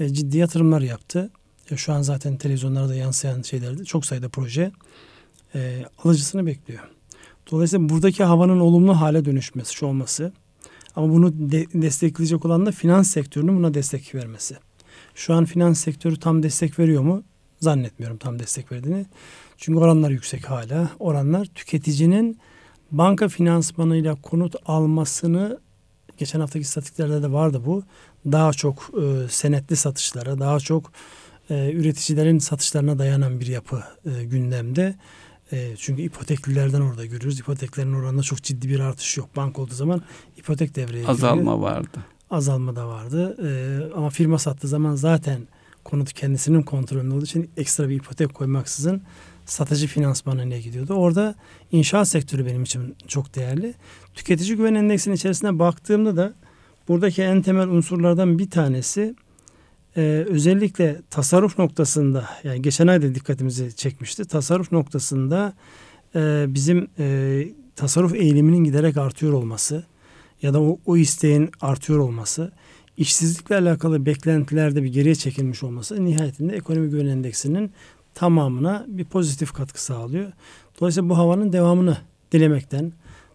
e, 0.00 0.08
ciddi 0.08 0.38
yatırımlar 0.38 0.80
yaptı. 0.80 1.30
E, 1.70 1.76
şu 1.76 1.92
an 1.92 2.02
zaten 2.02 2.36
televizyonlarda 2.36 2.94
yansıyan 2.94 3.42
şeylerde 3.42 3.84
çok 3.84 4.06
sayıda 4.06 4.28
proje 4.28 4.72
e, 5.54 5.84
alıcısını 6.04 6.46
bekliyor. 6.46 6.80
Dolayısıyla 7.50 7.88
buradaki 7.88 8.24
havanın 8.24 8.60
olumlu 8.60 9.00
hale 9.00 9.24
dönüşmesi, 9.24 9.74
şu 9.74 9.86
olması 9.86 10.32
ama 10.96 11.08
bunu 11.12 11.32
de, 11.50 11.66
destekleyecek 11.74 12.44
olan 12.44 12.66
da 12.66 12.72
finans 12.72 13.10
sektörünün 13.10 13.56
buna 13.56 13.74
destek 13.74 14.14
vermesi. 14.14 14.56
Şu 15.14 15.34
an 15.34 15.44
finans 15.44 15.80
sektörü 15.80 16.16
tam 16.16 16.42
destek 16.42 16.78
veriyor 16.78 17.02
mu? 17.02 17.22
Zannetmiyorum 17.60 18.16
tam 18.16 18.38
destek 18.38 18.72
verdiğini. 18.72 19.06
Çünkü 19.56 19.78
oranlar 19.78 20.10
yüksek 20.10 20.50
hala. 20.50 20.90
Oranlar 20.98 21.44
tüketicinin 21.44 22.38
banka 22.90 23.28
finansmanıyla 23.28 24.14
konut 24.14 24.54
almasını 24.66 25.60
geçen 26.18 26.40
haftaki 26.40 26.64
statistiklerde 26.64 27.22
de 27.22 27.32
vardı 27.32 27.62
bu. 27.66 27.82
Daha 28.32 28.52
çok 28.52 28.90
e, 29.02 29.28
senetli 29.28 29.76
satışlara, 29.76 30.38
daha 30.38 30.60
çok 30.60 30.92
e, 31.50 31.72
üreticilerin 31.72 32.38
satışlarına 32.38 32.98
dayanan 32.98 33.40
bir 33.40 33.46
yapı 33.46 33.82
e, 34.06 34.24
gündemde. 34.24 34.94
E, 35.52 35.76
çünkü 35.76 36.02
ipoteklilerden 36.02 36.80
orada 36.80 37.06
görüyoruz. 37.06 37.40
İpoteklerin 37.40 37.92
oranında 37.92 38.22
çok 38.22 38.42
ciddi 38.42 38.68
bir 38.68 38.80
artış 38.80 39.16
yok. 39.16 39.36
Bank 39.36 39.58
olduğu 39.58 39.74
zaman 39.74 40.02
ipotek 40.36 40.76
devreye 40.76 41.06
Azalma 41.06 41.40
giriyor. 41.40 41.58
vardı. 41.58 42.04
Azalma 42.30 42.76
da 42.76 42.88
vardı. 42.88 43.36
E, 43.48 43.50
ama 43.96 44.10
firma 44.10 44.38
sattığı 44.38 44.68
zaman 44.68 44.94
zaten 44.94 45.40
konut 45.84 46.12
kendisinin 46.12 46.62
kontrolünde 46.62 47.14
olduğu 47.14 47.24
için 47.24 47.50
ekstra 47.56 47.88
bir 47.88 47.96
ipotek 47.96 48.34
koymaksızın 48.34 49.02
satıcı 49.46 49.86
finansmanına 49.86 50.58
gidiyordu. 50.58 50.94
Orada 50.94 51.34
inşaat 51.72 52.08
sektörü 52.08 52.46
benim 52.46 52.62
için 52.62 52.96
çok 53.08 53.34
değerli. 53.34 53.74
Tüketici 54.14 54.56
güven 54.56 54.74
endeksinin 54.74 55.14
içerisine 55.14 55.58
baktığımda 55.58 56.16
da 56.16 56.32
buradaki 56.88 57.22
en 57.22 57.42
temel 57.42 57.68
unsurlardan 57.68 58.38
bir 58.38 58.50
tanesi 58.50 59.14
e, 59.96 60.00
özellikle 60.28 61.02
tasarruf 61.10 61.58
noktasında 61.58 62.28
yani 62.44 62.62
geçen 62.62 62.86
ay 62.86 63.02
da 63.02 63.14
dikkatimizi 63.14 63.76
çekmişti. 63.76 64.24
Tasarruf 64.24 64.72
noktasında 64.72 65.52
e, 66.14 66.44
bizim 66.48 66.88
e, 66.98 67.44
tasarruf 67.76 68.14
eğiliminin 68.14 68.64
giderek 68.64 68.96
artıyor 68.96 69.32
olması 69.32 69.84
ya 70.42 70.54
da 70.54 70.62
o, 70.62 70.78
o 70.86 70.96
isteğin 70.96 71.50
artıyor 71.60 71.98
olması, 71.98 72.52
işsizlikle 72.96 73.56
alakalı 73.56 74.06
beklentilerde 74.06 74.82
bir 74.82 74.92
geriye 74.92 75.14
çekilmiş 75.14 75.62
olması 75.62 76.04
nihayetinde 76.04 76.56
ekonomi 76.56 76.90
güven 76.90 77.06
endeksinin 77.06 77.72
tamamına 78.14 78.84
bir 78.88 79.04
pozitif 79.04 79.52
katkı 79.52 79.84
sağlıyor. 79.84 80.32
Dolayısıyla 80.80 81.08
bu 81.08 81.18
havanın 81.18 81.52
devamını 81.52 81.96
dilemekten, 82.32 82.92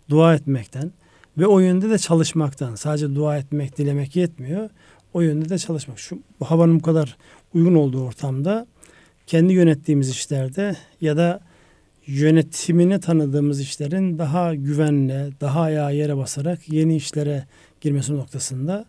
dua 0.09 0.35
etmekten 0.35 0.91
ve 1.37 1.47
o 1.47 1.59
yönde 1.59 1.89
de 1.89 1.97
çalışmaktan 1.97 2.75
sadece 2.75 3.15
dua 3.15 3.37
etmek, 3.37 3.77
dilemek 3.77 4.15
yetmiyor. 4.15 4.69
O 5.13 5.21
yönde 5.21 5.49
de 5.49 5.57
çalışmak. 5.57 5.99
Şu 5.99 6.19
bu 6.39 6.45
havanın 6.45 6.79
bu 6.79 6.83
kadar 6.83 7.17
uygun 7.53 7.75
olduğu 7.75 8.03
ortamda 8.03 8.67
kendi 9.27 9.53
yönettiğimiz 9.53 10.09
işlerde 10.09 10.77
ya 11.01 11.17
da 11.17 11.41
yönetimini 12.07 12.99
tanıdığımız 12.99 13.61
işlerin 13.61 14.19
daha 14.19 14.55
güvenle, 14.55 15.29
daha 15.41 15.61
ayağa 15.61 15.91
yere 15.91 16.17
basarak 16.17 16.69
yeni 16.69 16.95
işlere 16.95 17.45
girmesi 17.81 18.15
noktasında 18.15 18.85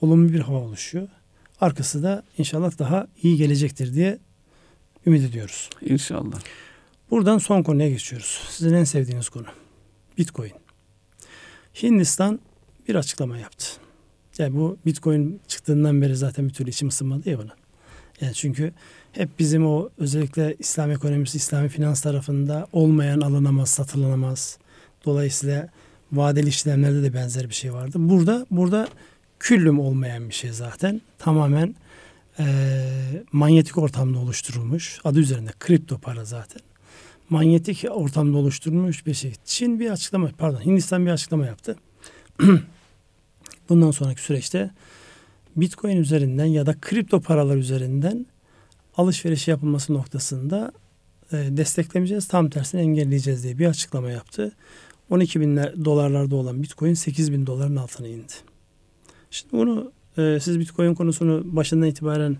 olumlu 0.00 0.32
bir 0.32 0.40
hava 0.40 0.58
oluşuyor. 0.58 1.08
Arkası 1.60 2.02
da 2.02 2.22
inşallah 2.38 2.78
daha 2.78 3.06
iyi 3.22 3.36
gelecektir 3.36 3.94
diye 3.94 4.18
ümit 5.06 5.22
ediyoruz. 5.22 5.70
İnşallah. 5.80 6.40
Buradan 7.10 7.38
son 7.38 7.62
konuya 7.62 7.88
geçiyoruz. 7.88 8.40
Sizin 8.50 8.74
en 8.74 8.84
sevdiğiniz 8.84 9.28
konu. 9.28 9.46
Bitcoin. 10.18 10.52
Hindistan 11.82 12.40
bir 12.88 12.94
açıklama 12.94 13.38
yaptı. 13.38 13.66
Yani 14.38 14.56
bu 14.56 14.76
Bitcoin 14.86 15.40
çıktığından 15.48 16.02
beri 16.02 16.16
zaten 16.16 16.48
bir 16.48 16.52
türlü 16.52 16.70
içim 16.70 16.88
ısınmadı 16.88 17.30
ya 17.30 17.38
buna. 17.38 17.54
Yani 18.20 18.34
çünkü 18.34 18.72
hep 19.12 19.38
bizim 19.38 19.66
o 19.66 19.88
özellikle 19.98 20.56
İslam 20.58 20.90
ekonomisi, 20.90 21.36
İslami 21.36 21.68
finans 21.68 22.00
tarafında 22.00 22.66
olmayan 22.72 23.20
alınamaz, 23.20 23.70
satılamaz. 23.70 24.58
Dolayısıyla 25.04 25.68
vadeli 26.12 26.48
işlemlerde 26.48 27.02
de 27.02 27.14
benzer 27.14 27.48
bir 27.48 27.54
şey 27.54 27.72
vardı. 27.72 27.96
Burada 27.98 28.46
burada 28.50 28.88
küllüm 29.38 29.80
olmayan 29.80 30.28
bir 30.28 30.34
şey 30.34 30.50
zaten. 30.50 31.00
Tamamen 31.18 31.74
e, 32.38 32.44
manyetik 33.32 33.78
ortamda 33.78 34.18
oluşturulmuş. 34.18 35.00
Adı 35.04 35.20
üzerinde 35.20 35.50
kripto 35.60 35.98
para 35.98 36.24
zaten. 36.24 36.62
Manyetik 37.30 37.84
ortamda 37.90 38.38
oluşturulmuş 38.38 39.06
bir 39.06 39.14
şey. 39.14 39.32
Çin 39.44 39.80
bir 39.80 39.90
açıklama, 39.90 40.30
pardon 40.38 40.64
Hindistan 40.64 41.06
bir 41.06 41.10
açıklama 41.10 41.46
yaptı. 41.46 41.76
Bundan 43.72 43.90
sonraki 43.90 44.22
süreçte 44.22 44.70
Bitcoin 45.56 45.96
üzerinden 45.96 46.44
ya 46.44 46.66
da 46.66 46.74
kripto 46.80 47.20
paralar 47.20 47.56
üzerinden 47.56 48.26
alışveriş 48.96 49.48
yapılması 49.48 49.94
noktasında 49.94 50.72
e, 51.32 51.36
desteklemeyeceğiz. 51.36 52.28
Tam 52.28 52.50
tersini 52.50 52.80
engelleyeceğiz 52.80 53.44
diye 53.44 53.58
bir 53.58 53.66
açıklama 53.66 54.10
yaptı. 54.10 54.52
12 55.10 55.40
bin 55.40 55.56
dolarlarda 55.56 56.36
olan 56.36 56.62
Bitcoin 56.62 56.94
8 56.94 57.32
bin 57.32 57.46
doların 57.46 57.76
altına 57.76 58.08
indi. 58.08 58.32
Şimdi 59.30 59.52
bunu 59.52 59.92
e, 60.18 60.38
siz 60.40 60.60
Bitcoin 60.60 60.94
konusunu 60.94 61.56
başından 61.56 61.88
itibaren 61.88 62.36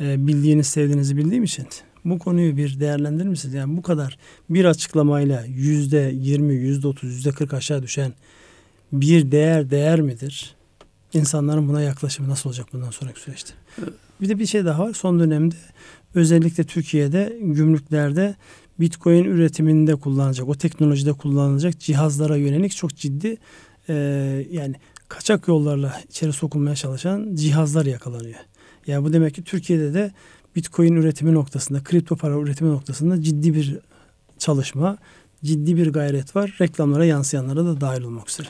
e, 0.00 0.26
bildiğiniz, 0.26 0.66
sevdiğinizi 0.66 1.16
bildiğim 1.16 1.44
için 1.44 1.66
bu 2.04 2.18
konuyu 2.18 2.56
bir 2.56 2.80
değerlendirir 2.80 3.28
misiniz? 3.28 3.54
Yani 3.54 3.76
bu 3.76 3.82
kadar 3.82 4.18
bir 4.50 4.64
açıklamayla 4.64 5.44
yüzde 5.44 6.12
yirmi, 6.14 6.54
yüzde 6.54 6.88
otuz, 6.88 7.10
yüzde 7.10 7.30
kırk 7.30 7.54
aşağı 7.54 7.82
düşen 7.82 8.12
bir 8.92 9.32
değer 9.32 9.70
değer 9.70 10.00
midir? 10.00 10.61
İnsanların 11.14 11.68
buna 11.68 11.82
yaklaşımı 11.82 12.28
nasıl 12.28 12.50
olacak 12.50 12.66
bundan 12.72 12.90
sonraki 12.90 13.20
süreçte? 13.20 13.54
Bir 14.20 14.28
de 14.28 14.38
bir 14.38 14.46
şey 14.46 14.64
daha 14.64 14.84
var. 14.84 14.92
Son 14.92 15.20
dönemde 15.20 15.54
özellikle 16.14 16.64
Türkiye'de 16.64 17.38
gümrüklerde 17.40 18.36
Bitcoin 18.80 19.24
üretiminde 19.24 19.94
kullanılacak, 19.94 20.48
o 20.48 20.54
teknolojide 20.54 21.12
kullanılacak 21.12 21.80
cihazlara 21.80 22.36
yönelik 22.36 22.76
çok 22.76 22.96
ciddi 22.96 23.36
e, 23.88 23.94
yani 24.50 24.74
kaçak 25.08 25.48
yollarla 25.48 26.00
içeri 26.08 26.32
sokulmaya 26.32 26.76
çalışan 26.76 27.34
cihazlar 27.34 27.86
yakalanıyor. 27.86 28.38
Yani 28.86 29.04
bu 29.04 29.12
demek 29.12 29.34
ki 29.34 29.44
Türkiye'de 29.44 29.94
de 29.94 30.12
Bitcoin 30.56 30.96
üretimi 30.96 31.34
noktasında, 31.34 31.84
kripto 31.84 32.16
para 32.16 32.38
üretimi 32.38 32.70
noktasında 32.70 33.22
ciddi 33.22 33.54
bir 33.54 33.78
çalışma, 34.38 34.98
ciddi 35.44 35.76
bir 35.76 35.92
gayret 35.92 36.36
var. 36.36 36.56
Reklamlara 36.60 37.04
yansıyanlara 37.04 37.64
da 37.64 37.80
dahil 37.80 38.02
olmak 38.02 38.30
üzere. 38.30 38.48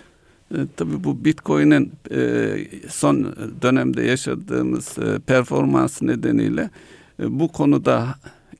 E, 0.53 0.66
tabii 0.76 1.05
bu 1.05 1.24
Bitcoin'in 1.24 1.92
e, 2.11 2.57
son 2.88 3.34
dönemde 3.62 4.03
yaşadığımız 4.03 4.98
e, 4.98 5.18
performans 5.18 6.03
nedeniyle 6.03 6.70
e, 7.20 7.40
bu 7.40 7.48
konuda 7.48 8.14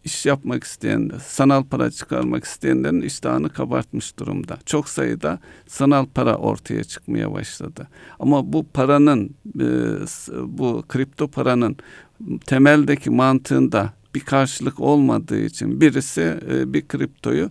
iş 0.05 0.27
yapmak 0.27 0.65
isteyen, 0.65 1.11
sanal 1.27 1.65
para 1.65 1.91
çıkarmak 1.91 2.45
isteyenlerin 2.45 3.01
iştahını 3.01 3.51
kabartmış 3.51 4.19
durumda. 4.19 4.59
Çok 4.67 4.89
sayıda 4.89 5.39
sanal 5.67 6.07
para 6.15 6.37
ortaya 6.37 6.85
çıkmaya 6.85 7.33
başladı. 7.33 7.89
Ama 8.19 8.53
bu 8.53 8.67
paranın, 8.75 9.31
e, 9.61 9.69
bu 10.45 10.85
kripto 10.89 11.29
paranın 11.29 11.77
temeldeki 12.47 13.11
mantığında 13.11 13.93
bir 14.15 14.21
karşılık 14.21 14.81
olmadığı 14.81 15.41
için 15.41 15.81
birisi 15.81 16.39
e, 16.51 16.73
bir 16.73 16.89
kriptoyu 16.89 17.51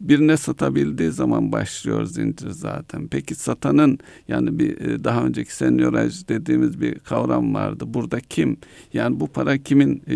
birine 0.00 0.36
satabildiği 0.36 1.10
zaman 1.10 1.52
başlıyor 1.52 2.04
zincir 2.04 2.50
zaten. 2.50 3.08
Peki 3.08 3.34
satanın 3.34 3.98
yani 4.28 4.58
bir 4.58 4.80
e, 4.80 5.04
daha 5.04 5.24
önceki 5.24 5.56
senyoraj 5.56 6.28
dediğimiz 6.28 6.80
bir 6.80 6.98
kavram 6.98 7.54
vardı. 7.54 7.84
Burada 7.86 8.20
kim? 8.20 8.56
Yani 8.92 9.20
bu 9.20 9.26
para 9.26 9.58
kimin 9.58 10.02
e, 10.06 10.14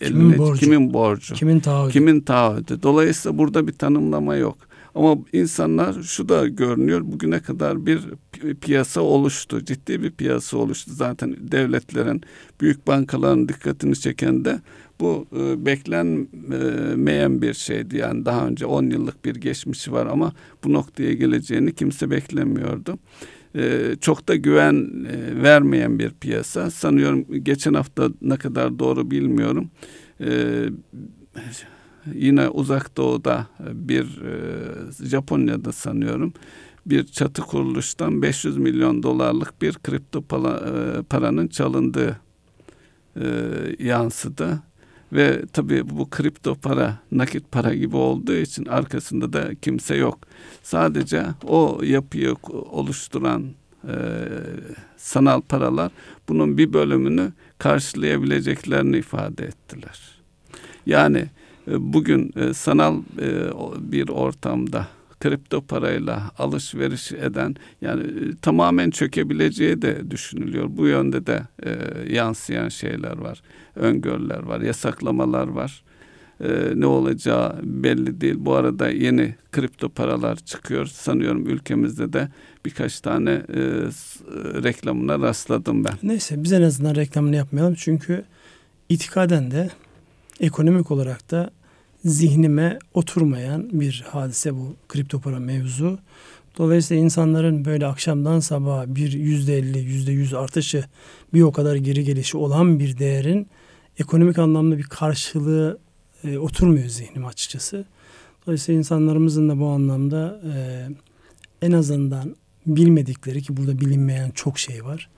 eline, 0.00 0.38
borcu? 0.38 0.60
kimin 0.60 0.94
borcu? 0.94 1.34
Kimin 1.34 1.60
taahhüdü? 1.60 1.92
Kimin 1.92 2.20
taahhüdü? 2.20 2.82
Dolayısıyla 2.82 3.38
burada 3.38 3.66
bir 3.66 3.72
tanımlama 3.72 4.36
yok. 4.36 4.58
Ama 4.96 5.16
insanlar 5.32 6.02
şu 6.02 6.28
da 6.28 6.48
görünüyor. 6.48 7.00
Bugüne 7.04 7.40
kadar 7.40 7.86
bir 7.86 8.00
piyasa 8.60 9.00
oluştu. 9.00 9.64
Ciddi 9.64 10.02
bir 10.02 10.10
piyasa 10.10 10.56
oluştu. 10.56 10.90
Zaten 10.94 11.36
devletlerin, 11.40 12.22
büyük 12.60 12.86
bankaların 12.86 13.48
dikkatini 13.48 13.96
çeken 13.96 14.44
de 14.44 14.60
bu 15.00 15.26
e, 15.36 15.66
beklenmeyen 15.66 17.42
bir 17.42 17.54
şeydi. 17.54 17.96
Yani 17.96 18.24
daha 18.24 18.46
önce 18.46 18.66
10 18.66 18.90
yıllık 18.90 19.24
bir 19.24 19.34
geçmişi 19.34 19.92
var 19.92 20.06
ama 20.06 20.32
bu 20.64 20.72
noktaya 20.72 21.12
geleceğini 21.12 21.74
kimse 21.74 22.10
beklemiyordu. 22.10 22.98
E, 23.54 23.96
çok 24.00 24.28
da 24.28 24.36
güven 24.36 25.06
e, 25.10 25.42
vermeyen 25.42 25.98
bir 25.98 26.10
piyasa. 26.10 26.70
Sanıyorum 26.70 27.26
geçen 27.42 27.74
hafta 27.74 28.08
ne 28.22 28.36
kadar 28.36 28.78
doğru 28.78 29.10
bilmiyorum. 29.10 29.70
E, 30.20 30.62
yine 32.14 32.48
uzak 32.48 32.96
doğuda 32.96 33.46
bir 33.72 34.22
e, 34.22 35.06
Japonya'da 35.06 35.72
sanıyorum 35.72 36.32
bir 36.86 37.06
çatı 37.06 37.42
kuruluştan 37.42 38.22
500 38.22 38.56
milyon 38.56 39.02
dolarlık 39.02 39.62
bir 39.62 39.72
kripto 39.72 40.22
para, 40.22 40.50
e, 40.50 41.02
paranın 41.02 41.48
çalındığı 41.48 42.20
e, 43.16 43.26
yansıdı. 43.78 44.62
Ve 45.12 45.42
tabii 45.52 45.90
bu 45.90 46.10
kripto 46.10 46.54
para 46.54 46.98
nakit 47.12 47.52
para 47.52 47.74
gibi 47.74 47.96
olduğu 47.96 48.34
için 48.34 48.64
arkasında 48.66 49.32
da 49.32 49.54
kimse 49.54 49.96
yok. 49.96 50.18
Sadece 50.62 51.26
o 51.44 51.80
yapıyı 51.82 52.34
oluşturan 52.52 53.44
e, 53.88 53.94
sanal 54.96 55.40
paralar 55.40 55.92
bunun 56.28 56.58
bir 56.58 56.72
bölümünü 56.72 57.32
karşılayabileceklerini 57.58 58.96
ifade 58.96 59.44
ettiler. 59.44 60.00
Yani 60.86 61.26
e, 61.68 61.92
bugün 61.92 62.32
e, 62.36 62.54
sanal 62.54 62.98
e, 63.20 63.50
bir 63.92 64.08
ortamda 64.08 64.86
kripto 65.20 65.60
parayla 65.60 66.30
alışveriş 66.38 67.12
eden 67.12 67.54
yani 67.80 68.02
tamamen 68.42 68.90
çökebileceği 68.90 69.82
de 69.82 70.10
düşünülüyor. 70.10 70.66
Bu 70.70 70.86
yönde 70.86 71.26
de 71.26 71.42
e, 71.62 71.70
yansıyan 72.14 72.68
şeyler 72.68 73.18
var, 73.18 73.42
öngörüler 73.74 74.42
var, 74.42 74.60
yasaklamalar 74.60 75.48
var. 75.48 75.82
E, 76.40 76.48
ne 76.74 76.86
olacağı 76.86 77.60
belli 77.62 78.20
değil. 78.20 78.34
Bu 78.38 78.54
arada 78.54 78.88
yeni 78.90 79.34
kripto 79.52 79.88
paralar 79.88 80.36
çıkıyor. 80.36 80.86
Sanıyorum 80.86 81.46
ülkemizde 81.46 82.12
de 82.12 82.28
birkaç 82.64 83.00
tane 83.00 83.30
e, 83.30 83.60
reklamına 84.62 85.18
rastladım 85.18 85.84
ben. 85.84 85.92
Neyse 86.02 86.42
biz 86.42 86.52
en 86.52 86.62
azından 86.62 86.94
reklamını 86.94 87.36
yapmayalım. 87.36 87.74
Çünkü 87.74 88.24
itikaden 88.88 89.50
de 89.50 89.70
ekonomik 90.40 90.90
olarak 90.90 91.30
da 91.30 91.50
zihnime 92.06 92.78
oturmayan 92.94 93.80
bir 93.80 94.04
hadise 94.08 94.54
bu 94.54 94.76
kripto 94.88 95.20
para 95.20 95.40
mevzu. 95.40 95.98
Dolayısıyla 96.58 97.02
insanların 97.02 97.64
böyle 97.64 97.86
akşamdan 97.86 98.40
sabaha 98.40 98.94
bir 98.96 99.12
yüzde 99.12 99.58
elli, 99.58 99.78
yüzde 99.78 100.12
yüz 100.12 100.34
artışı 100.34 100.84
bir 101.34 101.42
o 101.42 101.52
kadar 101.52 101.76
geri 101.76 102.04
gelişi 102.04 102.36
olan 102.36 102.78
bir 102.80 102.98
değerin 102.98 103.48
ekonomik 103.98 104.38
anlamda 104.38 104.78
bir 104.78 104.82
karşılığı 104.82 105.78
e, 106.24 106.38
oturmuyor 106.38 106.88
zihnim 106.88 107.26
açıkçası. 107.26 107.84
Dolayısıyla 108.46 108.78
insanlarımızın 108.78 109.48
da 109.48 109.58
bu 109.58 109.66
anlamda 109.66 110.40
e, 110.54 110.88
en 111.62 111.72
azından 111.72 112.36
bilmedikleri 112.66 113.42
ki 113.42 113.56
burada 113.56 113.80
bilinmeyen 113.80 114.30
çok 114.30 114.58
şey 114.58 114.84
var. 114.84 115.10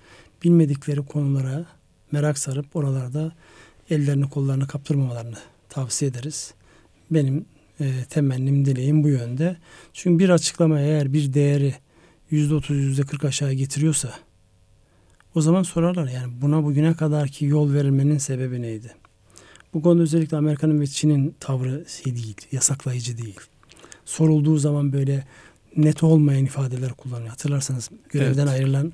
Bilmedikleri 0.45 1.07
konulara 1.07 1.67
merak 2.13 2.39
sarıp 2.39 2.77
oralarda 2.77 3.33
ellerini 3.91 4.31
kollarını 4.31 4.67
kaptırmamalarını 4.67 5.37
tavsiye 5.69 6.11
ederiz. 6.11 6.55
Benim 7.11 7.45
e, 7.81 7.93
temennim, 8.11 8.65
dileğim 8.65 9.05
bu 9.05 9.09
yönde. 9.09 9.57
Çünkü 9.93 10.25
bir 10.25 10.29
açıklama 10.29 10.81
eğer 10.81 11.13
bir 11.13 11.35
değeri 11.35 11.75
yüzde 12.31 12.55
otuz, 12.55 12.77
yüzde 12.77 13.03
kırk 13.03 13.25
aşağı 13.25 13.53
getiriyorsa 13.53 14.15
o 15.35 15.41
zaman 15.41 15.63
sorarlar 15.63 16.09
yani 16.09 16.33
buna 16.43 16.65
bugüne 16.65 16.95
kadar 16.95 17.29
ki 17.29 17.45
yol 17.45 17.73
verilmenin 17.73 18.19
sebebi 18.19 18.63
neydi? 18.63 18.95
Bu 19.75 19.83
konuda 19.83 20.03
özellikle 20.03 20.37
Amerika'nın 20.37 20.81
ve 20.81 20.87
Çin'in 20.87 21.35
tavrı 21.41 21.85
şey 21.89 22.15
değil, 22.15 22.37
yasaklayıcı 22.53 23.19
değil. 23.19 23.41
Sorulduğu 24.05 24.59
zaman 24.59 24.93
böyle 24.93 25.25
net 25.77 26.03
olmayan 26.03 26.45
ifadeler 26.45 26.93
kullanıyor. 26.93 27.29
Hatırlarsanız 27.29 27.91
görevden 28.09 28.47
evet. 28.47 28.53
ayrılan 28.53 28.93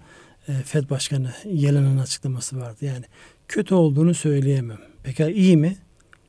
e, 0.49 0.53
Fed 0.53 0.91
Başkanı 0.91 1.33
Yelen'in 1.45 1.99
açıklaması 1.99 2.61
vardı. 2.61 2.85
Yani 2.85 3.05
kötü 3.49 3.75
olduğunu 3.75 4.15
söyleyemem. 4.15 4.81
Peki 5.03 5.25
iyi 5.25 5.57
mi? 5.57 5.77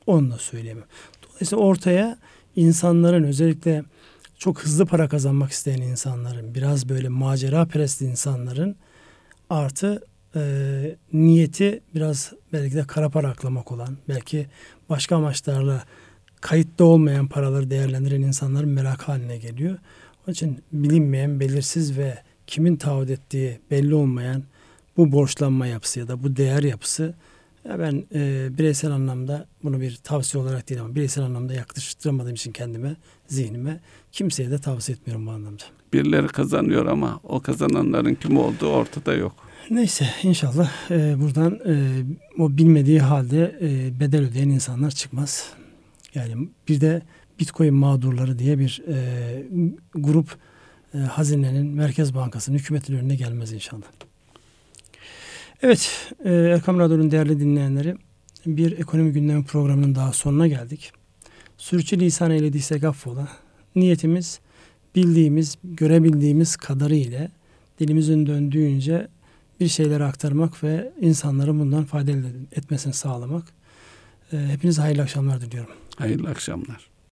Onu 0.06 0.30
da 0.30 0.38
söyleyemem. 0.38 0.84
Dolayısıyla 1.36 1.64
ortaya 1.64 2.18
insanların 2.56 3.24
özellikle 3.24 3.84
çok 4.38 4.62
hızlı 4.62 4.86
para 4.86 5.08
kazanmak 5.08 5.50
isteyen 5.50 5.80
insanların, 5.80 6.54
biraz 6.54 6.88
böyle 6.88 7.08
macera 7.08 7.66
perest 7.66 8.02
insanların 8.02 8.76
artı 9.50 10.02
e, 10.36 10.40
niyeti 11.12 11.80
biraz 11.94 12.32
belki 12.52 12.74
de 12.74 12.82
kara 12.82 13.08
para 13.08 13.28
aklamak 13.28 13.72
olan, 13.72 13.96
belki 14.08 14.46
başka 14.88 15.16
amaçlarla 15.16 15.84
kayıtta 16.40 16.84
olmayan 16.84 17.26
paraları 17.26 17.70
değerlendiren 17.70 18.22
insanların 18.22 18.68
merak 18.68 19.02
haline 19.02 19.36
geliyor. 19.36 19.78
Onun 20.26 20.32
için 20.32 20.62
bilinmeyen, 20.72 21.40
belirsiz 21.40 21.98
ve 21.98 22.18
kimin 22.46 22.76
taahhüt 22.76 23.10
ettiği 23.10 23.60
belli 23.70 23.94
olmayan 23.94 24.42
bu 24.96 25.12
borçlanma 25.12 25.66
yapısı 25.66 26.00
ya 26.00 26.08
da 26.08 26.22
bu 26.22 26.36
değer 26.36 26.62
yapısı 26.62 27.14
ya 27.68 27.78
ben 27.78 28.04
e, 28.14 28.48
bireysel 28.58 28.90
anlamda 28.90 29.46
bunu 29.64 29.80
bir 29.80 29.96
tavsiye 29.96 30.42
olarak 30.42 30.68
değil 30.68 30.80
ama 30.80 30.94
bireysel 30.94 31.24
anlamda 31.24 31.54
yaklaştıramadığım 31.54 32.34
için 32.34 32.52
kendime, 32.52 32.96
zihnime 33.26 33.80
kimseye 34.12 34.50
de 34.50 34.58
tavsiye 34.58 34.96
etmiyorum 34.96 35.26
bu 35.26 35.30
anlamda. 35.30 35.62
Birileri 35.92 36.26
kazanıyor 36.26 36.86
ama 36.86 37.20
o 37.22 37.40
kazananların 37.40 38.14
kim 38.14 38.38
olduğu 38.38 38.68
ortada 38.68 39.14
yok. 39.14 39.32
Neyse 39.70 40.06
inşallah 40.22 40.90
e, 40.90 41.20
buradan 41.20 41.60
e, 41.66 42.02
o 42.38 42.56
bilmediği 42.56 43.00
halde 43.00 43.58
e, 43.60 44.00
bedel 44.00 44.24
ödeyen 44.24 44.48
insanlar 44.48 44.90
çıkmaz. 44.90 45.52
Yani 46.14 46.48
bir 46.68 46.80
de 46.80 47.02
Bitcoin 47.40 47.74
mağdurları 47.74 48.38
diye 48.38 48.58
bir 48.58 48.82
e, 48.88 48.96
grup 49.94 50.36
e, 50.94 50.98
hazinenin 50.98 51.66
Merkez 51.66 52.14
Bankası'nın 52.14 52.58
hükümetin 52.58 52.96
önüne 52.96 53.14
gelmez 53.14 53.52
inşallah. 53.52 53.86
Evet, 55.62 56.12
e, 56.24 56.32
Erkam 56.32 56.78
Radyo'nun 56.78 57.10
değerli 57.10 57.40
dinleyenleri 57.40 57.96
bir 58.46 58.78
ekonomi 58.78 59.12
gündemi 59.12 59.44
programının 59.44 59.94
daha 59.94 60.12
sonuna 60.12 60.46
geldik. 60.46 60.92
Sürçülisan 61.58 62.30
eylediysek 62.30 62.84
affola. 62.84 63.28
Niyetimiz 63.74 64.40
bildiğimiz, 64.94 65.58
görebildiğimiz 65.64 66.56
kadarıyla 66.56 67.28
dilimizin 67.80 68.26
döndüğünce 68.26 69.08
bir 69.60 69.68
şeyleri 69.68 70.04
aktarmak 70.04 70.64
ve 70.64 70.92
insanların 71.00 71.60
bundan 71.60 71.84
fayda 71.84 72.12
etmesini 72.52 72.92
sağlamak. 72.92 73.44
E, 74.32 74.36
hepinize 74.36 74.82
hayırlı 74.82 75.02
akşamlar 75.02 75.40
diliyorum. 75.40 75.74
Hayırlı 75.96 76.28
akşamlar. 76.28 76.95